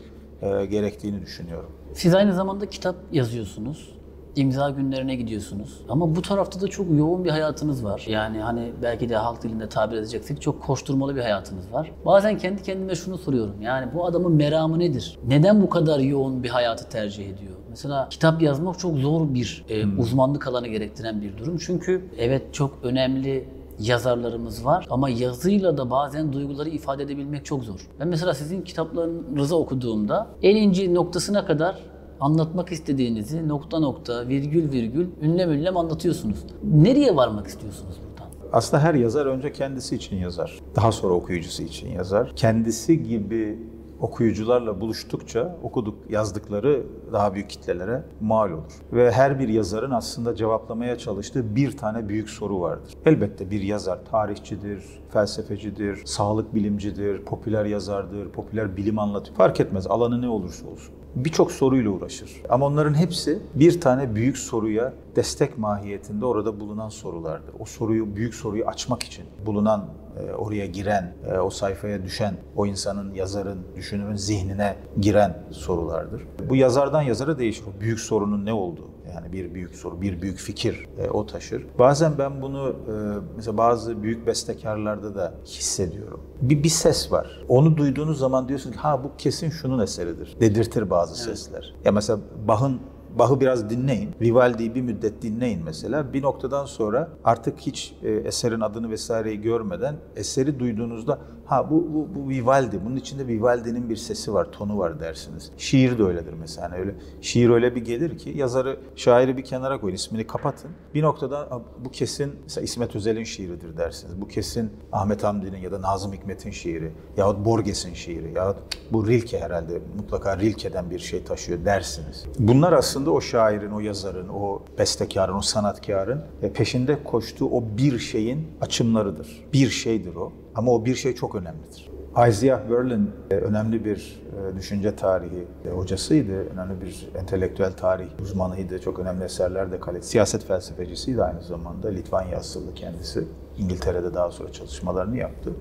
gerektiğini 0.70 1.22
düşünüyorum. 1.22 1.70
Siz 1.94 2.14
aynı 2.14 2.34
zamanda 2.34 2.70
kitap 2.70 2.96
yazıyorsunuz 3.12 3.94
imza 4.36 4.70
günlerine 4.70 5.14
gidiyorsunuz. 5.14 5.80
Ama 5.88 6.16
bu 6.16 6.22
tarafta 6.22 6.60
da 6.60 6.68
çok 6.68 6.86
yoğun 6.98 7.24
bir 7.24 7.30
hayatınız 7.30 7.84
var. 7.84 8.04
Yani 8.08 8.38
hani 8.38 8.72
belki 8.82 9.08
de 9.08 9.16
halk 9.16 9.42
dilinde 9.42 9.68
tabir 9.68 9.96
edeceksek 9.96 10.42
çok 10.42 10.62
koşturmalı 10.62 11.16
bir 11.16 11.20
hayatınız 11.20 11.72
var. 11.72 11.92
Bazen 12.06 12.38
kendi 12.38 12.62
kendime 12.62 12.94
şunu 12.94 13.18
soruyorum. 13.18 13.62
Yani 13.62 13.94
bu 13.94 14.06
adamın 14.06 14.32
meramı 14.32 14.78
nedir? 14.78 15.18
Neden 15.26 15.62
bu 15.62 15.70
kadar 15.70 15.98
yoğun 15.98 16.42
bir 16.42 16.48
hayatı 16.48 16.88
tercih 16.88 17.24
ediyor? 17.24 17.52
Mesela 17.70 18.08
kitap 18.10 18.42
yazmak 18.42 18.78
çok 18.78 18.96
zor 18.96 19.34
bir 19.34 19.64
e, 19.68 19.82
hmm. 19.82 19.98
uzmanlık 19.98 20.46
alanı 20.46 20.68
gerektiren 20.68 21.22
bir 21.22 21.38
durum. 21.38 21.58
Çünkü 21.58 22.04
evet 22.18 22.54
çok 22.54 22.78
önemli 22.82 23.48
yazarlarımız 23.78 24.64
var 24.64 24.86
ama 24.90 25.08
yazıyla 25.08 25.78
da 25.78 25.90
bazen 25.90 26.32
duyguları 26.32 26.68
ifade 26.68 27.02
edebilmek 27.02 27.44
çok 27.44 27.64
zor. 27.64 27.88
Ben 28.00 28.08
mesela 28.08 28.34
sizin 28.34 28.62
kitaplarınızı 28.62 29.56
okuduğumda 29.56 30.26
en 30.42 30.56
ince 30.56 30.94
noktasına 30.94 31.46
kadar 31.46 31.91
anlatmak 32.22 32.72
istediğinizi 32.72 33.48
nokta 33.48 33.78
nokta, 33.78 34.28
virgül 34.28 34.72
virgül, 34.72 35.06
ünlem 35.22 35.52
ünlem 35.52 35.76
anlatıyorsunuz. 35.76 36.44
Nereye 36.64 37.16
varmak 37.16 37.46
istiyorsunuz 37.46 37.96
buradan? 38.08 38.30
Aslında 38.52 38.82
her 38.82 38.94
yazar 38.94 39.26
önce 39.26 39.52
kendisi 39.52 39.96
için 39.96 40.16
yazar. 40.16 40.60
Daha 40.76 40.92
sonra 40.92 41.14
okuyucusu 41.14 41.62
için 41.62 41.88
yazar. 41.88 42.32
Kendisi 42.36 43.02
gibi 43.02 43.58
okuyucularla 44.00 44.80
buluştukça 44.80 45.56
okuduk 45.62 45.94
yazdıkları 46.10 46.82
daha 47.12 47.34
büyük 47.34 47.50
kitlelere 47.50 48.02
mal 48.20 48.50
olur. 48.50 48.72
Ve 48.92 49.12
her 49.12 49.38
bir 49.38 49.48
yazarın 49.48 49.90
aslında 49.90 50.34
cevaplamaya 50.34 50.98
çalıştığı 50.98 51.56
bir 51.56 51.76
tane 51.76 52.08
büyük 52.08 52.30
soru 52.30 52.60
vardır. 52.60 52.94
Elbette 53.06 53.50
bir 53.50 53.60
yazar 53.62 53.98
tarihçidir, 54.10 54.84
felsefecidir, 55.12 56.06
sağlık 56.06 56.54
bilimcidir, 56.54 57.24
popüler 57.24 57.64
yazardır, 57.64 58.28
popüler 58.28 58.76
bilim 58.76 58.98
anlatıyor. 58.98 59.36
Fark 59.36 59.60
etmez 59.60 59.86
alanı 59.86 60.22
ne 60.22 60.28
olursa 60.28 60.66
olsun 60.66 60.94
birçok 61.16 61.52
soruyla 61.52 61.90
uğraşır. 61.90 62.30
Ama 62.48 62.66
onların 62.66 62.94
hepsi 62.94 63.38
bir 63.54 63.80
tane 63.80 64.14
büyük 64.14 64.38
soruya 64.38 64.92
destek 65.16 65.58
mahiyetinde 65.58 66.26
orada 66.26 66.60
bulunan 66.60 66.88
sorulardır. 66.88 67.54
O 67.58 67.64
soruyu, 67.64 68.16
büyük 68.16 68.34
soruyu 68.34 68.66
açmak 68.66 69.02
için 69.02 69.24
bulunan, 69.46 69.88
e, 70.20 70.32
oraya 70.32 70.66
giren, 70.66 71.14
e, 71.26 71.38
o 71.38 71.50
sayfaya 71.50 72.02
düşen, 72.02 72.34
o 72.56 72.66
insanın, 72.66 73.14
yazarın, 73.14 73.58
düşünürün 73.76 74.16
zihnine 74.16 74.76
giren 75.00 75.38
sorulardır. 75.50 76.22
Bu 76.48 76.56
yazardan 76.56 77.02
yazara 77.02 77.38
değişir. 77.38 77.64
Büyük 77.80 78.00
sorunun 78.00 78.46
ne 78.46 78.52
olduğu. 78.52 78.91
Yani 79.14 79.32
bir 79.32 79.54
büyük 79.54 79.74
soru, 79.74 80.00
bir 80.00 80.22
büyük 80.22 80.38
fikir 80.38 80.86
e, 80.98 81.10
o 81.10 81.26
taşır. 81.26 81.66
Bazen 81.78 82.18
ben 82.18 82.42
bunu 82.42 82.68
e, 82.68 82.92
mesela 83.36 83.56
bazı 83.56 84.02
büyük 84.02 84.26
bestekarlarda 84.26 85.14
da 85.14 85.34
hissediyorum. 85.44 86.20
Bir, 86.42 86.62
bir 86.62 86.68
ses 86.68 87.12
var. 87.12 87.44
Onu 87.48 87.76
duyduğunuz 87.76 88.18
zaman 88.18 88.48
diyorsun 88.48 88.72
ki 88.72 88.78
ha 88.78 89.04
bu 89.04 89.10
kesin 89.18 89.50
şunun 89.50 89.78
eseridir. 89.78 90.36
Dedirtir 90.40 90.90
bazı 90.90 91.28
evet. 91.28 91.38
sesler. 91.38 91.74
Ya 91.84 91.92
mesela 91.92 92.18
Bach'ın 92.48 92.80
Bach'ı 93.18 93.40
biraz 93.40 93.70
dinleyin. 93.70 94.10
Vivaldi'yi 94.20 94.74
bir 94.74 94.82
müddet 94.82 95.22
dinleyin 95.22 95.60
mesela. 95.64 96.12
Bir 96.12 96.22
noktadan 96.22 96.64
sonra 96.64 97.08
artık 97.24 97.60
hiç 97.60 97.94
e, 98.02 98.10
eserin 98.10 98.60
adını 98.60 98.90
vesaireyi 98.90 99.40
görmeden 99.40 99.96
eseri 100.16 100.58
duyduğunuzda 100.58 101.18
ha 101.44 101.70
bu, 101.70 101.88
bu, 101.94 102.08
bu 102.14 102.28
Vivaldi. 102.28 102.80
Bunun 102.84 102.96
içinde 102.96 103.26
Vivaldi'nin 103.26 103.90
bir 103.90 103.96
sesi 103.96 104.34
var, 104.34 104.52
tonu 104.52 104.78
var 104.78 105.00
dersiniz. 105.00 105.50
Şiir 105.56 105.98
de 105.98 106.02
öyledir 106.02 106.32
mesela. 106.40 106.70
Hani 106.70 106.80
öyle 106.80 106.94
şiir 107.20 107.50
öyle 107.50 107.74
bir 107.74 107.84
gelir 107.84 108.18
ki 108.18 108.32
yazarı, 108.36 108.76
şairi 108.96 109.36
bir 109.36 109.44
kenara 109.44 109.80
koyun, 109.80 109.94
ismini 109.94 110.26
kapatın. 110.26 110.70
Bir 110.94 111.02
noktada 111.02 111.62
bu 111.84 111.90
kesin 111.90 112.32
mesela 112.42 112.64
İsmet 112.64 112.96
Özel'in 112.96 113.24
şiiridir 113.24 113.76
dersiniz. 113.76 114.20
Bu 114.20 114.28
kesin 114.28 114.70
Ahmet 114.92 115.24
Hamdi'nin 115.24 115.58
ya 115.58 115.72
da 115.72 115.82
Nazım 115.82 116.12
Hikmet'in 116.12 116.50
şiiri 116.50 116.92
yahut 117.16 117.44
Borges'in 117.44 117.94
şiiri 117.94 118.32
yahut 118.34 118.56
bu 118.92 119.06
Rilke 119.06 119.40
herhalde 119.40 119.80
mutlaka 119.96 120.38
Rilke'den 120.38 120.90
bir 120.90 120.98
şey 120.98 121.24
taşıyor 121.24 121.64
dersiniz. 121.64 122.24
Bunlar 122.38 122.72
aslında 122.72 123.01
o 123.10 123.20
şairin, 123.20 123.70
o 123.70 123.80
yazarın, 123.80 124.28
o 124.28 124.62
bestekarın, 124.78 125.34
o 125.34 125.40
sanatkarın 125.40 126.22
e, 126.42 126.52
peşinde 126.52 127.04
koştuğu 127.04 127.50
o 127.50 127.64
bir 127.78 127.98
şeyin 127.98 128.48
açımlarıdır. 128.60 129.44
Bir 129.52 129.70
şeydir 129.70 130.14
o 130.14 130.32
ama 130.54 130.72
o 130.72 130.84
bir 130.84 130.94
şey 130.94 131.14
çok 131.14 131.34
önemlidir. 131.34 131.90
Isaiah 132.28 132.70
Berlin 132.70 133.10
e, 133.30 133.34
önemli 133.34 133.84
bir 133.84 134.22
e, 134.52 134.56
düşünce 134.56 134.96
tarihi 134.96 135.46
hocasıydı, 135.74 136.48
önemli 136.48 136.80
bir 136.80 137.08
entelektüel 137.18 137.72
tarih 137.72 138.06
uzmanıydı, 138.22 138.80
çok 138.80 138.98
önemli 138.98 139.24
eserler 139.24 139.72
de 139.72 139.80
kaleti. 139.80 140.06
Siyaset 140.06 140.44
felsefecisiydi 140.44 141.22
aynı 141.22 141.42
zamanda, 141.42 141.88
Litvanya 141.88 142.38
asıllı 142.38 142.74
kendisi. 142.74 143.24
İngiltere'de 143.58 144.14
daha 144.14 144.30
sonra 144.30 144.52
çalışmalarını 144.52 145.16
yaptı. 145.16 145.52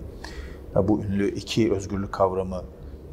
Bu 0.76 1.02
ünlü 1.02 1.32
iki 1.32 1.74
özgürlük 1.74 2.12
kavramı 2.12 2.62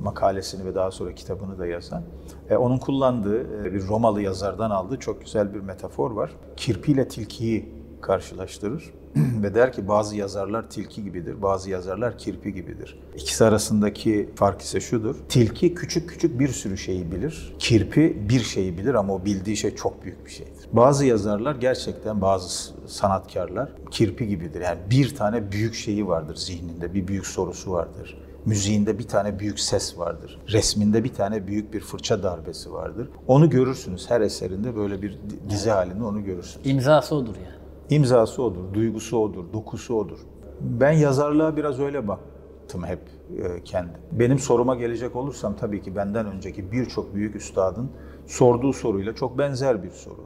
makalesini 0.01 0.65
ve 0.65 0.75
daha 0.75 0.91
sonra 0.91 1.15
kitabını 1.15 1.59
da 1.59 1.67
yazan. 1.67 2.03
E, 2.51 2.57
onun 2.57 2.79
kullandığı 2.79 3.67
e, 3.67 3.73
bir 3.75 3.89
Romalı 3.89 4.23
yazardan 4.23 4.71
aldığı 4.71 4.99
çok 4.99 5.21
güzel 5.21 5.55
bir 5.55 5.61
metafor 5.61 6.11
var. 6.11 6.31
Kirpiyle 6.57 7.09
tilkiyi 7.09 7.79
karşılaştırır 8.01 8.93
ve 9.43 9.55
der 9.55 9.73
ki 9.73 9.89
bazı 9.89 10.17
yazarlar 10.17 10.71
tilki 10.71 11.05
gibidir, 11.05 11.43
bazı 11.43 11.71
yazarlar 11.71 12.19
kirpi 12.19 12.55
gibidir. 12.55 12.99
İkisi 13.17 13.45
arasındaki 13.45 14.31
fark 14.35 14.61
ise 14.61 14.81
şudur. 14.81 15.17
Tilki 15.29 15.75
küçük 15.75 16.09
küçük 16.09 16.41
bir 16.41 16.49
sürü 16.49 16.79
şeyi 16.79 17.13
bilir. 17.13 17.55
Kirpi 17.59 18.29
bir 18.29 18.41
şeyi 18.41 18.79
bilir 18.79 18.95
ama 18.95 19.15
o 19.15 19.25
bildiği 19.25 19.57
şey 19.57 19.75
çok 19.75 20.05
büyük 20.05 20.27
bir 20.27 20.31
şeydir. 20.31 20.69
Bazı 20.73 21.05
yazarlar 21.07 21.55
gerçekten 21.55 22.21
bazı 22.21 22.73
sanatkarlar 22.87 23.73
kirpi 23.91 24.29
gibidir. 24.29 24.61
Yani 24.61 24.79
bir 24.91 25.17
tane 25.17 25.53
büyük 25.53 25.75
şeyi 25.75 26.07
vardır 26.07 26.37
zihninde, 26.37 26.95
bir 26.95 27.09
büyük 27.09 27.27
sorusu 27.27 27.73
vardır. 27.73 28.28
Müziğinde 28.49 28.99
bir 28.99 29.09
tane 29.09 29.39
büyük 29.39 29.61
ses 29.61 29.99
vardır. 29.99 30.39
Resminde 30.49 31.05
bir 31.05 31.15
tane 31.15 31.47
büyük 31.47 31.73
bir 31.73 31.81
fırça 31.81 32.23
darbesi 32.23 32.73
vardır. 32.73 33.09
Onu 33.27 33.51
görürsünüz 33.51 34.11
her 34.11 34.21
eserinde 34.21 34.77
böyle 34.77 35.03
bir 35.03 35.19
dizi 35.51 35.71
halinde 35.71 36.05
onu 36.05 36.25
görürsünüz. 36.25 36.67
İmzası 36.67 37.15
odur 37.15 37.35
yani. 37.37 37.55
İmzası 37.91 38.43
odur, 38.43 38.75
duygusu 38.75 39.19
odur, 39.19 39.45
dokusu 39.53 39.95
odur. 39.95 40.19
Ben 40.61 40.93
yazarlığa 40.93 41.57
biraz 41.57 41.81
öyle 41.81 42.09
baktım 42.09 42.85
hep 42.85 43.01
e, 43.39 43.65
kendim. 43.65 44.01
Benim 44.13 44.39
soruma 44.39 44.75
gelecek 44.75 45.17
olursam 45.17 45.57
tabii 45.57 45.83
ki 45.83 45.97
benden 45.97 46.27
önceki 46.27 46.73
birçok 46.73 47.15
büyük 47.15 47.37
üstadın 47.37 47.91
sorduğu 48.27 48.73
soruyla 48.73 49.15
çok 49.15 49.39
benzer 49.39 49.83
bir 49.83 49.91
soru. 49.91 50.25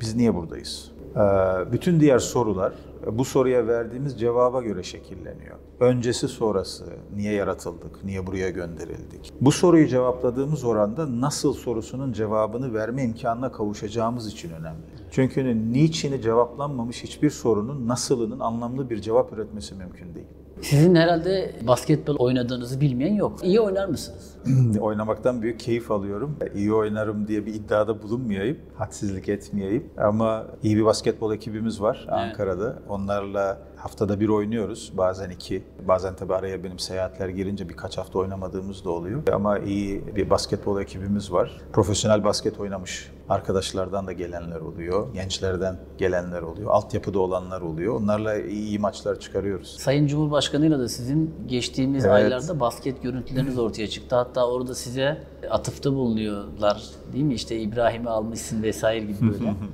Biz 0.00 0.16
niye 0.16 0.34
buradayız? 0.34 0.92
E, 1.16 1.20
bütün 1.72 2.00
diğer 2.00 2.18
sorular 2.18 2.72
bu 3.12 3.24
soruya 3.24 3.66
verdiğimiz 3.66 4.20
cevaba 4.20 4.62
göre 4.62 4.82
şekilleniyor. 4.82 5.56
Öncesi 5.80 6.28
sonrası, 6.28 6.84
niye 7.16 7.32
yaratıldık, 7.32 8.04
niye 8.04 8.26
buraya 8.26 8.50
gönderildik? 8.50 9.32
Bu 9.40 9.52
soruyu 9.52 9.88
cevapladığımız 9.88 10.64
oranda 10.64 11.20
nasıl 11.20 11.52
sorusunun 11.52 12.12
cevabını 12.12 12.74
verme 12.74 13.04
imkanına 13.04 13.52
kavuşacağımız 13.52 14.26
için 14.26 14.50
önemli. 14.50 14.82
Çünkü 15.10 15.72
niçini 15.72 16.22
cevaplanmamış 16.22 17.02
hiçbir 17.02 17.30
sorunun 17.30 17.88
nasılının 17.88 18.40
anlamlı 18.40 18.90
bir 18.90 19.00
cevap 19.00 19.32
üretmesi 19.32 19.74
mümkün 19.74 20.14
değil. 20.14 20.26
Sizin 20.60 20.94
herhalde 20.94 21.52
basketbol 21.66 22.16
oynadığınızı 22.16 22.80
bilmeyen 22.80 23.14
yok. 23.14 23.38
İyi 23.42 23.60
oynar 23.60 23.88
mısınız? 23.88 24.34
Oynamaktan 24.80 25.42
büyük 25.42 25.60
keyif 25.60 25.90
alıyorum. 25.90 26.36
İyi 26.54 26.72
oynarım 26.72 27.28
diye 27.28 27.46
bir 27.46 27.54
iddiada 27.54 28.02
bulunmayayım, 28.02 28.58
hadsizlik 28.74 29.28
etmeyeyim. 29.28 29.90
Ama 29.96 30.46
iyi 30.62 30.76
bir 30.76 30.84
basketbol 30.84 31.34
ekibimiz 31.34 31.80
var 31.80 32.06
Ankara'da. 32.10 32.78
Onlarla 32.88 33.58
haftada 33.84 34.20
bir 34.20 34.28
oynuyoruz. 34.28 34.92
Bazen 34.96 35.30
iki. 35.30 35.62
Bazen 35.88 36.16
tabii 36.16 36.34
araya 36.34 36.64
benim 36.64 36.78
seyahatler 36.78 37.28
girince 37.28 37.68
birkaç 37.68 37.98
hafta 37.98 38.18
oynamadığımız 38.18 38.84
da 38.84 38.90
oluyor. 38.90 39.22
Ama 39.32 39.58
iyi 39.58 40.16
bir 40.16 40.30
basketbol 40.30 40.80
ekibimiz 40.80 41.32
var. 41.32 41.60
Profesyonel 41.72 42.24
basket 42.24 42.60
oynamış 42.60 43.10
arkadaşlardan 43.28 44.06
da 44.06 44.12
gelenler 44.12 44.60
oluyor. 44.60 45.14
Gençlerden 45.14 45.76
gelenler 45.98 46.42
oluyor. 46.42 46.70
Altyapıda 46.70 47.18
olanlar 47.18 47.60
oluyor. 47.60 47.94
Onlarla 48.00 48.36
iyi, 48.36 48.64
iyi 48.64 48.78
maçlar 48.78 49.20
çıkarıyoruz. 49.20 49.76
Sayın 49.78 50.06
Cumhurbaşkanı'yla 50.06 50.78
da 50.78 50.88
sizin 50.88 51.34
geçtiğimiz 51.46 52.04
Evet. 52.04 52.14
aylarda 52.14 52.60
basket 52.60 53.02
görüntüleriniz 53.02 53.58
ortaya 53.58 53.88
çıktı. 53.88 54.16
Hatta 54.16 54.48
orada 54.48 54.74
size 54.74 55.18
atıfta 55.50 55.92
bulunuyorlar 55.94 56.82
değil 57.12 57.24
mi? 57.24 57.34
İşte 57.34 57.56
İbrahim'i 57.56 58.08
almışsın 58.08 58.62
vesaire 58.62 59.04
gibi 59.04 59.32
böyle. 59.32 59.54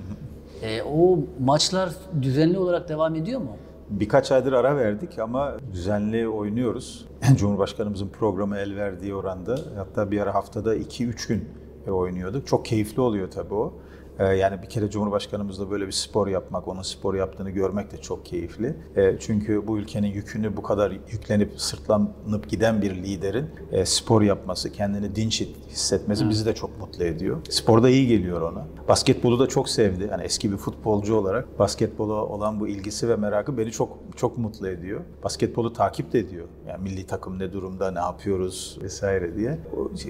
E, 0.63 0.83
o 0.83 1.19
maçlar 1.41 1.91
düzenli 2.23 2.59
olarak 2.59 2.89
devam 2.89 3.15
ediyor 3.15 3.41
mu? 3.41 3.57
Birkaç 3.91 4.33
aydır 4.33 4.53
ara 4.53 4.77
verdik 4.77 5.19
ama 5.19 5.57
düzenli 5.73 6.29
oynuyoruz. 6.29 7.07
Cumhurbaşkanımızın 7.37 8.09
programı 8.09 8.57
el 8.57 8.77
verdiği 8.77 9.15
oranda. 9.15 9.59
Hatta 9.77 10.11
bir 10.11 10.21
ara 10.21 10.35
haftada 10.35 10.77
2-3 10.77 11.29
gün 11.29 11.49
oynuyorduk. 11.91 12.47
Çok 12.47 12.65
keyifli 12.65 13.01
oluyor 13.01 13.31
tabii 13.31 13.55
o. 13.55 13.75
Ee, 14.19 14.25
Yani 14.25 14.63
bir 14.63 14.67
kere 14.69 14.91
Cumhurbaşkanımızla 14.91 15.71
böyle 15.71 15.87
bir 15.87 15.93
spor 15.93 16.27
yapmak, 16.27 16.69
onun 16.69 16.83
spor 16.83 17.15
yaptığını 17.15 17.51
görmek 17.51 17.93
de 17.93 17.97
çok 17.97 18.27
keyifli. 18.27 18.77
Ee, 18.97 19.17
Çünkü 19.21 19.67
bu 19.67 19.79
ülkenin 19.79 20.09
yükünü 20.09 20.57
bu 20.57 20.63
kadar 20.63 20.91
yüklenip 21.13 21.61
sırtlanıp 21.61 22.49
giden 22.49 22.83
bir 22.83 22.95
liderin 22.95 23.47
e, 23.73 23.85
spor 23.85 24.23
yapması, 24.23 24.73
kendini 24.73 25.15
dinç 25.17 25.41
hissetmesi 25.69 26.29
bizi 26.29 26.47
de 26.47 26.55
çok 26.55 26.81
mutlu 26.81 27.05
ediyor. 27.05 27.37
Spor 27.51 27.83
da 27.83 27.91
iyi 27.91 28.07
geliyor 28.07 28.41
ona. 28.41 28.67
Basketbolu 28.89 29.39
da 29.39 29.47
çok 29.47 29.69
sevdi. 29.69 30.09
Yani 30.11 30.23
eski 30.23 30.53
bir 30.53 30.57
futbolcu 30.57 31.15
olarak 31.17 31.59
basketbola 31.59 32.15
olan 32.25 32.61
bu 32.61 32.69
ilgisi 32.69 33.09
ve 33.09 33.17
merakı 33.17 33.59
beni 33.59 33.71
çok 33.71 33.99
çok 34.17 34.39
mutlu 34.39 34.69
ediyor. 34.69 35.01
Basketbolu 35.25 35.73
takip 35.73 36.13
de 36.13 36.19
ediyor. 36.19 36.47
Yani 36.69 36.83
milli 36.83 37.07
takım 37.07 37.39
ne 37.39 37.53
durumda, 37.53 37.91
ne 37.91 37.99
yapıyoruz 37.99 38.79
vesaire 38.83 39.37
diye. 39.37 39.59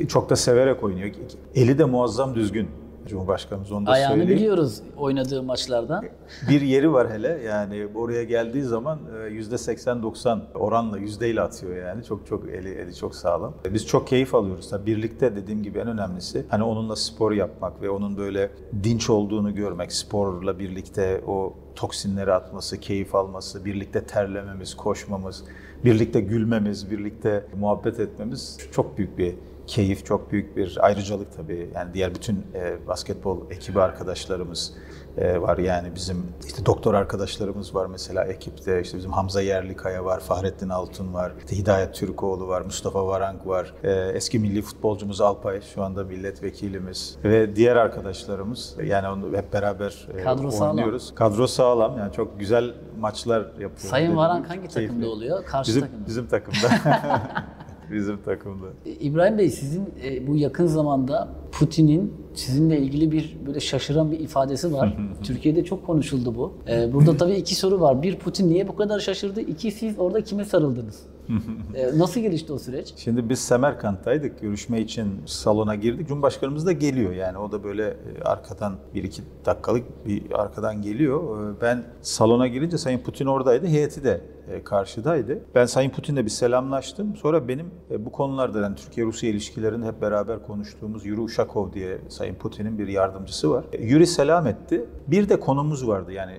Çok 0.08 0.30
da 0.30 0.36
severek 0.36 0.84
oynuyor. 0.84 1.10
Eli 1.54 1.78
de 1.78 1.84
muazzam 1.84 2.34
düzgün. 2.34 2.68
Cumhurbaşkanımız 3.08 3.72
onu 3.72 3.86
da 3.86 3.90
Ayağını 3.90 4.14
söyleyeyim. 4.16 4.40
biliyoruz 4.40 4.80
oynadığı 4.96 5.42
maçlarda. 5.42 6.02
Bir 6.48 6.60
yeri 6.60 6.92
var 6.92 7.10
hele 7.10 7.28
yani 7.28 7.88
oraya 7.94 8.24
geldiği 8.24 8.62
zaman 8.62 8.98
e, 9.22 9.28
yüzde 9.28 9.54
80-90 9.54 10.38
oranla 10.54 10.98
yüzdeyle 10.98 11.40
atıyor 11.40 11.76
yani 11.76 12.04
çok 12.04 12.26
çok 12.26 12.48
eli 12.48 12.68
eli 12.74 12.94
çok 12.94 13.14
sağlam. 13.14 13.54
Biz 13.74 13.86
çok 13.86 14.06
keyif 14.08 14.34
alıyoruz 14.34 14.70
tabii 14.70 14.86
birlikte 14.86 15.36
dediğim 15.36 15.62
gibi 15.62 15.78
en 15.78 15.88
önemlisi 15.88 16.44
hani 16.48 16.62
onunla 16.62 16.96
spor 16.96 17.32
yapmak 17.32 17.82
ve 17.82 17.90
onun 17.90 18.16
böyle 18.16 18.50
dinç 18.82 19.10
olduğunu 19.10 19.54
görmek 19.54 19.92
sporla 19.92 20.58
birlikte 20.58 21.20
o 21.26 21.54
toksinleri 21.74 22.32
atması, 22.32 22.80
keyif 22.80 23.14
alması, 23.14 23.64
birlikte 23.64 24.04
terlememiz, 24.04 24.74
koşmamız, 24.74 25.44
birlikte 25.84 26.20
gülmemiz, 26.20 26.90
birlikte 26.90 27.44
muhabbet 27.60 28.00
etmemiz 28.00 28.58
çok 28.72 28.98
büyük 28.98 29.18
bir 29.18 29.34
keyif, 29.70 30.06
çok 30.06 30.32
büyük 30.32 30.56
bir 30.56 30.78
ayrıcalık 30.80 31.36
tabii. 31.36 31.70
Yani 31.74 31.94
diğer 31.94 32.14
bütün 32.14 32.46
e, 32.54 32.88
basketbol 32.88 33.50
ekibi 33.50 33.80
arkadaşlarımız 33.80 34.72
e, 35.18 35.40
var. 35.42 35.58
Yani 35.58 35.94
bizim 35.94 36.26
işte 36.46 36.66
doktor 36.66 36.94
arkadaşlarımız 36.94 37.74
var 37.74 37.86
mesela 37.86 38.24
ekipte. 38.24 38.82
İşte 38.82 38.98
bizim 38.98 39.12
Hamza 39.12 39.42
Yerlikaya 39.42 40.04
var, 40.04 40.20
Fahrettin 40.20 40.68
Altun 40.68 41.14
var, 41.14 41.32
işte 41.38 41.56
Hidayet 41.56 41.94
Türkoğlu 41.94 42.48
var, 42.48 42.60
Mustafa 42.62 43.06
Varank 43.06 43.46
var. 43.46 43.74
E, 43.82 43.90
eski 43.92 44.38
milli 44.38 44.62
futbolcumuz 44.62 45.20
Alpay 45.20 45.60
şu 45.60 45.82
anda 45.82 46.04
milletvekilimiz 46.04 47.16
ve 47.24 47.56
diğer 47.56 47.76
arkadaşlarımız. 47.76 48.76
Yani 48.84 49.08
onu 49.08 49.36
hep 49.36 49.52
beraber 49.52 50.08
e, 50.18 50.22
Kadro 50.22 50.50
sağlam. 50.50 50.76
oynuyoruz. 50.76 51.14
Kadro 51.14 51.46
sağlam. 51.46 51.98
Yani 51.98 52.12
çok 52.12 52.38
güzel 52.40 52.74
maçlar 52.98 53.40
yapıyoruz. 53.40 53.80
Sayın 53.82 54.16
Varank 54.16 54.50
hangi 54.50 54.68
takımda 54.68 55.08
oluyor? 55.08 55.44
Karşı 55.44 55.68
Bizim, 55.68 55.82
takımda. 55.82 56.06
bizim 56.06 56.26
takımda. 56.26 56.68
bizim 57.94 58.18
takımda. 58.22 58.66
İbrahim 59.00 59.38
Bey 59.38 59.50
sizin 59.50 59.84
e, 60.04 60.26
bu 60.26 60.36
yakın 60.36 60.66
zamanda 60.66 61.28
Putin'in 61.52 62.14
sizinle 62.34 62.78
ilgili 62.78 63.12
bir 63.12 63.36
böyle 63.46 63.60
şaşıran 63.60 64.12
bir 64.12 64.20
ifadesi 64.20 64.72
var. 64.72 64.96
Türkiye'de 65.22 65.64
çok 65.64 65.86
konuşuldu 65.86 66.34
bu. 66.34 66.52
E, 66.68 66.92
burada 66.92 67.16
tabii 67.16 67.34
iki 67.34 67.54
soru 67.54 67.80
var. 67.80 68.02
Bir 68.02 68.16
Putin 68.16 68.50
niye 68.50 68.68
bu 68.68 68.76
kadar 68.76 69.00
şaşırdı? 69.00 69.40
İki 69.40 69.70
siz 69.70 69.98
orada 69.98 70.24
kime 70.24 70.44
sarıldınız? 70.44 71.02
E, 71.74 71.98
nasıl 71.98 72.20
gelişti 72.20 72.52
o 72.52 72.58
süreç? 72.58 72.94
Şimdi 72.96 73.28
biz 73.28 73.38
Semerkant'taydık. 73.38 74.40
Görüşme 74.40 74.80
için 74.80 75.08
salona 75.26 75.74
girdik. 75.74 76.08
Cumhurbaşkanımız 76.08 76.66
da 76.66 76.72
geliyor. 76.72 77.12
Yani 77.12 77.38
o 77.38 77.52
da 77.52 77.64
böyle 77.64 77.86
e, 77.88 78.22
arkadan 78.24 78.72
bir 78.94 79.04
iki 79.04 79.22
dakikalık 79.46 80.06
bir 80.06 80.22
arkadan 80.40 80.82
geliyor. 80.82 81.50
E, 81.56 81.60
Ben 81.60 81.84
salona 82.02 82.46
girince 82.46 82.78
Sayın 82.78 82.98
Putin 82.98 83.26
oradaydı. 83.26 83.66
Heyeti 83.66 84.04
de 84.04 84.20
e, 84.52 84.64
karşıdaydı. 84.64 85.38
Ben 85.54 85.66
Sayın 85.66 85.90
Putin'le 85.90 86.16
bir 86.24 86.30
selamlaştım. 86.30 87.16
Sonra 87.16 87.48
benim 87.48 87.70
bu 87.98 88.12
konularda 88.12 88.60
yani 88.60 88.76
Türkiye-Rusya 88.76 89.30
ilişkilerini 89.30 89.86
hep 89.86 90.02
beraber 90.02 90.46
konuştuğumuz 90.46 91.06
Yürü 91.06 91.20
Uşak 91.20 91.50
Ushakov 91.50 91.72
diye 91.72 91.98
Sayın 92.08 92.34
Putin'in 92.34 92.78
bir 92.78 92.88
yardımcısı 92.88 93.50
var. 93.50 93.64
Yuri 93.80 94.06
selam 94.06 94.46
etti. 94.46 94.84
Bir 95.06 95.28
de 95.28 95.40
konumuz 95.40 95.88
vardı 95.88 96.12
yani 96.12 96.32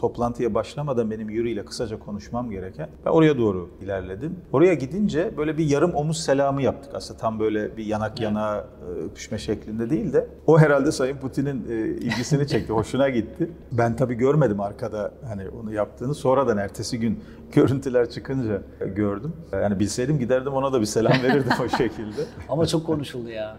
toplantıya 0.00 0.54
başlamadan 0.54 1.10
benim 1.10 1.30
Yuri 1.30 1.50
ile 1.50 1.64
kısaca 1.64 1.98
konuşmam 1.98 2.50
gereken. 2.50 2.88
Ben 3.06 3.10
oraya 3.10 3.38
doğru 3.38 3.70
ilerledim. 3.82 4.36
Oraya 4.52 4.74
gidince 4.74 5.30
böyle 5.36 5.58
bir 5.58 5.64
yarım 5.66 5.94
omuz 5.94 6.20
selamı 6.24 6.62
yaptık. 6.62 6.94
Aslında 6.94 7.20
tam 7.20 7.40
böyle 7.40 7.76
bir 7.76 7.84
yanak 7.84 8.20
yana 8.20 8.56
e, 8.58 9.00
öpüşme 9.04 9.38
şeklinde 9.38 9.90
değil 9.90 10.12
de 10.12 10.26
o 10.46 10.58
herhalde 10.58 10.92
Sayın 10.92 11.16
Putin'in 11.16 11.66
e, 11.70 11.74
ilgisini 11.86 12.46
çekti, 12.46 12.72
hoşuna 12.72 13.08
gitti. 13.08 13.50
Ben 13.72 13.96
tabii 13.96 14.14
görmedim 14.14 14.60
arkada 14.60 15.12
hani 15.28 15.42
onu 15.62 15.72
yaptığını. 15.72 16.14
Sonradan 16.14 16.58
ertesi 16.58 17.00
gün 17.00 17.20
görüntüler 17.52 18.10
çıkınca 18.10 18.62
gördüm. 18.96 19.32
Yani 19.52 19.78
bilseydim 19.80 20.18
giderdim 20.18 20.52
ona 20.52 20.72
da 20.72 20.80
bir 20.80 20.86
selam 20.86 21.12
verirdim 21.22 21.52
o 21.64 21.68
şekilde. 21.76 22.20
Ama 22.48 22.66
çok 22.66 22.86
konuşuldu 22.86 23.28
ya. 23.28 23.56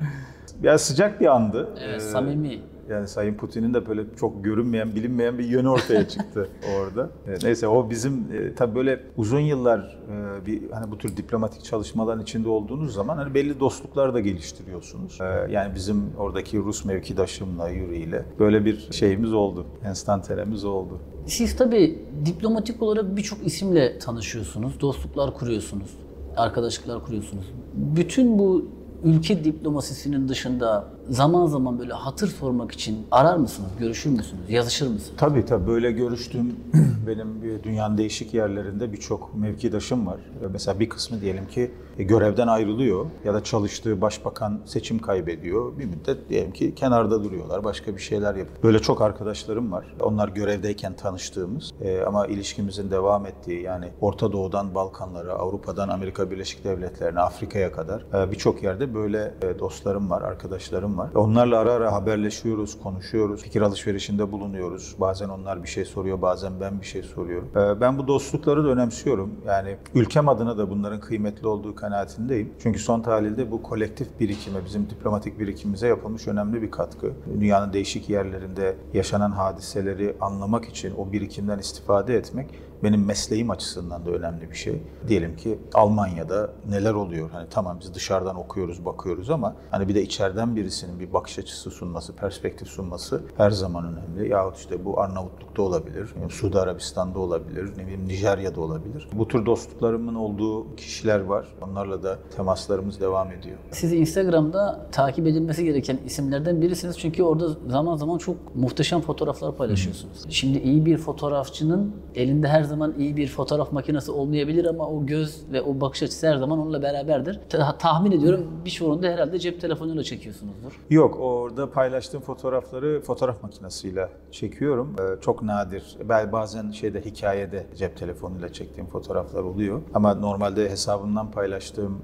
Ya 0.63 0.77
sıcak 0.77 1.21
bir 1.21 1.35
andı. 1.35 1.69
Evet, 1.83 1.95
Ee, 1.95 1.99
samimi. 1.99 2.59
Yani 2.89 3.07
Sayın 3.07 3.33
Putin'in 3.33 3.73
de 3.73 3.87
böyle 3.87 4.03
çok 4.19 4.43
görünmeyen, 4.43 4.95
bilinmeyen 4.95 5.37
bir 5.37 5.45
yönü 5.45 5.69
ortaya 5.69 6.07
çıktı 6.07 6.49
orada. 6.79 7.09
Evet, 7.27 7.43
Neyse 7.43 7.67
o 7.67 7.89
bizim 7.89 8.13
e, 8.13 8.55
tabii 8.55 8.75
böyle 8.75 9.03
uzun 9.17 9.39
yıllar 9.39 9.79
e, 9.79 10.45
bir 10.45 10.71
hani 10.71 10.91
bu 10.91 10.97
tür 10.97 11.17
diplomatik 11.17 11.63
çalışmaların 11.63 12.21
içinde 12.23 12.49
olduğunuz 12.49 12.93
zaman 12.93 13.17
hani 13.17 13.33
belli 13.33 13.59
dostluklar 13.59 14.13
da 14.13 14.19
geliştiriyorsunuz. 14.19 15.21
E, 15.21 15.51
yani 15.51 15.75
bizim 15.75 16.03
oradaki 16.17 16.57
Rus 16.57 16.85
mevkidaşımla, 16.85 17.69
Yuri 17.69 17.97
ile 17.97 18.25
böyle 18.39 18.65
bir 18.65 18.87
şeyimiz 18.91 19.33
oldu. 19.33 19.65
Enstantanemiz 19.85 20.65
oldu. 20.65 20.99
Siz 21.25 21.55
tabii 21.55 21.99
diplomatik 22.25 22.81
olarak 22.81 23.15
birçok 23.17 23.47
isimle 23.47 23.99
tanışıyorsunuz, 23.99 24.81
dostluklar 24.81 25.33
kuruyorsunuz, 25.33 25.89
arkadaşlıklar 26.37 27.05
kuruyorsunuz. 27.05 27.45
Bütün 27.73 28.39
bu 28.39 28.65
ülke 29.03 29.43
diplomasisinin 29.43 30.29
dışında 30.29 30.94
zaman 31.09 31.45
zaman 31.45 31.79
böyle 31.79 31.93
hatır 31.93 32.27
sormak 32.27 32.71
için 32.71 33.07
arar 33.11 33.37
mısınız, 33.37 33.69
görüşür 33.79 34.09
müsünüz, 34.09 34.49
yazışır 34.49 34.87
mısınız? 34.87 35.17
Tabii 35.17 35.45
tabii 35.45 35.67
böyle 35.67 35.91
görüştüğüm 35.91 36.55
benim 37.07 37.61
dünyanın 37.63 37.97
değişik 37.97 38.33
yerlerinde 38.33 38.93
birçok 38.93 39.35
mevkidaşım 39.35 40.07
var. 40.07 40.19
Mesela 40.51 40.79
bir 40.79 40.89
kısmı 40.89 41.21
diyelim 41.21 41.47
ki 41.47 41.71
e, 41.97 42.03
görevden 42.03 42.47
ayrılıyor 42.47 43.05
ya 43.25 43.33
da 43.33 43.43
çalıştığı 43.43 44.01
başbakan 44.01 44.59
seçim 44.65 44.99
kaybediyor. 44.99 45.77
Bir 45.79 45.85
müddet 45.85 46.29
diyelim 46.29 46.51
ki 46.51 46.75
kenarda 46.75 47.23
duruyorlar, 47.23 47.63
başka 47.63 47.95
bir 47.95 48.01
şeyler 48.01 48.35
yapıyor. 48.35 48.63
Böyle 48.63 48.79
çok 48.79 49.01
arkadaşlarım 49.01 49.71
var. 49.71 49.85
Onlar 50.01 50.27
görevdeyken 50.29 50.95
tanıştığımız 50.95 51.71
e, 51.81 52.01
ama 52.01 52.27
ilişkimizin 52.27 52.91
devam 52.91 53.25
ettiği 53.25 53.61
yani 53.61 53.85
Orta 54.01 54.31
Doğu'dan 54.31 54.75
Balkanlara, 54.75 55.33
Avrupa'dan 55.33 55.89
Amerika 55.89 56.31
Birleşik 56.31 56.63
Devletleri'ne, 56.63 57.19
Afrika'ya 57.19 57.71
kadar 57.71 58.05
e, 58.13 58.31
birçok 58.31 58.63
yerde 58.63 58.93
böyle 58.93 59.33
dostlarım 59.59 60.09
var, 60.09 60.21
arkadaşlarım 60.21 60.94
var. 60.97 61.09
Onlarla 61.15 61.59
ara 61.59 61.71
ara 61.71 61.93
haberleşiyoruz, 61.93 62.79
konuşuyoruz, 62.83 63.41
fikir 63.41 63.61
alışverişinde 63.61 64.31
bulunuyoruz. 64.31 64.95
Bazen 64.99 65.29
onlar 65.29 65.63
bir 65.63 65.67
şey 65.67 65.85
soruyor, 65.85 66.21
bazen 66.21 66.53
ben 66.61 66.81
bir 66.81 66.85
şey 66.85 67.03
soruyorum. 67.03 67.49
E, 67.55 67.81
Ben 67.81 67.97
bu 67.97 68.07
dostlukları 68.07 68.63
da 68.63 68.67
önemsiyorum. 68.67 69.31
Yani 69.47 69.77
ülkem 69.95 70.29
adına 70.29 70.57
da 70.57 70.69
bunların 70.69 70.99
kıymetli 70.99 71.47
olduğu 71.47 71.75
kanaatindeyim. 71.75 72.53
Çünkü 72.59 72.79
son 72.79 73.01
tahlilde 73.01 73.51
bu 73.51 73.63
kolektif 73.63 74.19
birikime, 74.19 74.65
bizim 74.65 74.89
diplomatik 74.89 75.39
birikimimize 75.39 75.87
yapılmış 75.87 76.27
önemli 76.27 76.61
bir 76.61 76.71
katkı. 76.71 77.11
Dünyanın 77.39 77.73
değişik 77.73 78.09
yerlerinde 78.09 78.75
yaşanan 78.93 79.31
hadiseleri 79.31 80.15
anlamak 80.21 80.65
için 80.65 80.93
o 80.97 81.11
birikimden 81.11 81.59
istifade 81.59 82.15
etmek 82.15 82.47
benim 82.83 83.05
mesleğim 83.05 83.49
açısından 83.49 84.05
da 84.05 84.11
önemli 84.11 84.49
bir 84.51 84.55
şey. 84.55 84.81
Diyelim 85.07 85.35
ki 85.35 85.59
Almanya'da 85.73 86.49
neler 86.69 86.93
oluyor? 86.93 87.29
Hani 87.31 87.47
tamam 87.49 87.77
biz 87.81 87.93
dışarıdan 87.93 88.35
okuyoruz, 88.35 88.85
bakıyoruz 88.85 89.29
ama 89.29 89.55
hani 89.71 89.87
bir 89.87 89.95
de 89.95 90.01
içeriden 90.03 90.55
birisinin 90.85 90.99
bir 90.99 91.13
bakış 91.13 91.39
açısı 91.39 91.71
sunması, 91.71 92.13
perspektif 92.13 92.67
sunması 92.67 93.21
her 93.37 93.51
zaman 93.51 93.85
önemli. 93.85 94.31
Yahut 94.31 94.57
işte 94.57 94.85
bu 94.85 94.99
Arnavutluk'ta 94.99 95.61
olabilir, 95.61 96.09
yani 96.21 96.31
Suudi 96.31 96.59
Arabistan'da 96.59 97.19
olabilir, 97.19 97.69
ne 97.77 97.83
bileyim 97.83 98.07
Nijerya'da 98.07 98.61
olabilir. 98.61 99.07
Bu 99.13 99.27
tür 99.27 99.45
dostluklarımın 99.45 100.15
olduğu 100.15 100.75
kişiler 100.75 101.19
var. 101.19 101.45
Onlarla 101.61 102.03
da 102.03 102.19
temaslarımız 102.35 102.99
devam 102.99 103.31
ediyor. 103.31 103.57
Siz 103.71 103.93
Instagram'da 103.93 104.87
takip 104.91 105.27
edilmesi 105.27 105.65
gereken 105.65 105.97
isimlerden 106.05 106.61
birisiniz 106.61 106.99
çünkü 106.99 107.23
orada 107.23 107.49
zaman 107.67 107.95
zaman 107.95 108.17
çok 108.17 108.55
muhteşem 108.55 109.01
fotoğraflar 109.01 109.55
paylaşıyorsunuz. 109.55 110.23
Şimdi 110.29 110.57
iyi 110.57 110.85
bir 110.85 110.97
fotoğrafçının 110.97 111.95
elinde 112.15 112.47
her 112.47 112.63
zaman 112.63 112.93
iyi 112.97 113.17
bir 113.17 113.27
fotoğraf 113.27 113.71
makinesi 113.71 114.11
olmayabilir 114.11 114.65
ama 114.65 114.87
o 114.87 115.05
göz 115.05 115.41
ve 115.51 115.61
o 115.61 115.81
bakış 115.81 116.03
açısı 116.03 116.27
her 116.27 116.37
zaman 116.37 116.59
onunla 116.59 116.81
beraberdir. 116.81 117.39
Ta- 117.49 117.77
tahmin 117.77 118.11
ediyorum 118.11 118.47
birçoğunu 118.65 119.03
da 119.03 119.07
herhalde 119.07 119.39
cep 119.39 119.61
telefonuyla 119.61 120.03
çekiyorsunuzdur. 120.03 120.74
Yok 120.89 121.17
orada 121.19 121.71
paylaştığım 121.71 122.21
fotoğrafları 122.21 123.01
fotoğraf 123.01 123.43
makinesiyle 123.43 124.09
çekiyorum. 124.31 124.95
Ee, 124.99 125.21
çok 125.21 125.41
nadir. 125.43 125.97
Ben 126.09 126.31
bazen 126.31 126.71
şeyde 126.71 127.01
hikayede 127.01 127.65
cep 127.77 127.97
telefonuyla 127.97 128.53
çektiğim 128.53 128.87
fotoğraflar 128.89 129.43
oluyor. 129.43 129.81
Ama 129.93 130.13
normalde 130.13 130.69
hesabımdan 130.69 131.31
paylaştığım 131.31 132.01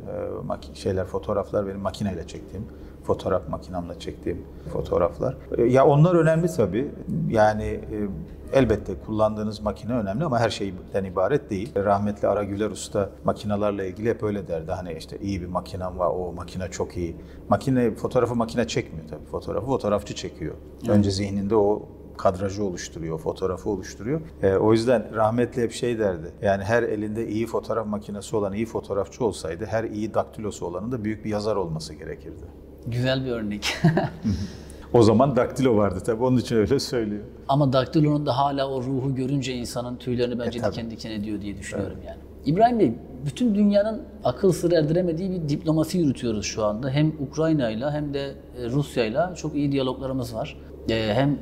e, 0.72 0.76
şeyler 0.76 1.06
fotoğraflar 1.06 1.68
benim 1.68 1.80
makineyle 1.80 2.28
çektiğim 2.28 2.66
fotoğraf 3.04 3.50
makinamla 3.50 4.00
çektiğim 4.00 4.46
fotoğraflar. 4.74 5.36
E, 5.58 5.64
Ya 5.64 5.86
onlar 5.88 6.16
önemli 6.16 6.48
tabii. 6.48 6.92
Yani 7.30 7.64
e, 7.64 8.08
elbette 8.54 8.94
kullandığınız 9.06 9.60
makine 9.60 9.94
önemli 9.94 10.24
ama 10.24 10.40
her 10.40 10.50
şeyden 10.50 11.04
ibaret 11.04 11.50
değil. 11.50 11.72
Rahmetli 11.76 12.28
Ara 12.28 12.44
Güler 12.44 12.70
Usta 12.70 13.10
makinalarla 13.24 13.84
ilgili 13.84 14.10
hep 14.10 14.24
öyle 14.24 14.48
derdi. 14.48 14.72
Hani 14.72 14.94
işte 14.94 15.18
iyi 15.20 15.42
bir 15.42 15.48
makinem 15.48 16.00
var, 16.00 16.08
o 16.08 16.34
makine 16.34 16.68
çok 16.72 16.98
iyi. 16.98 17.16
Makine, 17.50 17.96
fotoğrafı 17.96 18.36
makine 18.36 18.68
çekmiyor 18.68 19.08
tabii. 19.08 19.26
Fotoğrafı 19.26 19.66
fotoğrafçı 19.66 20.16
çekiyor. 20.16 20.56
Önce 20.88 21.12
zihninde 21.12 21.56
o 21.56 21.90
kadrajı 22.18 22.64
oluşturuyor, 22.64 23.20
fotoğrafı 23.20 23.70
oluşturuyor. 23.70 24.22
Ee, 24.44 24.54
o 24.54 24.72
yüzden 24.72 25.16
rahmetli 25.16 25.62
hep 25.62 25.72
şey 25.72 26.00
derdi. 26.00 26.32
Yani 26.42 26.64
her 26.64 26.84
elinde 26.84 27.28
iyi 27.28 27.48
fotoğraf 27.48 27.88
makinesi 27.88 28.36
olan 28.36 28.54
iyi 28.54 28.66
fotoğrafçı 28.66 29.26
olsaydı 29.26 29.66
her 29.66 29.84
iyi 29.84 30.14
daktilosu 30.14 30.66
olanın 30.66 30.92
da 30.92 31.04
büyük 31.04 31.26
bir 31.26 31.30
yazar 31.30 31.56
olması 31.56 31.94
gerekirdi. 31.94 32.44
Güzel 32.88 33.26
bir 33.26 33.32
örnek. 33.32 33.78
O 34.94 35.04
zaman 35.04 35.36
daktilo 35.36 35.78
vardı 35.78 36.00
tabii 36.06 36.24
onun 36.24 36.38
için 36.38 36.56
öyle 36.56 36.80
söylüyor. 36.80 37.24
Ama 37.48 37.74
daktilonun 37.74 38.26
da 38.26 38.38
hala 38.38 38.70
o 38.70 38.82
ruhu 38.82 39.16
görünce 39.16 39.54
insanın 39.54 39.96
tüylerini 39.96 40.40
bence 40.40 40.60
E, 40.60 40.62
tabii. 40.62 40.72
diken 40.72 40.92
diken 40.92 41.12
ediyor 41.12 41.42
diye 41.42 41.58
düşünüyorum 41.58 41.98
yani. 42.08 42.18
İbrahim 42.46 42.80
Bey, 42.80 42.94
bütün 43.26 43.56
dünyanın 43.56 44.02
akıl 44.24 44.52
sır 44.52 44.72
erdiremediği 44.72 45.32
bir 45.32 45.50
diplomasi 45.50 45.98
yürütüyoruz 45.98 46.46
şu 46.46 46.66
anda. 46.66 46.90
Hem 46.90 47.14
Ukrayna'yla 47.30 47.94
hem 47.94 48.14
de 48.14 48.34
e, 48.62 48.70
Rusya'yla 48.70 49.36
çok 49.36 49.56
iyi 49.56 49.72
diyaloglarımız 49.72 50.36
var. 50.36 50.58
E, 50.90 51.14
Hem 51.14 51.38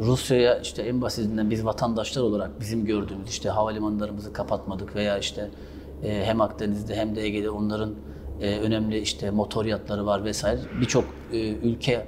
Rusya'ya 0.00 0.58
işte 0.58 0.82
en 0.82 1.02
basitinden 1.02 1.50
biz 1.50 1.64
vatandaşlar 1.64 2.22
olarak 2.22 2.60
bizim 2.60 2.84
gördüğümüz 2.84 3.28
işte 3.28 3.48
havalimanlarımızı 3.48 4.32
kapatmadık 4.32 4.96
veya 4.96 5.18
işte 5.18 5.48
e, 6.04 6.24
hem 6.24 6.40
Akdeniz'de 6.40 6.96
hem 6.96 7.16
de 7.16 7.22
Ege'de 7.22 7.50
onların 7.50 7.90
önemli 8.40 8.98
işte 8.98 9.30
motor 9.30 9.64
yatları 9.64 10.06
var 10.06 10.24
vesaire. 10.24 10.60
Birçok 10.80 11.04
ülke 11.62 12.06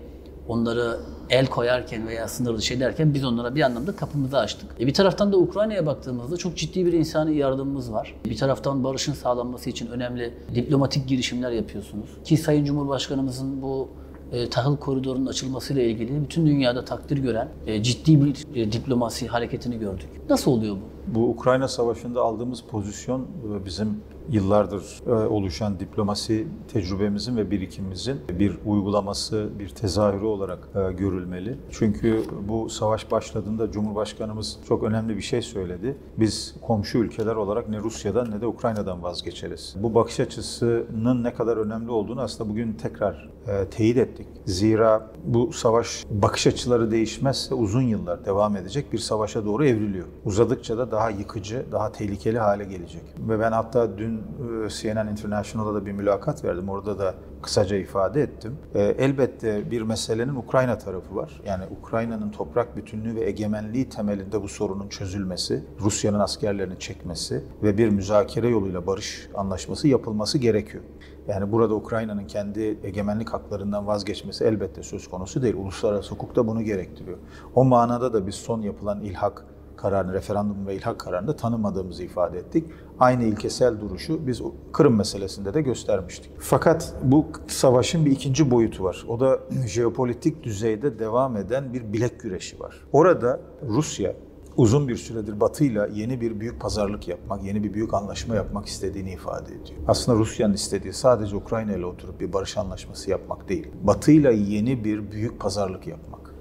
onları 0.50 0.96
el 1.30 1.46
koyarken 1.46 2.06
veya 2.06 2.28
sınır 2.28 2.58
dışı 2.58 2.74
ederken 2.74 3.14
biz 3.14 3.24
onlara 3.24 3.54
bir 3.54 3.62
anlamda 3.62 3.96
kapımızı 3.96 4.38
açtık. 4.38 4.70
E 4.80 4.86
bir 4.86 4.94
taraftan 4.94 5.32
da 5.32 5.36
Ukrayna'ya 5.36 5.86
baktığımızda 5.86 6.36
çok 6.36 6.56
ciddi 6.56 6.86
bir 6.86 6.92
insani 6.92 7.36
yardımımız 7.36 7.92
var. 7.92 8.14
Bir 8.24 8.36
taraftan 8.36 8.84
barışın 8.84 9.12
sağlanması 9.12 9.70
için 9.70 9.86
önemli 9.86 10.34
diplomatik 10.54 11.08
girişimler 11.08 11.50
yapıyorsunuz. 11.50 12.08
Ki 12.24 12.36
Sayın 12.36 12.64
Cumhurbaşkanımızın 12.64 13.62
bu 13.62 13.88
e, 14.32 14.50
tahıl 14.50 14.76
koridorunun 14.76 15.26
açılmasıyla 15.26 15.82
ilgili 15.82 16.22
bütün 16.22 16.46
dünyada 16.46 16.84
takdir 16.84 17.18
gören 17.18 17.48
e, 17.66 17.82
ciddi 17.82 18.24
bir 18.24 18.46
e, 18.54 18.72
diplomasi 18.72 19.28
hareketini 19.28 19.78
gördük. 19.78 20.08
Nasıl 20.30 20.50
oluyor 20.50 20.76
bu? 20.76 20.99
Bu 21.06 21.28
Ukrayna 21.28 21.68
Savaşı'nda 21.68 22.22
aldığımız 22.22 22.62
pozisyon 22.70 23.20
e, 23.20 23.64
bizim 23.64 23.88
yıllardır 24.30 25.02
e, 25.06 25.12
oluşan 25.12 25.80
diplomasi 25.80 26.46
tecrübemizin 26.72 27.36
ve 27.36 27.50
birikimimizin 27.50 28.20
bir 28.38 28.58
uygulaması, 28.66 29.48
bir 29.58 29.68
tezahürü 29.68 30.24
olarak 30.24 30.68
e, 30.74 30.92
görülmeli. 30.92 31.58
Çünkü 31.70 32.22
bu 32.48 32.70
savaş 32.70 33.10
başladığında 33.10 33.72
Cumhurbaşkanımız 33.72 34.58
çok 34.68 34.82
önemli 34.82 35.16
bir 35.16 35.22
şey 35.22 35.42
söyledi. 35.42 35.96
Biz 36.18 36.54
komşu 36.62 36.98
ülkeler 36.98 37.34
olarak 37.34 37.68
ne 37.68 37.78
Rusya'dan 37.78 38.30
ne 38.30 38.40
de 38.40 38.46
Ukrayna'dan 38.46 39.02
vazgeçeriz. 39.02 39.74
Bu 39.82 39.94
bakış 39.94 40.20
açısının 40.20 41.24
ne 41.24 41.34
kadar 41.34 41.56
önemli 41.56 41.90
olduğunu 41.90 42.20
aslında 42.20 42.50
bugün 42.50 42.72
tekrar 42.72 43.30
teyit 43.70 43.96
ettik. 43.96 44.26
Zira 44.46 45.10
bu 45.24 45.52
savaş 45.52 46.04
bakış 46.10 46.46
açıları 46.46 46.90
değişmezse 46.90 47.54
uzun 47.54 47.82
yıllar 47.82 48.24
devam 48.24 48.56
edecek 48.56 48.92
bir 48.92 48.98
savaşa 48.98 49.44
doğru 49.44 49.66
evriliyor. 49.66 50.06
Uzadıkça 50.24 50.78
da 50.78 50.89
daha 50.90 51.10
yıkıcı, 51.10 51.66
daha 51.72 51.92
tehlikeli 51.92 52.38
hale 52.38 52.64
gelecek. 52.64 53.02
Ve 53.18 53.40
ben 53.40 53.52
hatta 53.52 53.98
dün 53.98 54.18
e, 54.18 54.68
CNN 54.68 55.08
International'da 55.08 55.74
da 55.74 55.86
bir 55.86 55.92
mülakat 55.92 56.44
verdim. 56.44 56.68
Orada 56.68 56.98
da 56.98 57.14
kısaca 57.42 57.76
ifade 57.76 58.22
ettim. 58.22 58.58
E, 58.74 58.82
elbette 58.82 59.70
bir 59.70 59.82
meselenin 59.82 60.34
Ukrayna 60.34 60.78
tarafı 60.78 61.16
var. 61.16 61.40
Yani 61.46 61.64
Ukrayna'nın 61.80 62.30
toprak 62.30 62.76
bütünlüğü 62.76 63.14
ve 63.14 63.24
egemenliği 63.24 63.88
temelinde 63.88 64.42
bu 64.42 64.48
sorunun 64.48 64.88
çözülmesi, 64.88 65.64
Rusya'nın 65.80 66.20
askerlerini 66.20 66.78
çekmesi 66.78 67.44
ve 67.62 67.78
bir 67.78 67.88
müzakere 67.88 68.48
yoluyla 68.48 68.86
barış 68.86 69.28
anlaşması 69.34 69.88
yapılması 69.88 70.38
gerekiyor. 70.38 70.84
Yani 71.28 71.52
burada 71.52 71.74
Ukrayna'nın 71.74 72.26
kendi 72.26 72.78
egemenlik 72.84 73.28
haklarından 73.28 73.86
vazgeçmesi 73.86 74.44
elbette 74.44 74.82
söz 74.82 75.08
konusu 75.08 75.42
değil. 75.42 75.54
Uluslararası 75.54 76.10
hukuk 76.10 76.36
da 76.36 76.46
bunu 76.46 76.62
gerektiriyor. 76.62 77.18
O 77.54 77.64
manada 77.64 78.12
da 78.12 78.26
biz 78.26 78.34
son 78.34 78.60
yapılan 78.60 79.00
ilhak 79.00 79.46
kararını, 79.80 80.12
referandum 80.12 80.66
ve 80.66 80.76
ilhak 80.76 80.98
kararında 80.98 81.36
tanımadığımızı 81.36 82.02
ifade 82.02 82.38
ettik. 82.38 82.64
Aynı 82.98 83.24
ilkesel 83.24 83.80
duruşu 83.80 84.26
biz 84.26 84.42
Kırım 84.72 84.96
meselesinde 84.96 85.54
de 85.54 85.62
göstermiştik. 85.62 86.32
Fakat 86.38 86.94
bu 87.02 87.26
savaşın 87.48 88.06
bir 88.06 88.10
ikinci 88.10 88.50
boyutu 88.50 88.84
var. 88.84 89.04
O 89.08 89.20
da 89.20 89.40
jeopolitik 89.66 90.42
düzeyde 90.42 90.98
devam 90.98 91.36
eden 91.36 91.72
bir 91.72 91.92
bilek 91.92 92.20
güreşi 92.20 92.60
var. 92.60 92.86
Orada 92.92 93.40
Rusya 93.68 94.14
uzun 94.56 94.88
bir 94.88 94.96
süredir 94.96 95.40
Batı'yla 95.40 95.86
yeni 95.86 96.20
bir 96.20 96.40
büyük 96.40 96.60
pazarlık 96.60 97.08
yapmak, 97.08 97.44
yeni 97.44 97.64
bir 97.64 97.74
büyük 97.74 97.94
anlaşma 97.94 98.34
yapmak 98.34 98.66
istediğini 98.66 99.12
ifade 99.12 99.48
ediyor. 99.48 99.80
Aslında 99.88 100.18
Rusya'nın 100.18 100.54
istediği 100.54 100.92
sadece 100.92 101.36
Ukrayna 101.36 101.72
ile 101.72 101.86
oturup 101.86 102.20
bir 102.20 102.32
barış 102.32 102.58
anlaşması 102.58 103.10
yapmak 103.10 103.48
değil. 103.48 103.68
Batı'yla 103.82 104.30
yeni 104.30 104.84
bir 104.84 105.12
büyük 105.12 105.40
pazarlık 105.40 105.86
yapmak. 105.86 106.34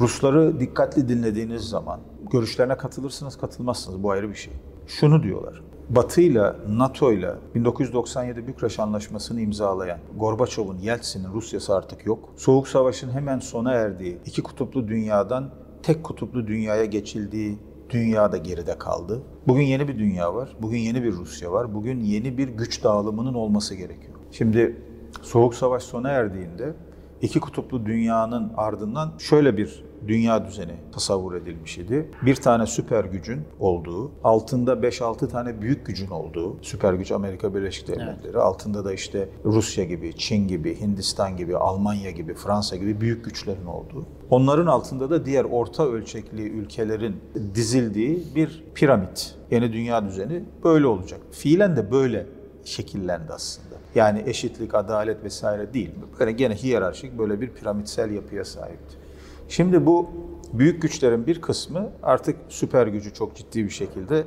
Rusları 0.00 0.60
dikkatli 0.60 1.08
dinlediğiniz 1.08 1.62
zaman 1.62 2.00
görüşlerine 2.34 2.76
katılırsınız, 2.76 3.36
katılmazsınız. 3.36 4.02
Bu 4.02 4.10
ayrı 4.10 4.30
bir 4.30 4.34
şey. 4.34 4.52
Şunu 4.86 5.22
diyorlar. 5.22 5.62
Batı 5.90 6.20
ile 6.20 6.52
NATO 6.68 7.12
ile 7.12 7.34
1997 7.54 8.46
Bükreş 8.46 8.78
Anlaşması'nı 8.78 9.40
imzalayan 9.40 9.98
Gorbaçov'un, 10.16 10.78
Yeltsin'in 10.78 11.32
Rusya'sı 11.32 11.74
artık 11.74 12.06
yok. 12.06 12.28
Soğuk 12.36 12.68
Savaş'ın 12.68 13.10
hemen 13.10 13.38
sona 13.38 13.72
erdiği 13.72 14.18
iki 14.26 14.42
kutuplu 14.42 14.88
dünyadan 14.88 15.50
tek 15.82 16.04
kutuplu 16.04 16.46
dünyaya 16.46 16.84
geçildiği 16.84 17.58
dünya 17.90 18.32
da 18.32 18.36
geride 18.36 18.78
kaldı. 18.78 19.22
Bugün 19.48 19.62
yeni 19.62 19.88
bir 19.88 19.98
dünya 19.98 20.34
var. 20.34 20.56
Bugün 20.62 20.78
yeni 20.78 21.02
bir 21.02 21.12
Rusya 21.12 21.52
var. 21.52 21.74
Bugün 21.74 22.00
yeni 22.00 22.38
bir 22.38 22.48
güç 22.48 22.84
dağılımının 22.84 23.34
olması 23.34 23.74
gerekiyor. 23.74 24.14
Şimdi 24.32 24.76
Soğuk 25.22 25.54
Savaş 25.54 25.82
sona 25.82 26.08
erdiğinde 26.10 26.74
iki 27.22 27.40
kutuplu 27.40 27.86
dünyanın 27.86 28.52
ardından 28.56 29.12
şöyle 29.18 29.56
bir 29.56 29.84
dünya 30.08 30.46
düzeni 30.46 30.74
tasavvur 30.92 31.34
edilmiş 31.34 31.78
idi. 31.78 32.10
Bir 32.22 32.36
tane 32.36 32.66
süper 32.66 33.04
gücün 33.04 33.40
olduğu, 33.60 34.10
altında 34.24 34.72
5-6 34.72 35.28
tane 35.28 35.60
büyük 35.60 35.86
gücün 35.86 36.08
olduğu, 36.08 36.56
süper 36.62 36.94
güç 36.94 37.12
Amerika 37.12 37.54
Birleşik 37.54 37.88
Devletleri, 37.88 38.18
evet. 38.24 38.36
altında 38.36 38.84
da 38.84 38.92
işte 38.92 39.28
Rusya 39.44 39.84
gibi, 39.84 40.16
Çin 40.16 40.48
gibi, 40.48 40.80
Hindistan 40.80 41.36
gibi, 41.36 41.56
Almanya 41.56 42.10
gibi, 42.10 42.34
Fransa 42.34 42.76
gibi 42.76 43.00
büyük 43.00 43.24
güçlerin 43.24 43.66
olduğu. 43.66 44.06
Onların 44.30 44.66
altında 44.66 45.10
da 45.10 45.26
diğer 45.26 45.44
orta 45.44 45.86
ölçekli 45.86 46.42
ülkelerin 46.42 47.16
dizildiği 47.54 48.22
bir 48.34 48.64
piramit. 48.74 49.34
Yeni 49.50 49.72
dünya 49.72 50.04
düzeni 50.04 50.44
böyle 50.64 50.86
olacak. 50.86 51.20
Fiilen 51.30 51.76
de 51.76 51.90
böyle 51.90 52.26
şekillendi 52.64 53.32
aslında. 53.32 53.74
Yani 53.94 54.22
eşitlik, 54.26 54.74
adalet 54.74 55.24
vesaire 55.24 55.74
değil. 55.74 55.90
Böyle 56.20 56.32
gene 56.32 56.54
hiyerarşik 56.54 57.18
böyle 57.18 57.40
bir 57.40 57.48
piramitsel 57.48 58.10
yapıya 58.10 58.44
sahipti. 58.44 59.03
Şimdi 59.48 59.86
bu 59.86 60.10
büyük 60.52 60.82
güçlerin 60.82 61.26
bir 61.26 61.40
kısmı 61.40 61.90
artık 62.02 62.36
süper 62.48 62.86
gücü 62.86 63.14
çok 63.14 63.36
ciddi 63.36 63.64
bir 63.64 63.70
şekilde 63.70 64.24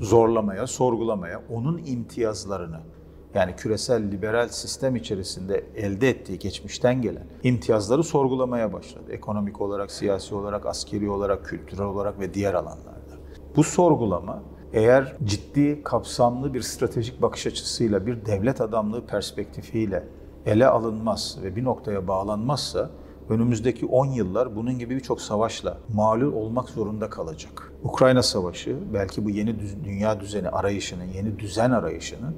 zorlamaya, 0.00 0.66
sorgulamaya, 0.66 1.42
onun 1.50 1.82
imtiyazlarını 1.86 2.80
yani 3.34 3.56
küresel 3.56 4.12
liberal 4.12 4.48
sistem 4.48 4.96
içerisinde 4.96 5.64
elde 5.76 6.08
ettiği 6.08 6.38
geçmişten 6.38 7.02
gelen 7.02 7.26
imtiyazları 7.42 8.04
sorgulamaya 8.04 8.72
başladı. 8.72 9.12
Ekonomik 9.12 9.60
olarak, 9.60 9.90
siyasi 9.90 10.34
olarak, 10.34 10.66
askeri 10.66 11.10
olarak, 11.10 11.44
kültürel 11.44 11.84
olarak 11.84 12.20
ve 12.20 12.34
diğer 12.34 12.54
alanlarda. 12.54 13.16
Bu 13.56 13.64
sorgulama 13.64 14.42
eğer 14.72 15.16
ciddi, 15.24 15.82
kapsamlı 15.82 16.54
bir 16.54 16.62
stratejik 16.62 17.22
bakış 17.22 17.46
açısıyla, 17.46 18.06
bir 18.06 18.26
devlet 18.26 18.60
adamlığı 18.60 19.06
perspektifiyle 19.06 20.04
ele 20.46 20.66
alınmaz 20.66 21.38
ve 21.42 21.56
bir 21.56 21.64
noktaya 21.64 22.08
bağlanmazsa 22.08 22.90
önümüzdeki 23.30 23.86
10 23.86 24.06
yıllar 24.06 24.56
bunun 24.56 24.78
gibi 24.78 24.96
birçok 24.96 25.20
savaşla 25.20 25.78
mağlup 25.94 26.36
olmak 26.36 26.68
zorunda 26.68 27.10
kalacak. 27.10 27.72
Ukrayna 27.84 28.22
Savaşı 28.22 28.76
belki 28.94 29.24
bu 29.24 29.30
yeni 29.30 29.56
dünya 29.84 30.20
düzeni 30.20 30.48
arayışının, 30.48 31.04
yeni 31.04 31.38
düzen 31.38 31.70
arayışının 31.70 32.34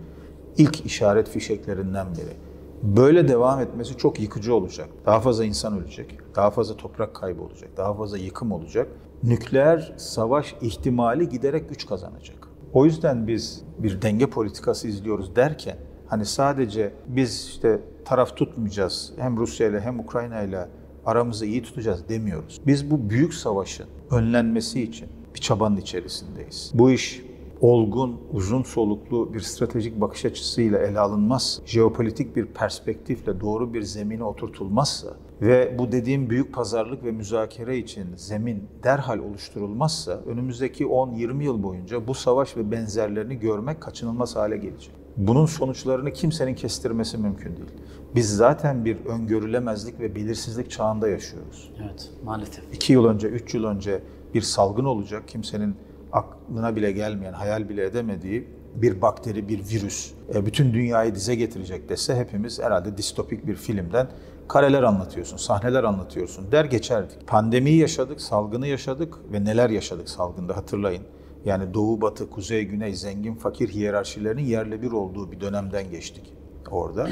ilk 0.56 0.86
işaret 0.86 1.28
fişeklerinden 1.28 2.06
biri. 2.14 2.36
Böyle 2.82 3.28
devam 3.28 3.60
etmesi 3.60 3.96
çok 3.96 4.20
yıkıcı 4.20 4.54
olacak. 4.54 4.88
Daha 5.06 5.20
fazla 5.20 5.44
insan 5.44 5.78
ölecek, 5.78 6.18
daha 6.36 6.50
fazla 6.50 6.76
toprak 6.76 7.14
kaybı 7.14 7.42
olacak, 7.42 7.70
daha 7.76 7.94
fazla 7.94 8.18
yıkım 8.18 8.52
olacak. 8.52 8.88
Nükleer 9.22 9.94
savaş 9.96 10.54
ihtimali 10.60 11.28
giderek 11.28 11.68
güç 11.68 11.86
kazanacak. 11.86 12.48
O 12.72 12.84
yüzden 12.84 13.26
biz 13.26 13.62
bir 13.78 14.02
denge 14.02 14.26
politikası 14.26 14.88
izliyoruz 14.88 15.36
derken 15.36 15.76
hani 16.08 16.24
sadece 16.24 16.92
biz 17.06 17.46
işte 17.48 17.80
taraf 18.04 18.36
tutmayacağız 18.36 19.12
hem 19.16 19.36
Rusya 19.36 19.68
ile 19.68 19.80
hem 19.80 20.00
Ukrayna 20.00 20.42
ile 20.42 20.68
aramızı 21.06 21.46
iyi 21.46 21.62
tutacağız 21.62 22.08
demiyoruz. 22.08 22.60
Biz 22.66 22.90
bu 22.90 23.10
büyük 23.10 23.34
savaşın 23.34 23.86
önlenmesi 24.10 24.82
için 24.82 25.08
bir 25.34 25.40
çabanın 25.40 25.76
içerisindeyiz. 25.76 26.70
Bu 26.74 26.90
iş 26.90 27.22
olgun, 27.60 28.20
uzun 28.32 28.62
soluklu 28.62 29.34
bir 29.34 29.40
stratejik 29.40 30.00
bakış 30.00 30.24
açısıyla 30.24 30.78
ele 30.78 31.00
alınmaz, 31.00 31.62
jeopolitik 31.66 32.36
bir 32.36 32.46
perspektifle 32.46 33.40
doğru 33.40 33.74
bir 33.74 33.82
zemine 33.82 34.24
oturtulmazsa 34.24 35.08
ve 35.42 35.78
bu 35.78 35.92
dediğim 35.92 36.30
büyük 36.30 36.54
pazarlık 36.54 37.04
ve 37.04 37.12
müzakere 37.12 37.78
için 37.78 38.06
zemin 38.16 38.68
derhal 38.82 39.18
oluşturulmazsa 39.18 40.12
önümüzdeki 40.12 40.84
10-20 40.84 41.42
yıl 41.42 41.62
boyunca 41.62 42.06
bu 42.06 42.14
savaş 42.14 42.56
ve 42.56 42.70
benzerlerini 42.70 43.38
görmek 43.38 43.80
kaçınılmaz 43.80 44.36
hale 44.36 44.56
gelecek. 44.56 44.90
Bunun 45.16 45.46
sonuçlarını 45.46 46.12
kimsenin 46.12 46.54
kestirmesi 46.54 47.18
mümkün 47.18 47.56
değil. 47.56 47.68
Biz 48.14 48.36
zaten 48.36 48.84
bir 48.84 48.96
öngörülemezlik 49.06 50.00
ve 50.00 50.14
belirsizlik 50.14 50.70
çağında 50.70 51.08
yaşıyoruz. 51.08 51.72
Evet, 51.82 52.10
maalesef. 52.24 52.64
İki 52.72 52.92
yıl 52.92 53.04
önce, 53.04 53.28
üç 53.28 53.54
yıl 53.54 53.64
önce 53.64 54.02
bir 54.34 54.42
salgın 54.42 54.84
olacak. 54.84 55.28
Kimsenin 55.28 55.76
aklına 56.12 56.76
bile 56.76 56.92
gelmeyen, 56.92 57.32
hayal 57.32 57.68
bile 57.68 57.84
edemediği 57.84 58.48
bir 58.74 59.02
bakteri, 59.02 59.48
bir 59.48 59.58
virüs 59.58 60.12
e, 60.34 60.46
bütün 60.46 60.74
dünyayı 60.74 61.14
dize 61.14 61.34
getirecek 61.34 61.88
dese 61.88 62.16
hepimiz 62.16 62.60
herhalde 62.60 62.96
distopik 62.96 63.46
bir 63.46 63.54
filmden 63.54 64.08
kareler 64.48 64.82
anlatıyorsun, 64.82 65.36
sahneler 65.36 65.84
anlatıyorsun 65.84 66.52
der 66.52 66.64
geçerdik. 66.64 67.26
Pandemiyi 67.26 67.78
yaşadık, 67.78 68.20
salgını 68.20 68.66
yaşadık 68.66 69.18
ve 69.32 69.44
neler 69.44 69.70
yaşadık 69.70 70.08
salgında 70.08 70.56
hatırlayın. 70.56 71.02
Yani 71.44 71.74
doğu, 71.74 72.00
batı, 72.00 72.30
kuzey, 72.30 72.64
güney, 72.64 72.94
zengin, 72.94 73.34
fakir 73.34 73.68
hiyerarşilerinin 73.68 74.44
yerle 74.44 74.82
bir 74.82 74.92
olduğu 74.92 75.32
bir 75.32 75.40
dönemden 75.40 75.90
geçtik 75.90 76.34
orada. 76.70 77.08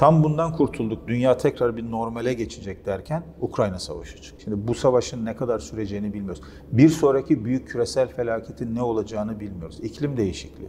Tam 0.00 0.24
bundan 0.24 0.52
kurtulduk, 0.52 1.08
dünya 1.08 1.36
tekrar 1.36 1.76
bir 1.76 1.90
normale 1.90 2.34
geçecek 2.34 2.86
derken 2.86 3.22
Ukrayna 3.40 3.78
Savaşı 3.78 4.22
çıktı. 4.22 4.44
Şimdi 4.44 4.68
bu 4.68 4.74
savaşın 4.74 5.24
ne 5.24 5.36
kadar 5.36 5.58
süreceğini 5.58 6.12
bilmiyoruz. 6.12 6.42
Bir 6.72 6.88
sonraki 6.88 7.44
büyük 7.44 7.68
küresel 7.68 8.08
felaketin 8.08 8.74
ne 8.74 8.82
olacağını 8.82 9.40
bilmiyoruz. 9.40 9.80
İklim 9.80 10.16
değişikliği 10.16 10.68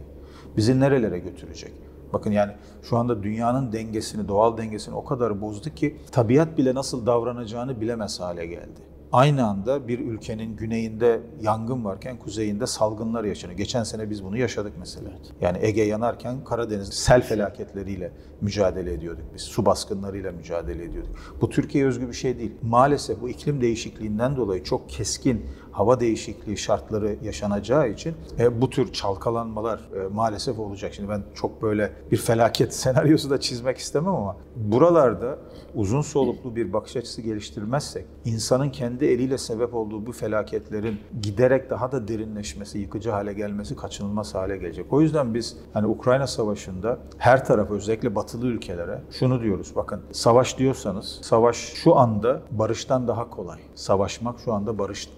bizi 0.56 0.80
nerelere 0.80 1.18
götürecek? 1.18 1.72
Bakın 2.12 2.30
yani 2.30 2.52
şu 2.82 2.96
anda 2.96 3.22
dünyanın 3.22 3.72
dengesini, 3.72 4.28
doğal 4.28 4.56
dengesini 4.56 4.94
o 4.94 5.04
kadar 5.04 5.40
bozdu 5.40 5.70
ki 5.70 5.96
tabiat 6.10 6.58
bile 6.58 6.74
nasıl 6.74 7.06
davranacağını 7.06 7.80
bilemez 7.80 8.20
hale 8.20 8.46
geldi 8.46 8.91
aynı 9.12 9.46
anda 9.46 9.88
bir 9.88 9.98
ülkenin 9.98 10.56
güneyinde 10.56 11.20
yangın 11.40 11.84
varken 11.84 12.18
kuzeyinde 12.18 12.66
salgınlar 12.66 13.24
yaşanıyor. 13.24 13.58
Geçen 13.58 13.82
sene 13.82 14.10
biz 14.10 14.24
bunu 14.24 14.36
yaşadık 14.36 14.72
mesela. 14.78 15.10
Yani 15.40 15.58
Ege 15.60 15.82
yanarken 15.82 16.44
Karadeniz 16.44 16.88
sel 16.88 17.22
felaketleriyle 17.22 18.12
mücadele 18.40 18.92
ediyorduk 18.92 19.24
biz. 19.34 19.42
Su 19.42 19.66
baskınlarıyla 19.66 20.32
mücadele 20.32 20.84
ediyorduk. 20.84 21.16
Bu 21.40 21.50
Türkiye 21.50 21.86
özgü 21.86 22.08
bir 22.08 22.12
şey 22.12 22.38
değil. 22.38 22.52
Maalesef 22.62 23.20
bu 23.20 23.28
iklim 23.28 23.60
değişikliğinden 23.60 24.36
dolayı 24.36 24.64
çok 24.64 24.88
keskin 24.90 25.46
hava 25.72 26.00
değişikliği 26.00 26.56
şartları 26.56 27.16
yaşanacağı 27.22 27.90
için 27.90 28.14
e, 28.38 28.60
bu 28.60 28.70
tür 28.70 28.92
çalkalanmalar 28.92 29.78
e, 29.78 30.08
maalesef 30.14 30.58
olacak. 30.58 30.94
Şimdi 30.94 31.08
ben 31.08 31.22
çok 31.34 31.62
böyle 31.62 31.92
bir 32.10 32.16
felaket 32.16 32.74
senaryosu 32.82 33.30
da 33.30 33.40
çizmek 33.40 33.78
istemem 33.78 34.14
ama 34.14 34.36
buralarda 34.56 35.38
uzun 35.74 36.02
soluklu 36.02 36.56
bir 36.56 36.72
bakış 36.72 36.96
açısı 36.96 37.22
geliştirmezsek 37.22 38.06
insanın 38.24 38.70
kendi 38.70 39.04
eliyle 39.04 39.38
sebep 39.38 39.74
olduğu 39.74 40.06
bu 40.06 40.12
felaketlerin 40.12 41.00
giderek 41.22 41.70
daha 41.70 41.92
da 41.92 42.08
derinleşmesi, 42.08 42.78
yıkıcı 42.78 43.10
hale 43.10 43.32
gelmesi 43.32 43.76
kaçınılmaz 43.76 44.34
hale 44.34 44.56
gelecek. 44.56 44.92
O 44.92 45.00
yüzden 45.00 45.34
biz 45.34 45.56
hani 45.72 45.86
Ukrayna 45.86 46.26
Savaşı'nda 46.26 46.98
her 47.18 47.44
tarafa 47.44 47.74
özellikle 47.74 48.14
batılı 48.14 48.46
ülkelere 48.46 49.02
şunu 49.10 49.42
diyoruz. 49.42 49.72
Bakın 49.76 50.00
savaş 50.12 50.58
diyorsanız 50.58 51.18
savaş 51.22 51.56
şu 51.56 51.96
anda 51.96 52.42
barıştan 52.50 53.08
daha 53.08 53.30
kolay. 53.30 53.58
Savaşmak 53.74 54.40
şu 54.44 54.52
anda 54.52 54.78
barış 54.78 55.08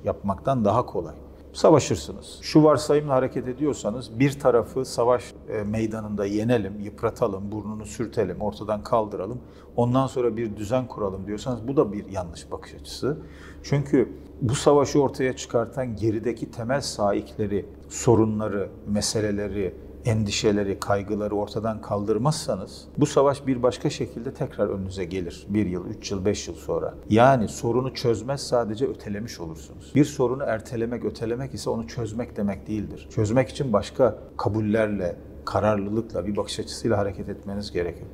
yapmaktan 0.45 0.65
daha 0.65 0.87
kolay. 0.87 1.15
savaşırsınız. 1.53 2.39
Şu 2.43 2.65
varsayımla 2.65 3.15
hareket 3.15 3.49
ediyorsanız 3.49 4.11
bir 4.19 4.41
tarafı 4.41 4.85
savaş 4.85 5.35
e, 5.49 5.63
meydanında 5.63 6.27
yenelim, 6.27 6.81
yıpratalım, 6.81 7.53
burnunu 7.53 7.87
sürtelim, 7.87 8.41
ortadan 8.41 8.83
kaldıralım. 8.83 9.41
Ondan 9.77 10.07
sonra 10.07 10.37
bir 10.37 10.57
düzen 10.57 10.87
kuralım 10.87 11.27
diyorsanız 11.27 11.69
bu 11.69 11.77
da 11.77 11.93
bir 11.93 12.07
yanlış 12.11 12.51
bakış 12.51 12.75
açısı. 12.75 13.19
Çünkü 13.63 14.09
bu 14.41 14.55
savaşı 14.55 15.03
ortaya 15.03 15.37
çıkartan 15.37 15.97
gerideki 15.97 16.51
temel 16.51 16.81
saikleri, 16.81 17.67
sorunları, 17.89 18.69
meseleleri, 18.89 19.75
endişeleri, 20.05 20.81
kaygıları 20.81 21.35
ortadan 21.35 21.81
kaldırmazsanız 21.81 22.85
bu 22.99 23.07
savaş 23.07 23.47
bir 23.47 23.63
başka 23.63 23.91
şekilde 23.91 24.35
tekrar 24.35 24.69
önünüze 24.69 25.05
gelir. 25.05 25.47
Bir 25.49 25.67
yıl, 25.67 25.87
üç 25.87 26.11
yıl, 26.11 26.25
beş 26.25 26.49
yıl 26.49 26.55
sonra. 26.55 26.95
Yani 27.11 27.49
sorunu 27.49 27.95
çözmez 27.95 28.47
sadece 28.47 28.87
ötelemiş 28.87 29.41
olursunuz. 29.41 29.93
Bir 29.95 30.05
sorunu 30.05 30.43
ertelemek, 30.43 31.05
ötelemek 31.05 31.55
ise 31.55 31.71
onu 31.71 31.89
çözmek 31.89 32.37
demek 32.37 32.67
değildir. 32.67 33.09
Çözmek 33.11 33.49
için 33.49 33.73
başka 33.73 34.19
kabullerle, 34.37 35.17
kararlılıkla, 35.45 36.27
bir 36.27 36.37
bakış 36.37 36.61
açısıyla 36.61 36.99
hareket 36.99 37.29
etmeniz 37.29 37.73
gerekiyor. 37.73 38.07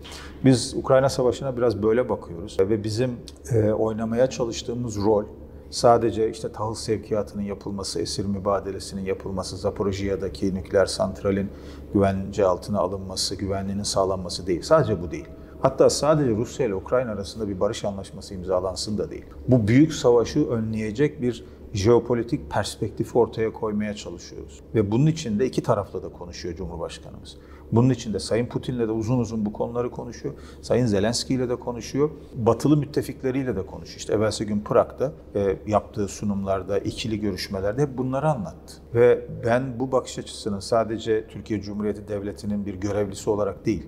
Biz 0.44 0.74
Ukrayna 0.74 1.08
Savaşı'na 1.08 1.56
biraz 1.56 1.82
böyle 1.82 2.08
bakıyoruz 2.08 2.56
ve 2.60 2.84
bizim 2.84 3.10
e, 3.52 3.72
oynamaya 3.72 4.30
çalıştığımız 4.30 4.96
rol 4.96 5.24
sadece 5.70 6.30
işte 6.30 6.52
tahıl 6.52 6.74
sevkiyatının 6.74 7.42
yapılması, 7.42 8.00
esir 8.00 8.24
mübadelesinin 8.24 9.04
yapılması, 9.04 9.56
Zaporojiya'daki 9.56 10.54
nükleer 10.54 10.86
santralin 10.86 11.50
güvence 11.92 12.44
altına 12.44 12.78
alınması, 12.78 13.34
güvenliğinin 13.34 13.82
sağlanması 13.82 14.46
değil. 14.46 14.62
Sadece 14.62 15.02
bu 15.02 15.10
değil. 15.10 15.28
Hatta 15.62 15.90
sadece 15.90 16.30
Rusya 16.30 16.66
ile 16.66 16.74
Ukrayna 16.74 17.10
arasında 17.10 17.48
bir 17.48 17.60
barış 17.60 17.84
anlaşması 17.84 18.34
imzalansın 18.34 18.98
da 18.98 19.10
değil. 19.10 19.24
Bu 19.48 19.68
büyük 19.68 19.92
savaşı 19.92 20.48
önleyecek 20.48 21.22
bir 21.22 21.44
jeopolitik 21.72 22.50
perspektifi 22.50 23.18
ortaya 23.18 23.52
koymaya 23.52 23.94
çalışıyoruz. 23.94 24.60
Ve 24.74 24.90
bunun 24.90 25.06
için 25.06 25.38
de 25.38 25.46
iki 25.46 25.62
tarafla 25.62 26.02
da 26.02 26.08
konuşuyor 26.08 26.56
Cumhurbaşkanımız. 26.56 27.36
Bunun 27.72 27.90
için 27.90 28.12
de 28.12 28.18
Sayın 28.18 28.46
Putin'le 28.46 28.78
de 28.78 28.90
uzun 28.90 29.18
uzun 29.18 29.46
bu 29.46 29.52
konuları 29.52 29.90
konuşuyor. 29.90 30.34
Sayın 30.62 30.86
Zelenski 30.86 31.34
ile 31.34 31.48
de 31.48 31.56
konuşuyor. 31.56 32.10
Batılı 32.34 32.76
müttefikleriyle 32.76 33.56
de 33.56 33.66
konuşuyor. 33.66 33.98
İşte 33.98 34.12
evvelsi 34.12 34.46
gün 34.46 34.60
Prag'da 34.60 35.12
e, 35.34 35.56
yaptığı 35.66 36.08
sunumlarda, 36.08 36.78
ikili 36.78 37.20
görüşmelerde 37.20 37.82
hep 37.82 37.98
bunları 37.98 38.28
anlattı. 38.28 38.74
Ve 38.94 39.26
ben 39.46 39.80
bu 39.80 39.92
bakış 39.92 40.18
açısının 40.18 40.60
sadece 40.60 41.26
Türkiye 41.26 41.62
Cumhuriyeti 41.62 42.08
Devleti'nin 42.08 42.66
bir 42.66 42.74
görevlisi 42.74 43.30
olarak 43.30 43.66
değil, 43.66 43.86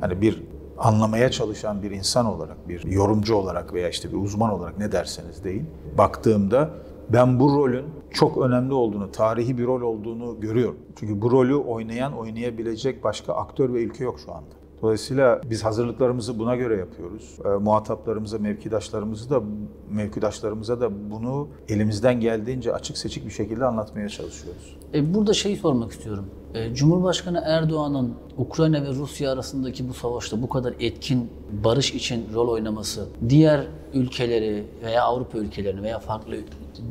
hani 0.00 0.20
bir 0.20 0.42
anlamaya 0.78 1.30
çalışan 1.30 1.82
bir 1.82 1.90
insan 1.90 2.26
olarak, 2.26 2.68
bir 2.68 2.84
yorumcu 2.84 3.34
olarak 3.34 3.74
veya 3.74 3.88
işte 3.88 4.12
bir 4.12 4.16
uzman 4.16 4.50
olarak 4.50 4.78
ne 4.78 4.92
derseniz 4.92 5.44
deyin, 5.44 5.70
baktığımda 5.98 6.70
ben 7.12 7.40
bu 7.40 7.54
rolün 7.54 7.84
çok 8.10 8.38
önemli 8.38 8.74
olduğunu, 8.74 9.12
tarihi 9.12 9.58
bir 9.58 9.66
rol 9.66 9.82
olduğunu 9.82 10.40
görüyorum. 10.40 10.78
Çünkü 10.96 11.22
bu 11.22 11.30
rolü 11.30 11.54
oynayan, 11.54 12.12
oynayabilecek 12.12 13.04
başka 13.04 13.32
aktör 13.32 13.74
ve 13.74 13.82
ülke 13.82 14.04
yok 14.04 14.20
şu 14.24 14.32
anda. 14.32 14.57
Dolayısıyla 14.82 15.40
biz 15.50 15.64
hazırlıklarımızı 15.64 16.38
buna 16.38 16.56
göre 16.56 16.76
yapıyoruz. 16.76 17.38
E, 17.44 17.48
muhataplarımıza, 17.48 18.38
mevkidaşlarımızı 18.38 19.30
da 19.30 19.42
mevkidaşlarımıza 19.90 20.80
da 20.80 21.10
bunu 21.10 21.48
elimizden 21.68 22.20
geldiğince 22.20 22.74
açık 22.74 22.98
seçik 22.98 23.26
bir 23.26 23.30
şekilde 23.30 23.64
anlatmaya 23.64 24.08
çalışıyoruz. 24.08 24.76
E, 24.94 25.14
burada 25.14 25.32
şeyi 25.32 25.56
sormak 25.56 25.92
istiyorum. 25.92 26.26
E, 26.54 26.74
Cumhurbaşkanı 26.74 27.42
Erdoğan'ın 27.44 28.14
Ukrayna 28.38 28.82
ve 28.82 28.88
Rusya 28.88 29.32
arasındaki 29.32 29.88
bu 29.88 29.94
savaşta 29.94 30.42
bu 30.42 30.48
kadar 30.48 30.74
etkin 30.80 31.30
barış 31.64 31.94
için 31.94 32.26
rol 32.34 32.48
oynaması, 32.48 33.06
diğer 33.28 33.66
ülkeleri 33.94 34.64
veya 34.84 35.04
Avrupa 35.04 35.38
ülkelerini 35.38 35.82
veya 35.82 35.98
farklı 35.98 36.36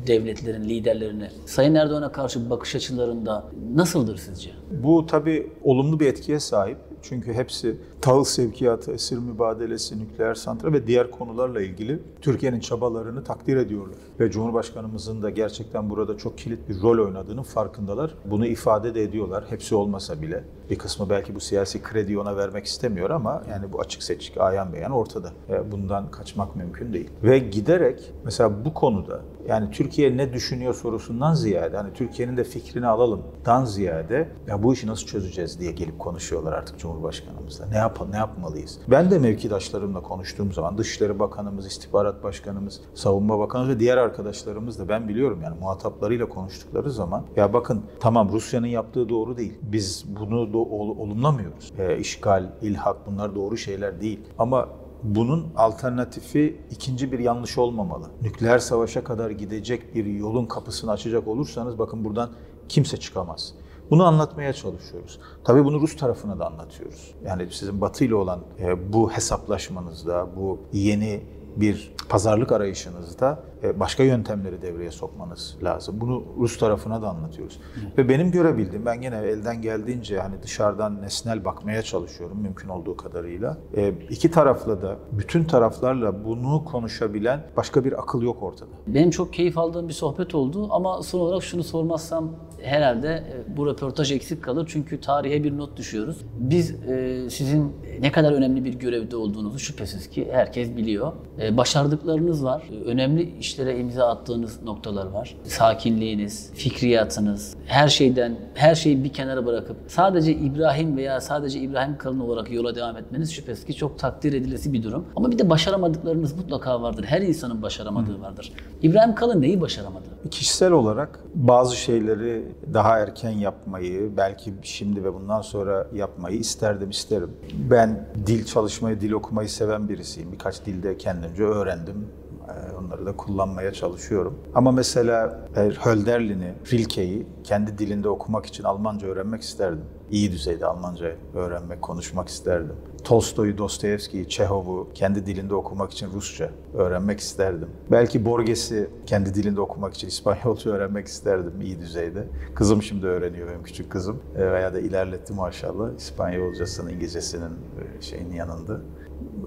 devletlerin 0.06 0.64
liderlerini 0.64 1.28
Sayın 1.46 1.74
Erdoğan'a 1.74 2.12
karşı 2.12 2.50
bakış 2.50 2.74
açılarında 2.74 3.44
nasıldır 3.74 4.16
sizce? 4.16 4.50
Bu 4.70 5.06
tabii 5.06 5.52
olumlu 5.64 6.00
bir 6.00 6.06
etkiye 6.06 6.40
sahip. 6.40 6.87
Çünkü 7.02 7.32
hepsi 7.32 7.76
tahıl 8.00 8.24
sevkiyatı, 8.24 8.92
esir 8.92 9.18
mübadelesi, 9.18 9.98
nükleer 9.98 10.34
santral 10.34 10.72
ve 10.72 10.86
diğer 10.86 11.10
konularla 11.10 11.60
ilgili 11.60 11.98
Türkiye'nin 12.20 12.60
çabalarını 12.60 13.24
takdir 13.24 13.56
ediyorlar. 13.56 13.98
Ve 14.20 14.30
Cumhurbaşkanımızın 14.30 15.22
da 15.22 15.30
gerçekten 15.30 15.90
burada 15.90 16.16
çok 16.16 16.38
kilit 16.38 16.68
bir 16.68 16.82
rol 16.82 17.06
oynadığının 17.06 17.42
farkındalar. 17.42 18.14
Bunu 18.24 18.46
ifade 18.46 18.94
de 18.94 19.02
ediyorlar. 19.02 19.44
Hepsi 19.48 19.74
olmasa 19.74 20.22
bile. 20.22 20.44
Bir 20.70 20.78
kısmı 20.78 21.10
belki 21.10 21.34
bu 21.34 21.40
siyasi 21.40 21.82
krediyi 21.82 22.18
ona 22.18 22.36
vermek 22.36 22.66
istemiyor 22.66 23.10
ama 23.10 23.42
yani 23.50 23.72
bu 23.72 23.80
açık 23.80 24.02
seçik, 24.02 24.40
ayan 24.40 24.72
beyan 24.72 24.92
ortada. 24.92 25.32
Bundan 25.72 26.10
kaçmak 26.10 26.56
mümkün 26.56 26.92
değil. 26.92 27.10
Ve 27.22 27.38
giderek 27.38 28.12
mesela 28.24 28.64
bu 28.64 28.74
konuda 28.74 29.20
yani 29.48 29.70
Türkiye 29.70 30.16
ne 30.16 30.32
düşünüyor 30.32 30.74
sorusundan 30.74 31.34
ziyade 31.34 31.76
hani 31.76 31.92
Türkiye'nin 31.92 32.36
de 32.36 32.44
fikrini 32.44 32.86
alalım 32.86 33.22
dan 33.46 33.64
ziyade 33.64 34.28
ya 34.46 34.62
bu 34.62 34.72
işi 34.74 34.86
nasıl 34.86 35.06
çözeceğiz 35.06 35.60
diye 35.60 35.72
gelip 35.72 35.98
konuşuyorlar 35.98 36.52
artık 36.52 36.78
Cumhurbaşkanımızla. 36.78 37.66
Ne 37.66 37.76
yapalım, 37.76 38.12
ne 38.12 38.16
yapmalıyız? 38.16 38.78
Ben 38.88 39.10
de 39.10 39.18
mevkidaşlarımla 39.18 40.02
konuştuğum 40.02 40.52
zaman 40.52 40.78
Dışişleri 40.78 41.18
Bakanımız, 41.18 41.66
İstihbarat 41.66 42.22
Başkanımız, 42.22 42.80
Savunma 42.94 43.38
Bakanımız 43.38 43.74
ve 43.74 43.80
diğer 43.80 43.96
arkadaşlarımız 44.08 44.78
da 44.78 44.88
ben 44.88 45.08
biliyorum 45.08 45.40
yani 45.44 45.58
muhataplarıyla 45.60 46.28
konuştukları 46.28 46.90
zaman 46.90 47.24
ya 47.36 47.52
bakın 47.52 47.82
tamam 48.00 48.32
Rusya'nın 48.32 48.66
yaptığı 48.66 49.08
doğru 49.08 49.36
değil. 49.36 49.54
Biz 49.62 50.04
bunu 50.20 50.40
ol- 50.58 50.98
olumlamıyoruz. 50.98 51.72
E, 51.78 51.98
işgal, 51.98 52.52
ilhak 52.62 52.96
bunlar 53.06 53.34
doğru 53.34 53.56
şeyler 53.56 54.00
değil. 54.00 54.20
Ama 54.38 54.68
bunun 55.02 55.46
alternatifi 55.56 56.60
ikinci 56.70 57.12
bir 57.12 57.18
yanlış 57.18 57.58
olmamalı. 57.58 58.04
Nükleer 58.22 58.58
savaşa 58.58 59.04
kadar 59.04 59.30
gidecek 59.30 59.94
bir 59.94 60.04
yolun 60.06 60.46
kapısını 60.46 60.90
açacak 60.90 61.28
olursanız 61.28 61.78
bakın 61.78 62.04
buradan 62.04 62.30
kimse 62.68 62.96
çıkamaz. 62.96 63.54
Bunu 63.90 64.04
anlatmaya 64.04 64.52
çalışıyoruz. 64.52 65.18
Tabii 65.44 65.64
bunu 65.64 65.80
Rus 65.80 65.96
tarafına 65.96 66.38
da 66.38 66.46
anlatıyoruz. 66.46 67.14
Yani 67.24 67.46
sizin 67.50 67.80
Batı 67.80 68.04
ile 68.04 68.14
olan 68.14 68.40
e, 68.60 68.92
bu 68.92 69.10
hesaplaşmanızda, 69.10 70.26
bu 70.36 70.58
yeni 70.72 71.20
bir 71.56 71.92
pazarlık 72.08 72.52
arayışınızda 72.52 73.42
başka 73.74 74.02
yöntemleri 74.02 74.62
devreye 74.62 74.90
sokmanız 74.90 75.56
lazım. 75.62 76.00
Bunu 76.00 76.24
Rus 76.38 76.58
tarafına 76.58 77.02
da 77.02 77.08
anlatıyoruz. 77.08 77.60
Ve 77.98 78.08
benim 78.08 78.30
görebildiğim, 78.30 78.86
ben 78.86 79.00
gene 79.00 79.16
elden 79.16 79.62
geldiğince 79.62 80.20
hani 80.20 80.42
dışarıdan 80.42 81.02
nesnel 81.02 81.44
bakmaya 81.44 81.82
çalışıyorum 81.82 82.38
mümkün 82.42 82.68
olduğu 82.68 82.96
kadarıyla. 82.96 83.58
E, 83.76 83.92
iki 84.10 84.30
tarafla 84.30 84.82
da, 84.82 84.96
bütün 85.12 85.44
taraflarla 85.44 86.24
bunu 86.24 86.64
konuşabilen 86.64 87.40
başka 87.56 87.84
bir 87.84 88.00
akıl 88.00 88.22
yok 88.22 88.42
ortada. 88.42 88.70
Benim 88.86 89.10
çok 89.10 89.32
keyif 89.32 89.58
aldığım 89.58 89.88
bir 89.88 89.92
sohbet 89.92 90.34
oldu 90.34 90.68
ama 90.70 91.02
son 91.02 91.20
olarak 91.20 91.42
şunu 91.42 91.64
sormazsam 91.64 92.30
herhalde 92.62 93.08
e, 93.08 93.56
bu 93.56 93.66
röportaj 93.66 94.12
eksik 94.12 94.44
kalır 94.44 94.68
çünkü 94.72 95.00
tarihe 95.00 95.44
bir 95.44 95.58
not 95.58 95.76
düşüyoruz. 95.76 96.18
Biz 96.38 96.70
e, 96.70 97.26
sizin 97.30 97.72
ne 98.00 98.12
kadar 98.12 98.32
önemli 98.32 98.64
bir 98.64 98.74
görevde 98.74 99.16
olduğunuzu 99.16 99.58
şüphesiz 99.58 100.10
ki 100.10 100.28
herkes 100.32 100.76
biliyor. 100.76 101.12
E, 101.40 101.56
başardıklarınız 101.56 102.44
var. 102.44 102.62
E, 102.72 102.84
önemli 102.84 103.38
işlere 103.48 103.78
imza 103.78 104.08
attığınız 104.08 104.62
noktalar 104.62 105.06
var. 105.06 105.36
Sakinliğiniz, 105.44 106.50
fikriyatınız, 106.54 107.54
her 107.66 107.88
şeyden, 107.88 108.36
her 108.54 108.74
şeyi 108.74 109.04
bir 109.04 109.12
kenara 109.12 109.46
bırakıp 109.46 109.76
sadece 109.86 110.32
İbrahim 110.32 110.96
veya 110.96 111.20
sadece 111.20 111.60
İbrahim 111.60 111.98
Kalın 111.98 112.20
olarak 112.20 112.50
yola 112.50 112.74
devam 112.74 112.96
etmeniz 112.96 113.32
şüphesiz 113.32 113.64
ki 113.64 113.74
çok 113.74 113.98
takdir 113.98 114.32
edilesi 114.32 114.72
bir 114.72 114.82
durum. 114.82 115.06
Ama 115.16 115.30
bir 115.30 115.38
de 115.38 115.50
başaramadıklarınız 115.50 116.36
mutlaka 116.36 116.82
vardır. 116.82 117.04
Her 117.04 117.22
insanın 117.22 117.62
başaramadığı 117.62 118.20
vardır. 118.20 118.52
İbrahim 118.82 119.14
Kalın 119.14 119.40
neyi 119.40 119.60
başaramadı? 119.60 120.04
Kişisel 120.30 120.72
olarak 120.72 121.20
bazı 121.34 121.76
şeyleri 121.76 122.44
daha 122.74 122.98
erken 122.98 123.30
yapmayı, 123.30 124.16
belki 124.16 124.54
şimdi 124.62 125.04
ve 125.04 125.14
bundan 125.14 125.40
sonra 125.40 125.86
yapmayı 125.94 126.38
isterdim, 126.38 126.90
isterim. 126.90 127.30
Ben 127.70 128.08
dil 128.26 128.44
çalışmayı, 128.44 129.00
dil 129.00 129.12
okumayı 129.12 129.48
seven 129.48 129.88
birisiyim. 129.88 130.32
Birkaç 130.32 130.66
dilde 130.66 130.96
kendimce 130.98 131.42
öğrendim. 131.42 132.08
Ee, 132.48 132.76
Onları 132.76 133.06
da 133.06 133.16
kullanmaya 133.16 133.72
çalışıyorum. 133.72 134.38
Ama 134.54 134.72
mesela 134.72 135.40
Hölderlin'i, 135.54 136.54
Rilke'yi 136.72 137.26
kendi 137.44 137.78
dilinde 137.78 138.08
okumak 138.08 138.46
için 138.46 138.64
Almanca 138.64 139.06
öğrenmek 139.08 139.42
isterdim. 139.42 139.84
İyi 140.10 140.32
düzeyde 140.32 140.66
Almanca 140.66 141.12
öğrenmek, 141.34 141.82
konuşmak 141.82 142.28
isterdim. 142.28 142.76
Tolstoy'u, 143.04 143.58
Dostoyevski'yi, 143.58 144.28
Çehov'u 144.28 144.88
kendi 144.94 145.26
dilinde 145.26 145.54
okumak 145.54 145.92
için 145.92 146.08
Rusça 146.14 146.50
öğrenmek 146.74 147.20
isterdim. 147.20 147.68
Belki 147.90 148.24
Borges'i 148.24 148.90
kendi 149.06 149.34
dilinde 149.34 149.60
okumak 149.60 149.94
için 149.94 150.08
İspanyolca 150.08 150.70
öğrenmek 150.74 151.06
isterdim 151.06 151.60
iyi 151.60 151.78
düzeyde. 151.80 152.24
Kızım 152.54 152.82
şimdi 152.82 153.06
öğreniyor 153.06 153.48
benim 153.48 153.62
küçük 153.62 153.90
kızım. 153.92 154.22
E, 154.36 154.52
Veya 154.52 154.74
da 154.74 154.80
ilerletti 154.80 155.32
maşallah 155.32 155.88
İspanyolcasının, 155.98 156.90
İngilizcesinin 156.90 157.50
e, 157.98 158.02
şeyin 158.02 158.32
yanında. 158.32 158.80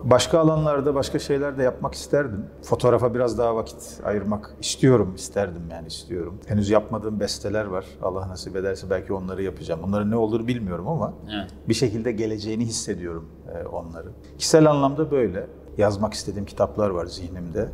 Başka 0.03 0.39
alanlarda 0.39 0.95
başka 0.95 1.19
şeyler 1.19 1.57
de 1.57 1.63
yapmak 1.63 1.93
isterdim. 1.93 2.45
Fotoğrafa 2.63 3.13
biraz 3.13 3.37
daha 3.37 3.55
vakit 3.55 3.99
ayırmak 4.03 4.55
istiyorum, 4.61 5.13
isterdim 5.15 5.61
yani 5.71 5.87
istiyorum. 5.87 6.39
Henüz 6.47 6.69
yapmadığım 6.69 7.19
besteler 7.19 7.65
var. 7.65 7.85
Allah 8.03 8.29
nasip 8.29 8.55
ederse 8.55 8.89
belki 8.89 9.13
onları 9.13 9.43
yapacağım. 9.43 9.79
Onların 9.83 10.11
ne 10.11 10.15
olur 10.15 10.47
bilmiyorum 10.47 10.87
ama 10.87 11.13
Evet. 11.35 11.49
bir 11.69 11.73
şekilde 11.73 12.11
geleceğini 12.11 12.65
hissediyorum 12.65 13.25
e, 13.55 13.67
onları. 13.67 14.07
Kişisel 14.37 14.69
anlamda 14.69 15.11
böyle. 15.11 15.47
Yazmak 15.77 16.13
istediğim 16.13 16.45
kitaplar 16.45 16.89
var 16.89 17.05
zihnimde. 17.05 17.69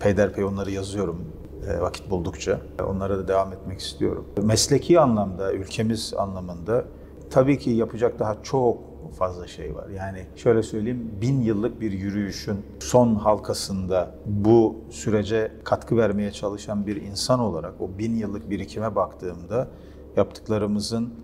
Peyderpey 0.00 0.44
onları 0.44 0.70
yazıyorum. 0.70 1.24
e, 1.68 1.80
vakit 1.80 2.10
buldukça. 2.10 2.60
Onlara 2.88 3.18
da 3.18 3.28
devam 3.28 3.52
etmek 3.52 3.80
istiyorum. 3.80 4.24
Mesleki 4.42 5.00
anlamda, 5.00 5.52
ülkemiz 5.52 6.14
anlamında 6.18 6.84
tabii 7.30 7.58
ki 7.58 7.70
yapacak 7.70 8.18
daha 8.18 8.36
çok 8.42 8.78
fazla 9.10 9.46
şey 9.46 9.74
var. 9.74 9.88
Yani 9.88 10.26
şöyle 10.36 10.62
söyleyeyim, 10.62 11.10
bin 11.20 11.40
yıllık 11.40 11.80
bir 11.80 11.92
yürüyüşün 11.92 12.56
son 12.80 13.14
halkasında 13.14 14.14
bu 14.26 14.76
sürece 14.90 15.52
katkı 15.64 15.96
vermeye 15.96 16.30
çalışan 16.30 16.86
bir 16.86 17.02
insan 17.02 17.40
olarak 17.40 17.80
o 17.80 17.98
bin 17.98 18.14
yıllık 18.14 18.50
birikime 18.50 18.94
baktığımda 18.94 19.68
yaptıklarımızın 20.16 21.14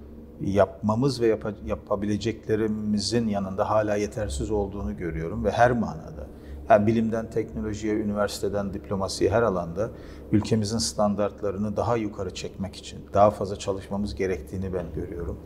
yapmamız 0.41 1.20
ve 1.20 1.26
yapa- 1.26 1.66
yapabileceklerimizin 1.66 3.28
yanında 3.28 3.70
hala 3.70 3.97
yetersiz 3.97 4.51
olduğunu 4.51 4.97
görüyorum 4.97 5.45
ve 5.45 5.51
her 5.51 5.72
manada. 5.72 6.26
Yani 6.70 6.87
bilimden 6.87 7.30
teknolojiye, 7.30 7.95
üniversiteden 7.95 8.74
diplomasiye 8.74 9.30
her 9.30 9.43
alanda 9.43 9.91
ülkemizin 10.35 10.78
standartlarını 10.78 11.76
daha 11.76 11.97
yukarı 11.97 12.35
çekmek 12.35 12.76
için 12.76 12.99
daha 13.14 13.30
fazla 13.30 13.57
çalışmamız 13.57 14.14
gerektiğini 14.14 14.74
ben 14.74 14.87
görüyorum. 14.95 15.39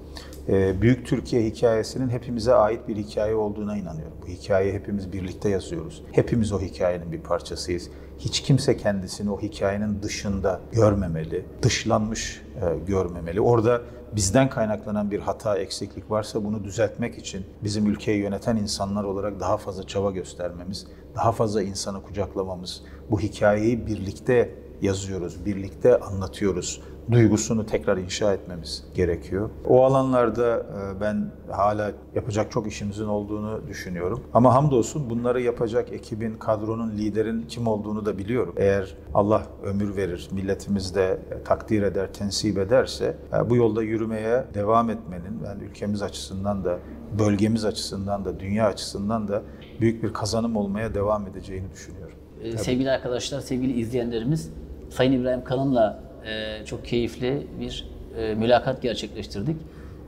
Ee, 0.48 0.80
Büyük 0.80 1.06
Türkiye 1.06 1.44
hikayesinin 1.44 2.08
hepimize 2.08 2.54
ait 2.54 2.88
bir 2.88 2.96
hikaye 2.96 3.34
olduğuna 3.34 3.76
inanıyorum. 3.76 4.16
Bu 4.22 4.26
hikayeyi 4.26 4.72
hepimiz 4.72 5.12
birlikte 5.12 5.48
yazıyoruz. 5.48 6.02
Hepimiz 6.12 6.52
o 6.52 6.60
hikayenin 6.60 7.12
bir 7.12 7.20
parçasıyız. 7.20 7.90
Hiç 8.18 8.40
kimse 8.40 8.76
kendisini 8.76 9.30
o 9.30 9.40
hikayenin 9.40 10.02
dışında 10.02 10.60
görmemeli, 10.72 11.44
dışlanmış 11.62 12.42
e, 12.62 12.78
görmemeli. 12.86 13.40
Orada 13.40 13.82
bizden 14.16 14.50
kaynaklanan 14.50 15.10
bir 15.10 15.20
hata, 15.20 15.58
eksiklik 15.58 16.10
varsa 16.10 16.44
bunu 16.44 16.64
düzeltmek 16.64 17.18
için 17.18 17.46
bizim 17.64 17.86
ülkeyi 17.86 18.18
yöneten 18.18 18.56
insanlar 18.56 19.04
olarak 19.04 19.40
daha 19.40 19.56
fazla 19.56 19.86
çaba 19.86 20.10
göstermemiz, 20.10 20.86
daha 21.14 21.32
fazla 21.32 21.62
insanı 21.62 22.02
kucaklamamız, 22.02 22.82
bu 23.10 23.20
hikayeyi 23.20 23.86
birlikte 23.86 24.54
yazıyoruz, 24.82 25.46
birlikte 25.46 26.00
anlatıyoruz 26.00 26.80
duygusunu 27.10 27.66
tekrar 27.66 27.96
inşa 27.96 28.34
etmemiz 28.34 28.84
gerekiyor. 28.94 29.50
O 29.68 29.84
alanlarda 29.84 30.56
e, 30.56 31.00
ben 31.00 31.30
hala 31.50 31.92
yapacak 32.14 32.50
çok 32.50 32.66
işimizin 32.66 33.04
olduğunu 33.04 33.60
düşünüyorum. 33.68 34.24
Ama 34.34 34.54
hamdolsun 34.54 35.10
bunları 35.10 35.42
yapacak 35.42 35.92
ekibin, 35.92 36.34
kadronun, 36.34 36.90
liderin 36.90 37.42
kim 37.42 37.66
olduğunu 37.66 38.06
da 38.06 38.18
biliyorum. 38.18 38.54
Eğer 38.56 38.96
Allah 39.14 39.42
ömür 39.64 39.96
verir, 39.96 40.28
milletimiz 40.32 40.94
de 40.94 41.20
takdir 41.44 41.82
eder, 41.82 42.12
tensip 42.12 42.58
ederse 42.58 43.16
e, 43.32 43.50
bu 43.50 43.56
yolda 43.56 43.82
yürümeye 43.82 44.44
devam 44.54 44.90
etmenin 44.90 45.42
ben 45.44 45.60
ülkemiz 45.60 46.02
açısından 46.02 46.64
da, 46.64 46.78
bölgemiz 47.18 47.64
açısından 47.64 48.24
da, 48.24 48.40
dünya 48.40 48.66
açısından 48.66 49.28
da 49.28 49.42
büyük 49.80 50.02
bir 50.02 50.12
kazanım 50.12 50.56
olmaya 50.56 50.94
devam 50.94 51.26
edeceğini 51.26 51.72
düşünüyorum. 51.72 52.16
Ee, 52.42 52.58
sevgili 52.58 52.90
arkadaşlar, 52.90 53.40
sevgili 53.40 53.80
izleyenlerimiz, 53.80 54.52
Sayın 54.90 55.12
İbrahim 55.12 55.44
Kalın'la 55.44 56.02
e, 56.24 56.64
çok 56.64 56.84
keyifli 56.84 57.46
bir 57.60 57.86
e, 58.18 58.34
mülakat 58.34 58.82
gerçekleştirdik. 58.82 59.56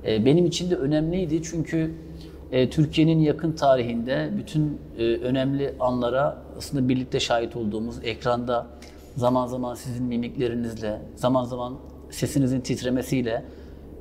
E, 0.06 0.24
benim 0.24 0.46
için 0.46 0.70
de 0.70 0.76
önemliydi 0.76 1.42
çünkü 1.42 1.94
e, 2.52 2.70
Türkiye'nin 2.70 3.18
yakın 3.18 3.52
tarihinde 3.52 4.30
bütün 4.38 4.78
e, 4.98 5.04
önemli 5.04 5.74
anlara 5.80 6.42
aslında 6.58 6.88
birlikte 6.88 7.20
şahit 7.20 7.56
olduğumuz 7.56 7.96
ekranda 8.04 8.66
zaman 9.16 9.46
zaman 9.46 9.74
sizin 9.74 10.04
mimiklerinizle, 10.04 11.00
zaman 11.16 11.44
zaman 11.44 11.74
sesinizin 12.10 12.60
titremesiyle 12.60 13.44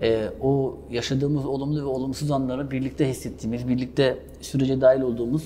e, 0.02 0.30
o 0.42 0.78
yaşadığımız 0.92 1.46
olumlu 1.46 1.82
ve 1.82 1.86
olumsuz 1.86 2.32
anları 2.32 2.72
birlikte 2.72 3.10
hissettiğimiz, 3.10 3.68
birlikte 3.68 4.18
sürece 4.42 4.82
dahil 4.82 5.02
olduğumuz 5.02 5.44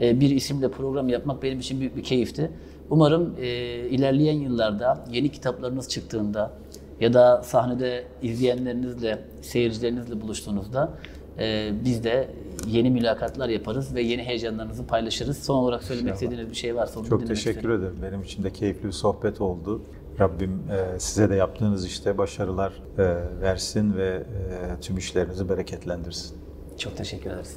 e, 0.00 0.20
bir 0.20 0.30
isimle 0.30 0.70
program 0.70 1.08
yapmak 1.08 1.42
benim 1.42 1.60
için 1.60 1.80
büyük 1.80 1.96
bir 1.96 2.02
keyifti. 2.02 2.50
Umarım 2.90 3.34
e, 3.40 3.46
ilerleyen 3.88 4.40
yıllarda 4.40 5.04
yeni 5.12 5.28
kitaplarınız 5.28 5.88
çıktığında 5.88 6.52
ya 7.00 7.12
da 7.12 7.42
sahnede 7.42 8.04
izleyenlerinizle, 8.22 9.18
seyircilerinizle 9.42 10.20
buluştuğunuzda 10.20 10.90
e, 11.38 11.72
biz 11.84 12.04
de 12.04 12.28
yeni 12.66 12.90
mülakatlar 12.90 13.48
yaparız 13.48 13.94
ve 13.94 14.02
yeni 14.02 14.22
heyecanlarınızı 14.22 14.86
paylaşırız. 14.86 15.38
Son 15.38 15.54
olarak 15.56 15.82
söylemek 15.84 16.14
istediğiniz 16.14 16.50
bir 16.50 16.54
şey 16.54 16.76
varsa 16.76 17.00
onu 17.00 17.08
Çok 17.08 17.26
teşekkür 17.26 17.60
isterim. 17.60 17.80
ederim. 17.80 17.96
Benim 18.02 18.22
için 18.22 18.42
de 18.44 18.50
keyifli 18.50 18.86
bir 18.86 18.92
sohbet 18.92 19.40
oldu. 19.40 19.82
Rabbim 20.20 20.62
e, 20.70 20.98
size 21.00 21.30
de 21.30 21.34
yaptığınız 21.34 21.86
işte 21.86 22.18
başarılar 22.18 22.72
e, 22.98 23.02
versin 23.40 23.96
ve 23.96 24.08
e, 24.08 24.80
tüm 24.80 24.98
işlerinizi 24.98 25.48
bereketlendirsin. 25.48 26.36
Çok 26.78 26.96
teşekkür 26.96 27.30
ederiz. 27.30 27.56